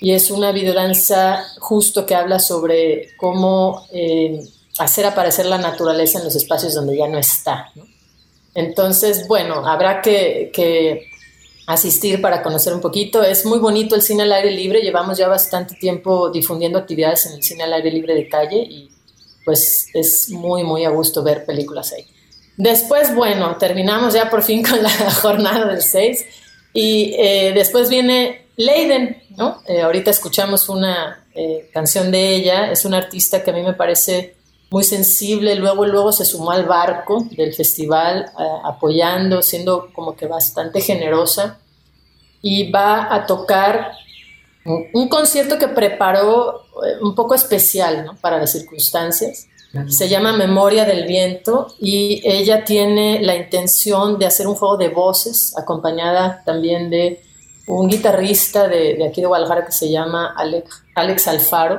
Y 0.00 0.12
es 0.12 0.30
una 0.30 0.52
videodanza 0.52 1.44
justo 1.58 2.06
que 2.06 2.14
habla 2.14 2.38
sobre 2.38 3.14
cómo 3.18 3.86
eh, 3.92 4.40
hacer 4.78 5.04
aparecer 5.04 5.44
la 5.44 5.58
naturaleza 5.58 6.18
en 6.18 6.24
los 6.24 6.34
espacios 6.34 6.72
donde 6.72 6.96
ya 6.96 7.08
no 7.08 7.18
está. 7.18 7.70
¿no? 7.74 7.93
Entonces, 8.54 9.26
bueno, 9.26 9.66
habrá 9.66 10.00
que, 10.00 11.10
asistir 11.66 12.20
para 12.20 12.42
conocer 12.42 12.74
un 12.74 12.80
poquito. 12.80 13.22
Es 13.22 13.46
muy 13.46 13.58
bonito 13.58 13.94
el 13.94 14.02
cine 14.02 14.24
al 14.24 14.32
aire 14.32 14.50
libre, 14.50 14.82
llevamos 14.82 15.16
ya 15.16 15.28
bastante 15.28 15.74
tiempo 15.74 16.30
difundiendo 16.30 16.78
actividades 16.78 17.24
en 17.26 17.32
el 17.32 17.42
cine 17.42 17.64
al 17.64 17.72
aire 17.72 17.90
libre 17.90 18.14
de 18.14 18.28
calle 18.28 18.58
y 18.58 18.90
pues 19.46 19.88
es 19.94 20.28
muy, 20.30 20.62
muy 20.62 20.84
a 20.84 20.90
gusto 20.90 21.22
ver 21.22 21.46
películas 21.46 21.92
ahí. 21.92 22.06
Después, 22.56 23.14
bueno, 23.14 23.56
terminamos 23.56 24.14
ya 24.14 24.28
por 24.30 24.42
fin 24.42 24.62
con 24.68 24.82
la 24.82 24.90
jornada 24.90 25.66
del 25.66 25.82
6 25.82 26.24
y 26.74 27.14
eh, 27.18 27.52
después 27.54 27.88
viene 27.88 28.46
Leiden, 28.56 29.22
¿no? 29.36 29.62
Eh, 29.66 29.80
ahorita 29.80 30.10
escuchamos 30.10 30.68
una 30.68 31.26
eh, 31.34 31.70
canción 31.72 32.10
de 32.10 32.36
ella, 32.36 32.70
es 32.70 32.84
una 32.84 32.98
artista 32.98 33.42
que 33.42 33.50
a 33.50 33.54
mí 33.54 33.62
me 33.62 33.74
parece 33.74 34.33
muy 34.74 34.82
sensible, 34.82 35.54
luego, 35.54 35.86
luego 35.86 36.10
se 36.10 36.24
sumó 36.24 36.50
al 36.50 36.64
barco 36.64 37.28
del 37.30 37.54
festival 37.54 38.32
apoyando, 38.64 39.40
siendo 39.40 39.92
como 39.92 40.16
que 40.16 40.26
bastante 40.26 40.80
generosa 40.80 41.60
y 42.42 42.72
va 42.72 43.14
a 43.14 43.24
tocar 43.24 43.92
un, 44.64 45.08
concierto 45.08 45.60
que 45.60 45.68
preparó 45.68 46.62
eh, 46.84 46.96
un 47.00 47.14
poco 47.14 47.36
especial 47.36 48.18
para 48.20 48.38
las 48.38 48.50
circunstancias. 48.50 49.46
Se 49.86 50.08
llama 50.08 50.36
Memoria 50.36 50.84
del 50.84 51.06
Viento 51.06 51.68
y 51.80 52.20
ella 52.24 52.64
tiene 52.64 53.22
la 53.22 53.36
intención 53.36 54.18
de 54.18 54.26
hacer 54.26 54.48
un 54.48 54.56
juego 54.56 54.76
de 54.76 54.88
voces 54.88 55.56
acompañada 55.56 56.42
también 56.44 56.90
de 56.90 57.22
un 57.68 57.88
guitarrista 57.88 58.66
de, 58.66 59.06
aquí 59.08 59.20
de 59.20 59.28
Guadalajara 59.28 59.66
que 59.66 59.72
se 59.72 59.88
llama 59.88 60.34
Alex, 60.36 60.82
Alex 60.96 61.28
Alfaro. 61.28 61.78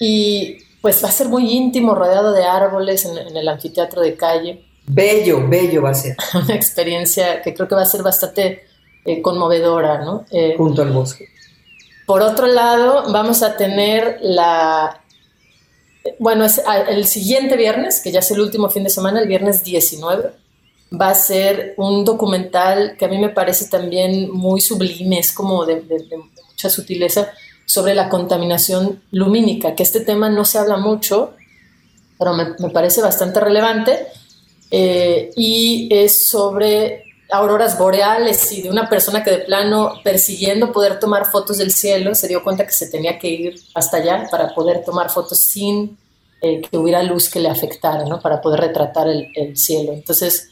Y 0.00 0.58
pues 0.82 1.02
va 1.02 1.08
a 1.08 1.12
ser 1.12 1.28
muy 1.28 1.50
íntimo, 1.50 1.94
rodeado 1.94 2.32
de 2.32 2.44
árboles 2.44 3.06
en, 3.06 3.36
el 3.36 3.48
anfiteatro 3.48 4.02
de 4.02 4.16
calle. 4.16 4.64
Bello, 4.86 5.48
bello 5.48 5.82
va 5.82 5.90
a 5.90 5.94
ser. 5.94 6.16
Una 6.34 6.54
experiencia 6.54 7.40
que 7.40 7.54
creo 7.54 7.68
que 7.68 7.74
va 7.74 7.82
a 7.82 7.86
ser 7.86 8.02
bastante 8.02 8.64
eh, 9.06 9.22
conmovedora, 9.22 10.04
¿no? 10.04 10.26
Eh, 10.30 10.54
Junto 10.58 10.82
al 10.82 10.90
bosque. 10.90 11.28
Por 12.04 12.20
otro 12.20 12.46
lado, 12.46 13.10
vamos 13.10 13.42
a 13.42 13.56
tener 13.56 14.18
la 14.20 15.02
bueno, 16.18 16.44
es 16.44 16.60
el 16.88 17.06
siguiente 17.06 17.56
viernes, 17.56 18.00
que 18.00 18.10
ya 18.10 18.20
es 18.20 18.30
el 18.30 18.40
último 18.40 18.68
fin 18.68 18.84
de 18.84 18.90
semana, 18.90 19.20
el 19.20 19.28
viernes 19.28 19.62
19, 19.62 20.30
va 21.00 21.10
a 21.10 21.14
ser 21.14 21.74
un 21.76 22.04
documental 22.04 22.96
que 22.98 23.04
a 23.04 23.08
mí 23.08 23.18
me 23.18 23.28
parece 23.28 23.68
también 23.68 24.30
muy 24.30 24.60
sublime, 24.60 25.18
es 25.18 25.32
como 25.32 25.64
de, 25.64 25.82
mucha 26.48 26.70
sutileza, 26.70 27.32
sobre 27.64 27.94
la 27.94 28.08
contaminación 28.08 29.02
lumínica, 29.10 29.74
que 29.74 29.82
este 29.82 30.00
tema 30.00 30.28
no 30.30 30.44
se 30.44 30.58
habla 30.58 30.76
mucho, 30.76 31.34
pero 32.18 32.34
me, 32.34 32.70
parece 32.70 33.00
bastante 33.00 33.40
relevante, 33.40 34.06
eh, 34.70 35.30
y 35.36 35.88
es 35.90 36.28
sobre 36.28 37.04
auroras 37.30 37.78
boreales 37.78 38.52
y 38.52 38.62
de 38.62 38.70
una 38.70 38.88
persona 38.88 39.24
que 39.24 39.30
de 39.30 39.38
plano 39.38 39.94
persiguiendo 40.04 40.70
poder 40.70 41.00
tomar 41.00 41.30
fotos 41.30 41.58
del 41.58 41.72
cielo 41.72 42.14
se 42.14 42.28
dio 42.28 42.44
cuenta 42.44 42.66
que 42.66 42.72
se 42.72 42.88
tenía 42.88 43.18
que 43.18 43.28
ir 43.28 43.60
hasta 43.74 43.96
allá 43.96 44.28
para 44.30 44.54
poder 44.54 44.84
tomar 44.84 45.10
fotos 45.10 45.38
sin 45.38 45.96
eh, 46.42 46.60
que 46.60 46.76
hubiera 46.76 47.02
luz 47.02 47.30
que 47.30 47.40
le 47.40 47.48
afectara, 47.48 48.04
¿no? 48.04 48.20
Para 48.20 48.40
poder 48.40 48.60
retratar 48.60 49.08
el, 49.08 49.28
el 49.34 49.56
cielo. 49.56 49.92
Entonces, 49.92 50.50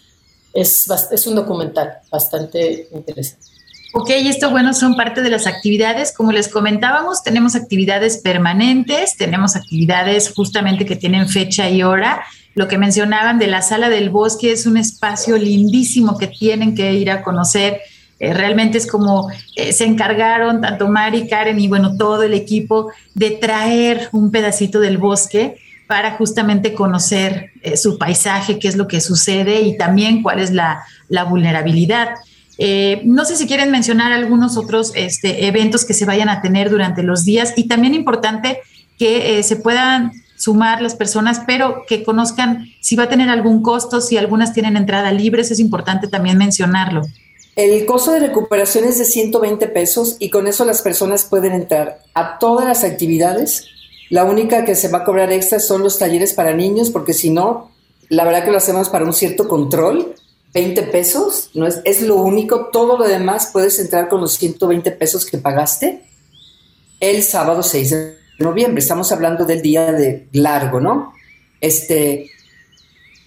es, 0.53 0.89
es 1.11 1.27
un 1.27 1.35
documental 1.35 1.99
bastante 2.11 2.89
interesante. 2.93 3.50
Ok, 3.93 4.11
esto 4.11 4.51
bueno 4.51 4.73
son 4.73 4.95
parte 4.95 5.21
de 5.21 5.31
las 5.31 5.47
actividades. 5.47 6.13
Como 6.13 6.31
les 6.31 6.49
comentábamos, 6.49 7.25
tenemos 7.25 7.57
actividades 7.57 8.19
permanentes, 8.19 9.17
tenemos 9.17 9.57
actividades 9.57 10.33
justamente 10.33 10.87
que 10.87 10.95
tienen 10.95 11.29
fecha 11.29 11.69
y 11.69 11.83
hora. 11.83 12.23
Lo 12.55 12.69
que 12.69 12.79
mencionaban 12.79 13.39
de 13.39 13.49
la 13.49 13.63
sala 13.63 13.89
del 13.89 14.11
bosque 14.11 14.53
es 14.53 14.67
un 14.67 14.77
espacio 14.77 15.37
lindísimo 15.37 16.19
que 16.19 16.29
tienen 16.29 16.75
que 16.75 16.93
ir 16.95 17.11
a 17.11 17.23
conocer. 17.23 17.81
Eh, 18.21 18.33
realmente 18.33 18.79
es 18.79 18.87
como 18.87 19.29
eh, 19.57 19.73
se 19.73 19.87
encargaron 19.87 20.61
tanto 20.61 20.89
Mari, 20.89 21.27
Karen 21.27 21.59
y 21.59 21.67
bueno, 21.67 21.97
todo 21.97 22.23
el 22.23 22.35
equipo 22.35 22.93
de 23.15 23.31
traer 23.31 24.09
un 24.13 24.31
pedacito 24.31 24.79
del 24.79 24.99
bosque 24.99 25.57
para 25.91 26.13
justamente 26.13 26.73
conocer 26.73 27.51
eh, 27.63 27.77
su 27.77 27.99
paisaje, 27.99 28.61
qué 28.61 28.69
es 28.69 28.77
lo 28.77 28.87
que 28.87 29.01
sucede 29.01 29.63
y 29.63 29.77
también 29.77 30.23
cuál 30.23 30.39
es 30.39 30.53
la, 30.53 30.85
vulnerabilidad. 31.29 32.11
Eh, 32.61 33.03
no 33.05 33.25
sé 33.25 33.37
si 33.37 33.47
quieren 33.47 33.73
mencionar 33.73 34.13
algunos 34.13 34.57
otros 34.57 34.93
este, 34.95 35.47
eventos 35.47 35.85
que 35.85 35.95
se 35.95 36.05
vayan 36.05 36.29
a 36.29 36.41
tener 36.41 36.71
durante 36.71 37.03
los 37.03 37.25
días 37.25 37.55
y 37.57 37.67
también 37.67 37.95
importante 37.95 38.61
que 38.99 39.39
eh, 39.39 39.43
se 39.43 39.57
puedan 39.57 40.13
sumar 40.37 40.81
las 40.81 40.95
personas, 40.95 41.41
pero 41.47 41.83
que 41.89 42.05
conozcan 42.05 42.67
si 42.81 42.97
va 42.97 43.05
a 43.05 43.09
tener 43.09 43.29
algún 43.29 43.63
costo, 43.63 44.01
si 44.01 44.17
algunas 44.17 44.53
tienen 44.53 44.77
entrada 44.77 45.11
libre, 45.11 45.43
eso 45.43 45.55
es 45.55 45.61
importante 45.61 46.07
también 46.07 46.39
mencionarlo. 46.39 47.03
El 47.57 47.85
costo 47.85 48.13
de 48.13 48.21
recuperación 48.21 48.85
es 48.85 48.99
de 48.99 49.05
120 49.05 49.67
pesos 49.69 50.17
y 50.21 50.31
con 50.31 50.47
eso 50.47 50.65
las 50.65 50.83
personas 50.83 51.25
pueden 51.25 51.53
entrar 51.53 52.03
a 52.15 52.39
todas 52.39 52.67
las 52.67 52.85
actividades 52.85 53.67
la 54.11 54.25
única 54.25 54.65
que 54.65 54.75
se 54.75 54.89
va 54.89 54.99
a 54.99 55.05
cobrar 55.05 55.33
extra 55.33 55.61
son 55.61 55.85
los 55.85 55.99
talleres 55.99 56.35
para 56.35 56.53
niños, 56.53 56.91
porque 56.91 57.13
si 57.13 57.31
no, 57.31 57.71
la 58.09 58.25
verdad 58.25 58.45
que 58.45 58.51
lo 58.51 58.57
hacemos 58.57 58.89
para 58.89 59.05
un 59.05 59.13
cierto 59.13 59.47
control. 59.47 60.17
20 60.53 60.83
pesos, 60.85 61.51
no 61.55 61.67
es, 61.67 61.81
es 61.85 62.03
lo 62.03 62.17
único. 62.17 62.67
Todo 62.73 62.99
lo 62.99 63.07
demás 63.07 63.51
puedes 63.53 63.79
entrar 63.79 64.09
con 64.09 64.21
los 64.21 64.33
120 64.33 64.91
pesos 64.93 65.25
que 65.25 65.39
pagaste 65.39 66.03
el 66.99 67.23
sábado 67.23 67.63
6 67.63 67.91
de 67.91 68.17
noviembre. 68.39 68.81
Estamos 68.81 69.13
hablando 69.13 69.45
del 69.45 69.63
día 69.63 69.93
de 69.93 70.29
largo, 70.33 70.81
¿no? 70.81 71.13
Este, 71.61 72.31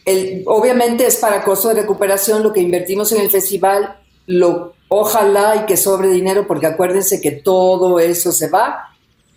el, 0.05 0.43
obviamente 0.45 1.05
es 1.05 1.15
para 1.17 1.43
costo 1.43 1.69
de 1.69 1.82
recuperación 1.82 2.43
lo 2.43 2.51
que 2.51 2.61
invertimos 2.61 3.11
en 3.13 3.21
el 3.21 3.30
festival. 3.30 3.99
Lo, 4.26 4.74
ojalá 4.89 5.55
y 5.55 5.65
que 5.65 5.78
sobre 5.78 6.09
dinero, 6.09 6.45
porque 6.45 6.67
acuérdense 6.67 7.21
que 7.21 7.32
todo 7.32 7.99
eso 7.99 8.32
se 8.32 8.49
va 8.49 8.89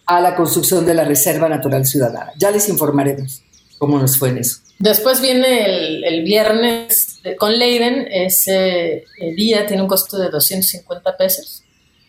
a 0.06 0.20
la 0.20 0.36
construcción 0.36 0.86
de 0.86 0.94
la 0.94 1.04
Reserva 1.04 1.48
Natural 1.48 1.84
Ciudadana. 1.84 2.32
Ya 2.36 2.50
les 2.50 2.68
informaremos 2.68 3.42
cómo 3.78 3.98
nos 3.98 4.18
fue 4.18 4.30
en 4.30 4.38
eso. 4.38 4.58
Después 4.78 5.22
viene 5.22 6.06
el, 6.06 6.22
viernes 6.22 7.20
con 7.38 7.58
Leiden, 7.58 8.06
ese 8.10 9.04
día 9.34 9.66
tiene 9.66 9.82
un 9.82 9.88
costo 9.88 10.18
de 10.18 10.28
250 10.28 11.16
pesos 11.16 11.62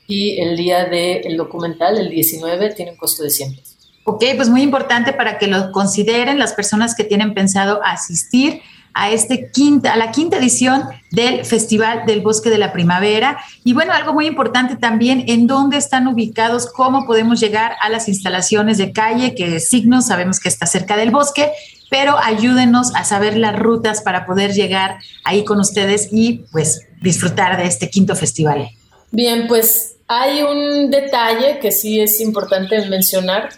y 0.06 0.40
el 0.42 0.58
día 0.58 0.86
del 0.86 1.38
documental, 1.38 1.98
el 1.98 2.10
19, 2.10 2.74
tiene 2.74 2.92
un 2.92 2.98
costo 2.98 3.24
de 3.24 3.30
100 3.30 3.56
pesos. 3.56 3.78
Ok, 4.04 4.24
pues 4.36 4.50
muy 4.50 4.62
importante 4.62 5.14
para 5.14 5.38
que 5.38 5.48
lo 5.48 5.72
consideren 5.72 6.40
las 6.40 6.54
personas 6.54 6.96
que 6.96 7.04
tienen 7.04 7.34
pensado 7.34 7.82
asistir 7.84 8.62
a, 8.98 9.12
este 9.12 9.52
quinta, 9.52 9.94
a 9.94 9.98
la 9.98 10.12
quinta 10.12 10.38
edición 10.38 10.84
del 11.12 11.46
Festival 11.46 12.06
del 12.08 12.22
Bosque 12.22 12.50
de 12.50 12.58
la 12.58 12.74
Primavera. 12.74 13.38
Y 13.64 13.74
bueno, 13.74 13.94
algo 13.94 14.14
muy 14.14 14.26
importante 14.26 14.76
también, 14.76 15.26
en 15.28 15.46
dónde 15.46 15.78
están 15.78 16.08
ubicados, 16.08 16.68
cómo 16.72 17.06
podemos 17.06 17.40
llegar 17.40 17.74
a 17.82 17.90
las 17.90 18.08
instalaciones 18.08 18.78
de 18.78 18.92
calle, 18.92 19.36
que 19.36 19.60
Signos 19.60 20.08
sabemos 20.08 20.40
que 20.40 20.50
está 20.50 20.66
cerca 20.66 20.98
del 20.98 21.12
bosque, 21.12 21.52
pero 21.90 22.18
ayúdenos 22.18 22.94
a 22.96 23.04
saber 23.04 23.38
las 23.38 23.58
rutas 23.58 24.02
para 24.02 24.26
poder 24.26 24.54
llegar 24.54 24.98
ahí 25.24 25.46
con 25.46 25.60
ustedes 25.60 26.10
y 26.12 26.46
pues 26.52 26.82
disfrutar 27.02 27.56
de 27.58 27.68
este 27.68 27.90
quinto 27.90 28.16
festival. 28.16 28.70
Bien, 29.12 29.48
pues 29.48 29.96
hay 30.08 30.42
un 30.42 30.90
detalle 30.90 31.60
que 31.60 31.72
sí 31.72 32.00
es 32.00 32.20
importante 32.20 32.84
mencionar 32.88 33.50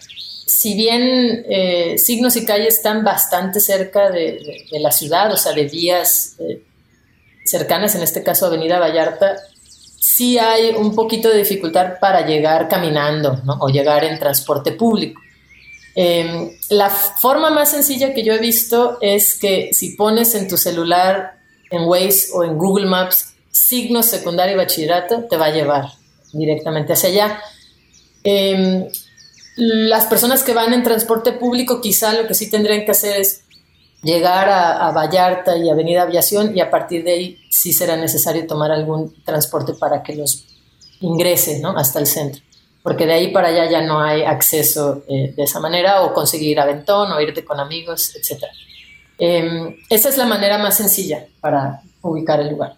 si 0.50 0.74
bien 0.74 1.46
eh, 1.48 1.98
Signos 1.98 2.36
y 2.36 2.44
Calle 2.44 2.68
están 2.68 3.04
bastante 3.04 3.60
cerca 3.60 4.10
de, 4.10 4.66
la 4.72 4.92
ciudad, 4.92 5.32
o 5.32 5.38
sea, 5.38 5.54
de 5.54 5.66
vías 5.66 6.36
eh, 6.40 6.64
cercanas, 7.46 7.94
en 7.96 8.02
este 8.02 8.24
caso 8.24 8.48
Avenida 8.48 8.80
Vallarta, 8.80 9.36
sí 10.00 10.40
hay 10.40 10.72
un 10.72 10.96
poquito 10.96 11.30
de 11.30 11.38
dificultad 11.38 12.00
para 12.00 12.26
llegar 12.26 12.68
caminando 12.68 13.40
o 13.60 13.70
llegar 13.70 14.04
en 14.04 14.18
transporte 14.18 14.72
público. 14.72 15.22
Em, 15.96 16.52
la 16.70 16.90
forma 16.90 17.52
más 17.52 17.72
sencilla 17.72 18.14
que 18.14 18.24
yo 18.24 18.34
he 18.34 18.40
visto 18.40 18.98
es 19.02 19.38
que 19.38 19.70
si 19.74 19.96
pones 19.96 20.34
en 20.34 20.48
tu 20.48 20.58
celular, 20.58 21.38
en 21.70 21.84
Waze 21.84 22.30
o 22.34 22.44
en 22.44 22.58
Google 22.58 22.88
Maps, 22.88 23.36
signos 23.52 24.08
secundario 24.08 24.56
y 24.56 24.58
bachillerato, 24.58 25.26
te 25.30 25.38
va 25.38 25.48
a 25.48 25.52
llevar 25.52 25.86
directamente 26.34 26.94
hacia 26.94 27.10
allá. 27.10 27.42
Em, 28.24 28.88
las 29.60 30.06
personas 30.06 30.44
que 30.44 30.54
van 30.54 30.74
en 30.74 30.84
transporte 30.84 31.34
público 31.34 31.82
quizá 31.82 32.14
lo 32.14 32.28
que 32.28 32.34
sí 32.34 32.50
tendrían 32.50 32.86
que 32.86 32.92
hacer 32.92 33.20
es 33.20 33.44
llegar 34.02 34.50
a, 34.50 34.92
Vallarta 34.92 35.58
y 35.58 35.70
Avenida 35.70 36.04
Aviación 36.04 36.56
y 36.56 36.62
a 36.62 36.70
partir 36.70 37.04
de 37.04 37.12
ahí 37.12 37.38
sí 37.50 37.74
será 37.74 37.98
necesario 37.98 38.48
tomar 38.48 38.72
algún 38.72 39.14
transporte 39.24 39.74
para 39.74 40.02
que 40.02 40.16
los 40.16 40.46
ingrese 41.02 41.60
¿no? 41.60 41.78
hasta 41.78 42.00
el 42.00 42.08
centro, 42.08 42.42
porque 42.82 43.06
de 43.06 43.14
ahí 43.14 43.32
para 43.32 43.50
allá 43.50 43.70
ya 43.70 43.82
no 43.82 44.02
hay 44.02 44.24
acceso 44.24 45.04
eh, 45.10 45.34
de 45.36 45.44
esa 45.44 45.60
manera 45.60 46.04
o 46.04 46.14
conseguir 46.14 46.60
aventón 46.60 47.12
o 47.12 47.20
irte 47.20 47.44
con 47.44 47.60
amigos, 47.60 48.16
etc. 48.16 48.46
Em, 49.18 49.76
esa 49.90 50.08
es 50.08 50.18
la 50.18 50.26
manera 50.26 50.58
más 50.58 50.78
sencilla 50.78 51.26
para 51.42 51.82
ubicar 52.02 52.40
el 52.40 52.52
lugar. 52.52 52.76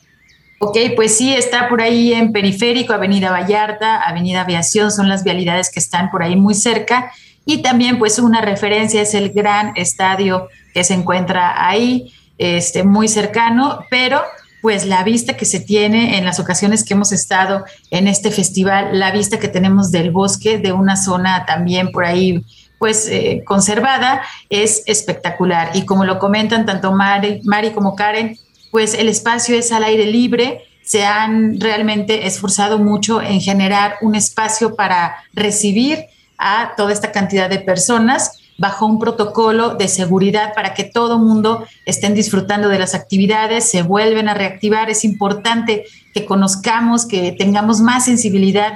Ok, 0.64 0.78
pues 0.96 1.18
sí, 1.18 1.34
está 1.34 1.68
por 1.70 1.82
ahí 1.82 2.14
en 2.14 2.32
Periférico, 2.32 2.94
Avenida 2.94 3.32
Vallarta, 3.32 4.00
Avenida 4.04 4.42
Aviación, 4.42 4.92
son 4.92 5.10
las 5.10 5.24
vialidades 5.24 5.72
que 5.72 5.80
están 5.80 6.12
por 6.12 6.22
ahí 6.22 6.36
muy 6.36 6.54
cerca. 6.54 7.12
Y 7.48 7.64
también 7.64 7.98
pues 7.98 8.20
una 8.20 8.42
referencia 8.42 9.02
es 9.02 9.16
el 9.16 9.32
gran 9.32 9.74
estadio 9.76 10.50
que 10.72 10.84
se 10.84 10.94
encuentra 10.94 11.68
ahí, 11.68 12.14
este, 12.38 12.84
muy 12.84 13.08
cercano, 13.08 13.86
pero 13.90 14.22
pues 14.62 14.86
la 14.86 15.04
vista 15.04 15.36
que 15.36 15.46
se 15.46 15.62
tiene 15.62 16.20
en 16.20 16.26
las 16.26 16.40
ocasiones 16.40 16.84
que 16.84 16.94
hemos 16.94 17.12
estado 17.12 17.66
en 17.90 18.08
este 18.08 18.30
festival, 18.30 19.00
la 19.00 19.10
vista 19.10 19.40
que 19.40 19.48
tenemos 19.48 19.90
del 19.90 20.12
bosque, 20.12 20.60
de 20.60 20.74
una 20.74 20.96
zona 20.96 21.44
también 21.48 21.92
por 21.92 22.06
ahí 22.06 22.46
pues 22.78 23.08
eh, 23.08 23.42
conservada, 23.48 24.22
es 24.52 24.84
espectacular. 24.86 25.72
Y 25.74 25.88
como 25.88 26.06
lo 26.06 26.20
comentan 26.20 26.68
tanto 26.68 26.92
Mari, 26.92 27.42
Mari 27.46 27.72
como 27.72 27.96
Karen, 27.96 28.38
pues 28.72 28.94
el 28.94 29.10
espacio 29.10 29.56
es 29.56 29.72
al 29.72 29.84
aire 29.84 30.06
libre, 30.06 30.66
se 30.84 31.06
han 31.06 31.60
realmente 31.60 32.26
esforzado 32.26 32.80
mucho 32.80 33.22
en 33.22 33.40
generar 33.40 33.96
un 34.02 34.16
espacio 34.16 34.76
para 34.76 35.18
recibir 35.34 36.06
a 36.38 36.74
toda 36.76 36.92
esta 36.92 37.12
cantidad 37.12 37.50
de 37.50 37.60
personas 37.60 38.42
bajo 38.58 38.86
un 38.86 39.00
protocolo 39.00 39.76
de 39.76 39.88
seguridad 39.88 40.54
para 40.54 40.74
que 40.74 40.84
todo 40.84 41.18
mundo 41.18 41.66
estén 41.86 42.14
disfrutando 42.14 42.70
de 42.70 42.78
las 42.78 42.94
actividades, 42.94 43.70
se 43.70 43.82
vuelven 43.82 44.30
a 44.30 44.36
reactivar. 44.36 44.90
Es 44.90 45.04
importante 45.04 45.86
que 46.14 46.26
conozcamos, 46.26 47.08
que 47.08 47.32
tengamos 47.32 47.80
más 47.82 48.06
sensibilidad 48.06 48.74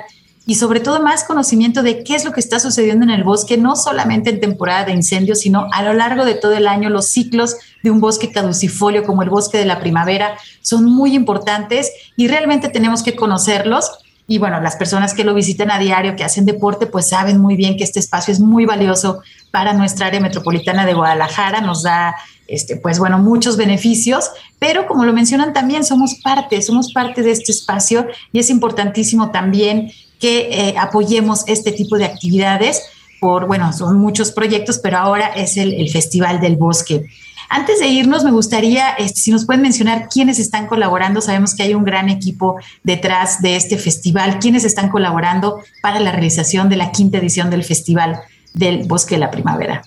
y 0.47 0.55
sobre 0.55 0.79
todo 0.79 1.01
más 1.01 1.23
conocimiento 1.23 1.81
de 1.81 2.03
qué 2.03 2.15
es 2.15 2.23
lo 2.23 2.31
que 2.31 2.39
está 2.39 2.59
sucediendo 2.59 3.03
en 3.03 3.09
el 3.09 3.23
bosque, 3.23 3.57
no 3.57 3.75
solamente 3.75 4.29
en 4.29 4.39
temporada 4.39 4.85
de 4.85 4.91
incendios, 4.91 5.39
sino 5.39 5.67
a 5.71 5.81
lo 5.81 5.93
largo 5.93 6.23
de 6.23 6.35
todo 6.35 6.53
el 6.53 6.67
año. 6.67 6.89
Los 6.89 7.07
ciclos 7.07 7.55
de 7.81 7.89
un 7.89 7.99
bosque 7.99 8.31
caducifolio 8.31 9.03
como 9.03 9.23
el 9.23 9.29
bosque 9.29 9.57
de 9.57 9.65
la 9.65 9.79
primavera 9.79 10.37
son 10.61 10.85
muy 10.85 11.15
importantes 11.15 11.91
y 12.15 12.27
realmente 12.27 12.69
tenemos 12.69 13.01
que 13.01 13.15
conocerlos. 13.15 13.89
Y 14.27 14.37
bueno, 14.37 14.61
las 14.61 14.75
personas 14.75 15.13
que 15.13 15.23
lo 15.23 15.33
visitan 15.33 15.71
a 15.71 15.79
diario, 15.79 16.15
que 16.15 16.23
hacen 16.23 16.45
deporte, 16.45 16.85
pues 16.85 17.09
saben 17.09 17.39
muy 17.39 17.55
bien 17.55 17.77
que 17.77 17.83
este 17.83 17.99
espacio 17.99 18.31
es 18.31 18.39
muy 18.39 18.65
valioso 18.65 19.21
para 19.51 19.73
nuestra 19.73 20.07
área 20.07 20.19
metropolitana 20.19 20.85
de 20.85 20.93
Guadalajara, 20.93 21.61
nos 21.61 21.83
da 21.83 22.15
este, 22.47 22.75
pues 22.75 22.99
bueno, 22.99 23.17
muchos 23.17 23.57
beneficios, 23.57 24.29
pero 24.59 24.85
como 24.85 25.05
lo 25.05 25.13
mencionan 25.13 25.53
también, 25.53 25.83
somos 25.83 26.15
parte, 26.23 26.61
somos 26.61 26.93
parte 26.93 27.23
de 27.23 27.31
este 27.31 27.51
espacio 27.51 28.07
y 28.31 28.39
es 28.39 28.51
importantísimo 28.51 29.31
también 29.31 29.91
eh, 30.27 30.75
apoyemos 30.77 31.43
este 31.47 31.71
tipo 31.71 31.97
de 31.97 32.05
actividades 32.05 32.83
por, 33.19 33.47
bueno, 33.47 33.73
son 33.73 33.97
muchos 33.97 34.31
proyectos, 34.31 34.79
pero 34.79 34.97
ahora 34.97 35.27
es 35.27 35.57
el, 35.57 35.73
el 35.73 35.89
Festival 35.89 36.39
del 36.39 36.57
Bosque. 36.57 37.05
Antes 37.49 37.79
de 37.79 37.87
irnos, 37.87 38.23
me 38.23 38.31
gustaría, 38.31 38.89
este, 38.93 39.19
si 39.19 39.31
nos 39.31 39.45
pueden 39.45 39.61
mencionar 39.61 40.09
quiénes 40.09 40.39
están 40.39 40.67
colaborando. 40.67 41.21
Sabemos 41.21 41.55
que 41.55 41.63
hay 41.63 41.73
un 41.73 41.83
gran 41.83 42.09
equipo 42.09 42.57
detrás 42.83 43.41
de 43.41 43.55
este 43.55 43.77
festival. 43.77 44.39
¿Quiénes 44.39 44.63
están 44.63 44.89
colaborando 44.89 45.61
para 45.81 45.99
la 45.99 46.11
realización 46.11 46.69
de 46.69 46.77
la 46.77 46.91
quinta 46.91 47.19
edición 47.19 47.49
del 47.49 47.63
Festival 47.63 48.21
del 48.53 48.87
Bosque 48.87 49.15
de 49.15 49.19
la 49.19 49.31
Primavera? 49.31 49.83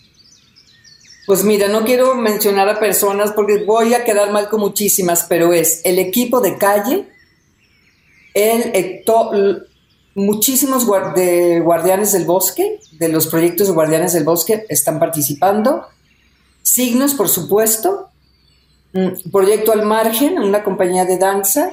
Pues 1.27 1.45
mira, 1.45 1.69
no 1.69 1.85
quiero 1.85 2.15
mencionar 2.15 2.69
a 2.69 2.81
personas 2.81 3.33
porque 3.33 3.65
voy 3.65 3.93
a 3.93 4.05
quedar 4.05 4.33
mal 4.33 4.49
con 4.49 4.61
muchísimas, 4.61 5.27
pero 5.29 5.53
es 5.53 5.83
el 5.85 5.99
equipo 5.99 6.41
de 6.41 6.57
calle, 6.57 7.07
el, 8.33 9.68
muchísimos 10.15 10.87
de 11.15 11.61
guardianes 11.61 12.13
del 12.13 12.25
bosque, 12.25 12.81
de 12.93 13.09
los 13.09 13.27
proyectos 13.27 13.69
de 13.69 13.75
guardianes 13.75 14.13
del 14.13 14.25
bosque 14.25 14.67
están 14.69 14.99
participando 14.99 15.87
Signos, 16.69 17.15
por 17.15 17.31
supuesto. 17.31 18.11
Proyecto 19.33 19.73
al 19.73 19.87
margen, 19.87 20.39
una 20.39 20.63
compañía 20.63 21.07
de 21.07 21.17
danza, 21.17 21.71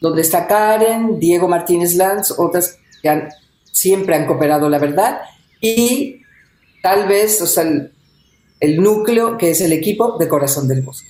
donde 0.00 0.22
está 0.22 0.46
Karen, 0.46 1.18
Diego 1.18 1.48
Martínez 1.48 1.94
Lanz, 1.96 2.32
otras 2.38 2.78
que 3.02 3.28
siempre 3.72 4.14
han 4.14 4.26
cooperado, 4.26 4.68
la 4.68 4.78
verdad. 4.78 5.20
Y 5.60 6.20
tal 6.82 7.08
vez, 7.08 7.40
o 7.42 7.46
sea, 7.46 7.64
el, 8.60 8.80
núcleo, 8.80 9.36
que 9.38 9.50
es 9.50 9.60
el 9.60 9.72
equipo 9.72 10.18
de 10.18 10.28
Corazón 10.28 10.68
del 10.68 10.82
Bosque. 10.82 11.08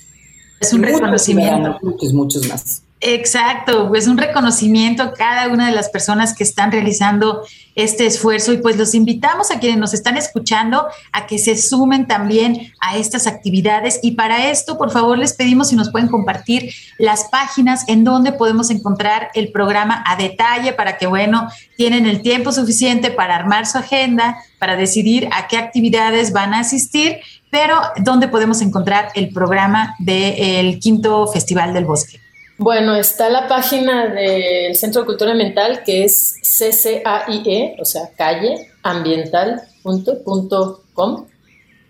Es 0.59 0.73
un 0.73 0.83
reconocimiento. 0.83 1.79
Muchos, 1.83 2.13
muchos 2.15 2.49
más. 2.49 2.83
Exacto, 3.07 3.89
pues 3.89 4.09
un 4.09 4.17
reconocimiento 4.17 5.03
a 5.03 5.13
cada 5.13 5.49
una 5.49 5.67
de 5.67 5.75
las 5.75 5.91
personas 5.91 6.35
que 6.35 6.43
están 6.43 6.73
realizando 6.73 7.43
este 7.75 8.07
esfuerzo 8.07 8.55
y 8.55 8.57
pues 8.57 8.79
los 8.79 8.95
invitamos 8.95 9.51
a 9.51 9.59
quienes 9.61 9.79
nos 9.79 9.93
están 9.93 10.17
escuchando 10.17 10.87
a 11.13 11.27
que 11.27 11.37
se 11.37 11.55
sumen 11.59 12.07
también 12.07 12.73
a 12.81 12.97
estas 12.97 13.27
actividades 13.27 14.01
y 14.03 14.13
para 14.13 14.51
esto 14.51 14.79
por 14.79 14.91
favor 14.91 15.19
les 15.19 15.35
pedimos 15.35 15.69
si 15.69 15.77
nos 15.77 15.91
pueden 15.91 16.09
compartir 16.09 16.73
las 16.97 17.25
páginas 17.25 17.85
en 17.89 18.05
donde 18.05 18.33
podemos 18.33 18.71
encontrar 18.71 19.29
el 19.35 19.53
programa 19.53 20.03
a 20.07 20.17
detalle 20.17 20.73
para 20.73 20.97
que 20.97 21.07
bueno, 21.07 21.51
tienen 21.77 22.07
el 22.07 22.23
tiempo 22.23 22.53
suficiente 22.53 23.11
para 23.11 23.37
armar 23.37 23.67
su 23.67 23.77
agenda, 23.77 24.39
para 24.59 24.77
decidir 24.77 25.29
a 25.31 25.47
qué 25.47 25.59
actividades 25.59 26.33
van 26.33 26.55
a 26.55 26.61
asistir, 26.61 27.19
pero 27.51 27.79
dónde 27.99 28.29
podemos 28.29 28.63
encontrar 28.63 29.11
el 29.15 29.29
programa 29.29 29.95
del 29.99 30.79
quinto 30.79 31.27
Festival 31.27 31.75
del 31.75 31.85
Bosque. 31.85 32.24
Bueno, 32.57 32.95
está 32.95 33.31
la 33.31 33.49
página 33.49 34.15
del 34.15 34.77
Centro 34.77 35.01
de 35.01 35.07
Cultura 35.07 35.33
Ambiental 35.33 35.83
que 35.85 36.05
es 36.05 36.37
CCAIE, 36.41 37.75
o 37.81 37.85
sea, 37.85 38.13
calle 38.17 38.71
ambiental.com. 38.83 41.27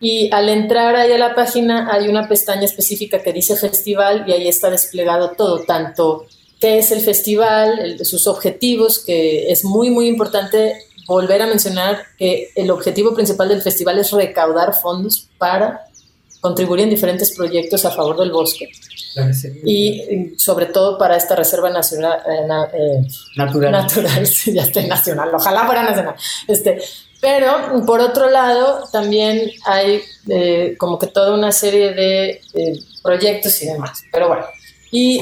Y 0.01 0.31
al 0.33 0.49
entrar 0.49 0.97
ahí 0.97 1.13
a 1.13 1.19
la 1.19 1.35
página 1.35 1.93
hay 1.93 2.09
una 2.09 2.27
pestaña 2.29 2.65
específica 2.65 3.23
que 3.23 3.35
dice 3.35 3.57
festival 3.57 4.25
y 4.27 4.33
ahí 4.33 4.49
está 4.49 4.71
desplegado 4.71 5.33
todo, 5.33 5.65
tanto 5.65 6.25
qué 6.61 6.79
es 6.79 6.91
el 6.93 7.01
festival, 7.01 7.99
sus 8.05 8.27
objetivos, 8.27 8.99
que 8.99 9.53
es 9.53 9.65
muy, 9.65 9.91
muy 9.91 10.09
importante 10.09 10.79
volver 11.07 11.43
a 11.43 11.47
mencionar 11.47 12.05
que 12.19 12.49
el 12.55 12.71
objetivo 12.71 13.15
principal 13.15 13.51
del 13.51 13.61
festival 13.61 13.99
es 13.99 14.11
recaudar 14.13 14.73
fondos 14.75 15.29
para 15.37 15.83
contribuir 16.41 16.81
en 16.83 16.89
diferentes 16.91 17.37
proyectos 17.37 17.85
a 17.85 17.91
favor 17.91 18.19
del 18.19 18.31
bosque. 18.31 18.71
Y 19.65 20.35
sobre 20.39 20.67
todo 20.67 20.99
para 20.99 21.17
esta 21.17 21.37
reserva 21.37 21.71
nacional, 21.71 22.21
eh, 22.27 22.47
eh, 22.75 23.07
natural. 23.37 23.73
Natural, 23.73 24.25
ya 24.47 24.63
está 24.63 24.83
nacional, 24.83 25.31
ojalá 25.35 25.67
fuera 25.67 25.83
nacional. 25.83 26.15
Este, 26.49 26.79
pero 27.21 27.85
por 27.87 28.01
otro 28.01 28.29
lado, 28.31 28.89
también 28.93 29.51
hay 29.65 30.03
eh, 30.29 30.75
como 30.79 30.99
que 30.99 31.07
toda 31.07 31.35
una 31.35 31.53
serie 31.53 31.93
de 31.93 32.41
proyectos 33.03 33.63
y 33.63 33.67
demás. 33.67 34.03
Pero 34.13 34.29
bueno, 34.29 34.45
y 34.91 35.21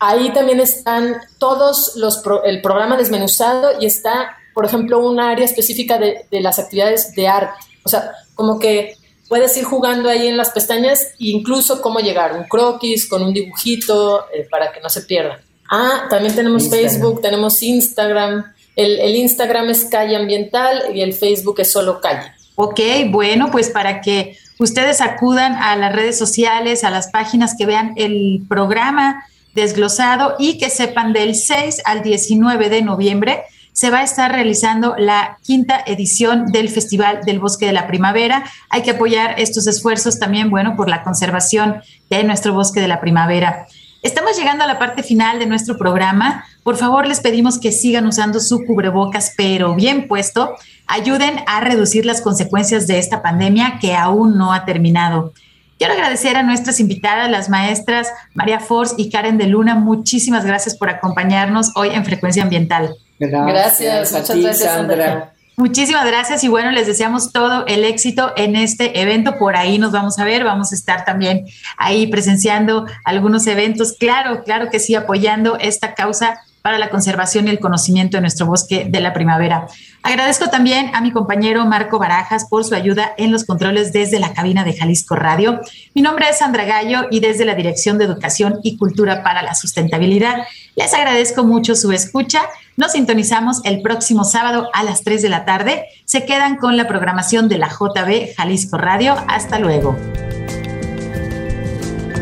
ahí 0.00 0.30
también 0.32 0.60
están 0.60 1.16
todos 1.38 1.94
los, 1.96 2.22
el 2.44 2.60
programa 2.60 2.96
desmenuzado 2.96 3.80
y 3.80 3.86
está, 3.86 4.36
por 4.54 4.66
ejemplo, 4.66 4.98
un 4.98 5.20
área 5.20 5.44
específica 5.44 5.98
de, 5.98 6.26
de 6.30 6.40
las 6.40 6.58
actividades 6.58 7.14
de 7.14 7.28
arte. 7.28 7.58
O 7.84 7.88
sea, 7.88 8.12
como 8.34 8.58
que 8.58 8.98
puedes 9.28 9.56
ir 9.56 9.64
jugando 9.64 10.08
ahí 10.08 10.26
en 10.26 10.36
las 10.36 10.50
pestañas 10.50 11.02
e 11.20 11.28
incluso 11.28 11.80
cómo 11.80 12.00
llegar, 12.00 12.32
un 12.34 12.44
croquis 12.44 13.06
con 13.06 13.22
un 13.22 13.32
dibujito 13.32 14.26
eh, 14.32 14.46
para 14.50 14.72
que 14.72 14.80
no 14.80 14.88
se 14.88 15.02
pierda. 15.02 15.40
Ah, 15.70 16.06
también 16.08 16.34
tenemos 16.34 16.68
Facebook, 16.68 17.20
tenemos 17.20 17.62
Instagram. 17.62 18.52
El, 18.74 18.98
el, 19.00 19.16
Instagram 19.16 19.68
es 19.70 19.84
Calle 19.84 20.16
Ambiental 20.16 20.94
y 20.94 21.02
el 21.02 21.12
Facebook 21.12 21.60
es 21.60 21.70
solo 21.70 22.00
Calle. 22.00 22.32
Ok, 22.54 22.80
bueno, 23.10 23.50
pues 23.50 23.68
para 23.68 24.00
que 24.00 24.38
ustedes 24.58 25.00
acudan 25.00 25.54
a 25.54 25.76
las 25.76 25.94
redes 25.94 26.16
sociales, 26.18 26.84
a 26.84 26.90
las 26.90 27.08
páginas 27.08 27.54
que 27.56 27.66
vean 27.66 27.92
el 27.96 28.42
programa 28.48 29.24
desglosado 29.54 30.36
y 30.38 30.58
que 30.58 30.70
sepan 30.70 31.12
del 31.12 31.34
6 31.34 31.82
al 31.84 32.02
19 32.02 32.68
de 32.68 32.82
noviembre 32.82 33.42
se 33.78 33.90
va 33.90 34.00
a 34.00 34.02
estar 34.02 34.32
realizando 34.32 34.96
la 34.98 35.38
quinta 35.40 35.80
edición 35.86 36.46
del 36.46 36.68
Festival 36.68 37.20
del 37.24 37.38
Bosque 37.38 37.64
de 37.64 37.72
la 37.72 37.86
Primavera. 37.86 38.42
Hay 38.70 38.82
que 38.82 38.90
apoyar 38.90 39.36
estos 39.38 39.68
esfuerzos 39.68 40.18
también, 40.18 40.50
bueno, 40.50 40.74
por 40.74 40.88
la 40.88 41.04
conservación 41.04 41.76
de 42.10 42.24
nuestro 42.24 42.52
bosque 42.54 42.80
de 42.80 42.88
la 42.88 43.00
primavera. 43.00 43.68
Estamos 44.02 44.36
llegando 44.36 44.64
a 44.64 44.66
la 44.66 44.80
parte 44.80 45.04
final 45.04 45.38
de 45.38 45.46
nuestro 45.46 45.78
programa. 45.78 46.44
Por 46.64 46.76
favor, 46.76 47.06
les 47.06 47.20
pedimos 47.20 47.60
que 47.60 47.70
sigan 47.70 48.04
usando 48.08 48.40
su 48.40 48.64
cubrebocas, 48.64 49.34
pero 49.36 49.76
bien 49.76 50.08
puesto. 50.08 50.56
Ayuden 50.88 51.36
a 51.46 51.60
reducir 51.60 52.04
las 52.04 52.20
consecuencias 52.20 52.88
de 52.88 52.98
esta 52.98 53.22
pandemia 53.22 53.78
que 53.80 53.94
aún 53.94 54.36
no 54.36 54.52
ha 54.52 54.64
terminado. 54.64 55.34
Quiero 55.78 55.94
agradecer 55.94 56.36
a 56.36 56.42
nuestras 56.42 56.80
invitadas, 56.80 57.30
las 57.30 57.48
maestras 57.48 58.08
María 58.34 58.58
Force 58.58 58.96
y 58.98 59.10
Karen 59.10 59.38
de 59.38 59.46
Luna. 59.46 59.76
Muchísimas 59.76 60.44
gracias 60.44 60.76
por 60.76 60.90
acompañarnos 60.90 61.70
hoy 61.76 61.90
en 61.90 62.04
Frecuencia 62.04 62.42
Ambiental. 62.42 62.96
Gracias, 63.20 64.12
muchas 64.12 64.36
gracias, 64.36 64.74
Sandra. 64.74 65.32
Muchísimas 65.56 66.06
gracias 66.06 66.42
y 66.44 66.48
bueno, 66.48 66.70
les 66.72 66.86
deseamos 66.86 67.32
todo 67.32 67.64
el 67.66 67.84
éxito 67.84 68.32
en 68.36 68.56
este 68.56 69.00
evento. 69.00 69.38
Por 69.38 69.56
ahí 69.56 69.78
nos 69.78 69.92
vamos 69.92 70.18
a 70.18 70.24
ver, 70.24 70.44
vamos 70.44 70.72
a 70.72 70.74
estar 70.74 71.04
también 71.04 71.46
ahí 71.76 72.08
presenciando 72.08 72.86
algunos 73.04 73.46
eventos. 73.46 73.92
Claro, 73.92 74.42
claro 74.44 74.70
que 74.70 74.80
sí, 74.80 74.96
apoyando 74.96 75.58
esta 75.58 75.94
causa 75.94 76.40
para 76.62 76.78
la 76.78 76.90
conservación 76.90 77.46
y 77.46 77.50
el 77.50 77.60
conocimiento 77.60 78.16
de 78.16 78.22
nuestro 78.22 78.46
bosque 78.46 78.86
de 78.88 79.00
la 79.00 79.12
primavera. 79.12 79.66
Agradezco 80.02 80.48
también 80.48 80.90
a 80.94 81.00
mi 81.00 81.10
compañero 81.10 81.66
Marco 81.66 81.98
Barajas 81.98 82.46
por 82.48 82.64
su 82.64 82.74
ayuda 82.74 83.12
en 83.18 83.32
los 83.32 83.44
controles 83.44 83.92
desde 83.92 84.20
la 84.20 84.32
cabina 84.32 84.64
de 84.64 84.76
Jalisco 84.76 85.16
Radio. 85.16 85.60
Mi 85.94 86.02
nombre 86.02 86.26
es 86.30 86.38
Sandra 86.38 86.64
Gallo 86.64 87.06
y 87.10 87.20
desde 87.20 87.44
la 87.44 87.54
Dirección 87.54 87.98
de 87.98 88.04
Educación 88.04 88.60
y 88.62 88.76
Cultura 88.76 89.22
para 89.22 89.42
la 89.42 89.54
Sustentabilidad 89.54 90.46
les 90.78 90.94
agradezco 90.94 91.44
mucho 91.44 91.74
su 91.74 91.90
escucha. 91.90 92.42
Nos 92.76 92.92
sintonizamos 92.92 93.60
el 93.64 93.82
próximo 93.82 94.22
sábado 94.22 94.68
a 94.72 94.84
las 94.84 95.02
3 95.02 95.22
de 95.22 95.28
la 95.28 95.44
tarde. 95.44 95.86
Se 96.04 96.24
quedan 96.24 96.56
con 96.56 96.76
la 96.76 96.86
programación 96.86 97.48
de 97.48 97.58
la 97.58 97.68
JB 97.68 98.36
Jalisco 98.36 98.78
Radio. 98.78 99.16
Hasta 99.26 99.58
luego. 99.58 99.96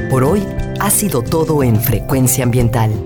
Por 0.08 0.24
hoy 0.24 0.46
ha 0.80 0.88
sido 0.88 1.20
todo 1.20 1.62
en 1.62 1.80
Frecuencia 1.80 2.44
Ambiental. 2.44 3.05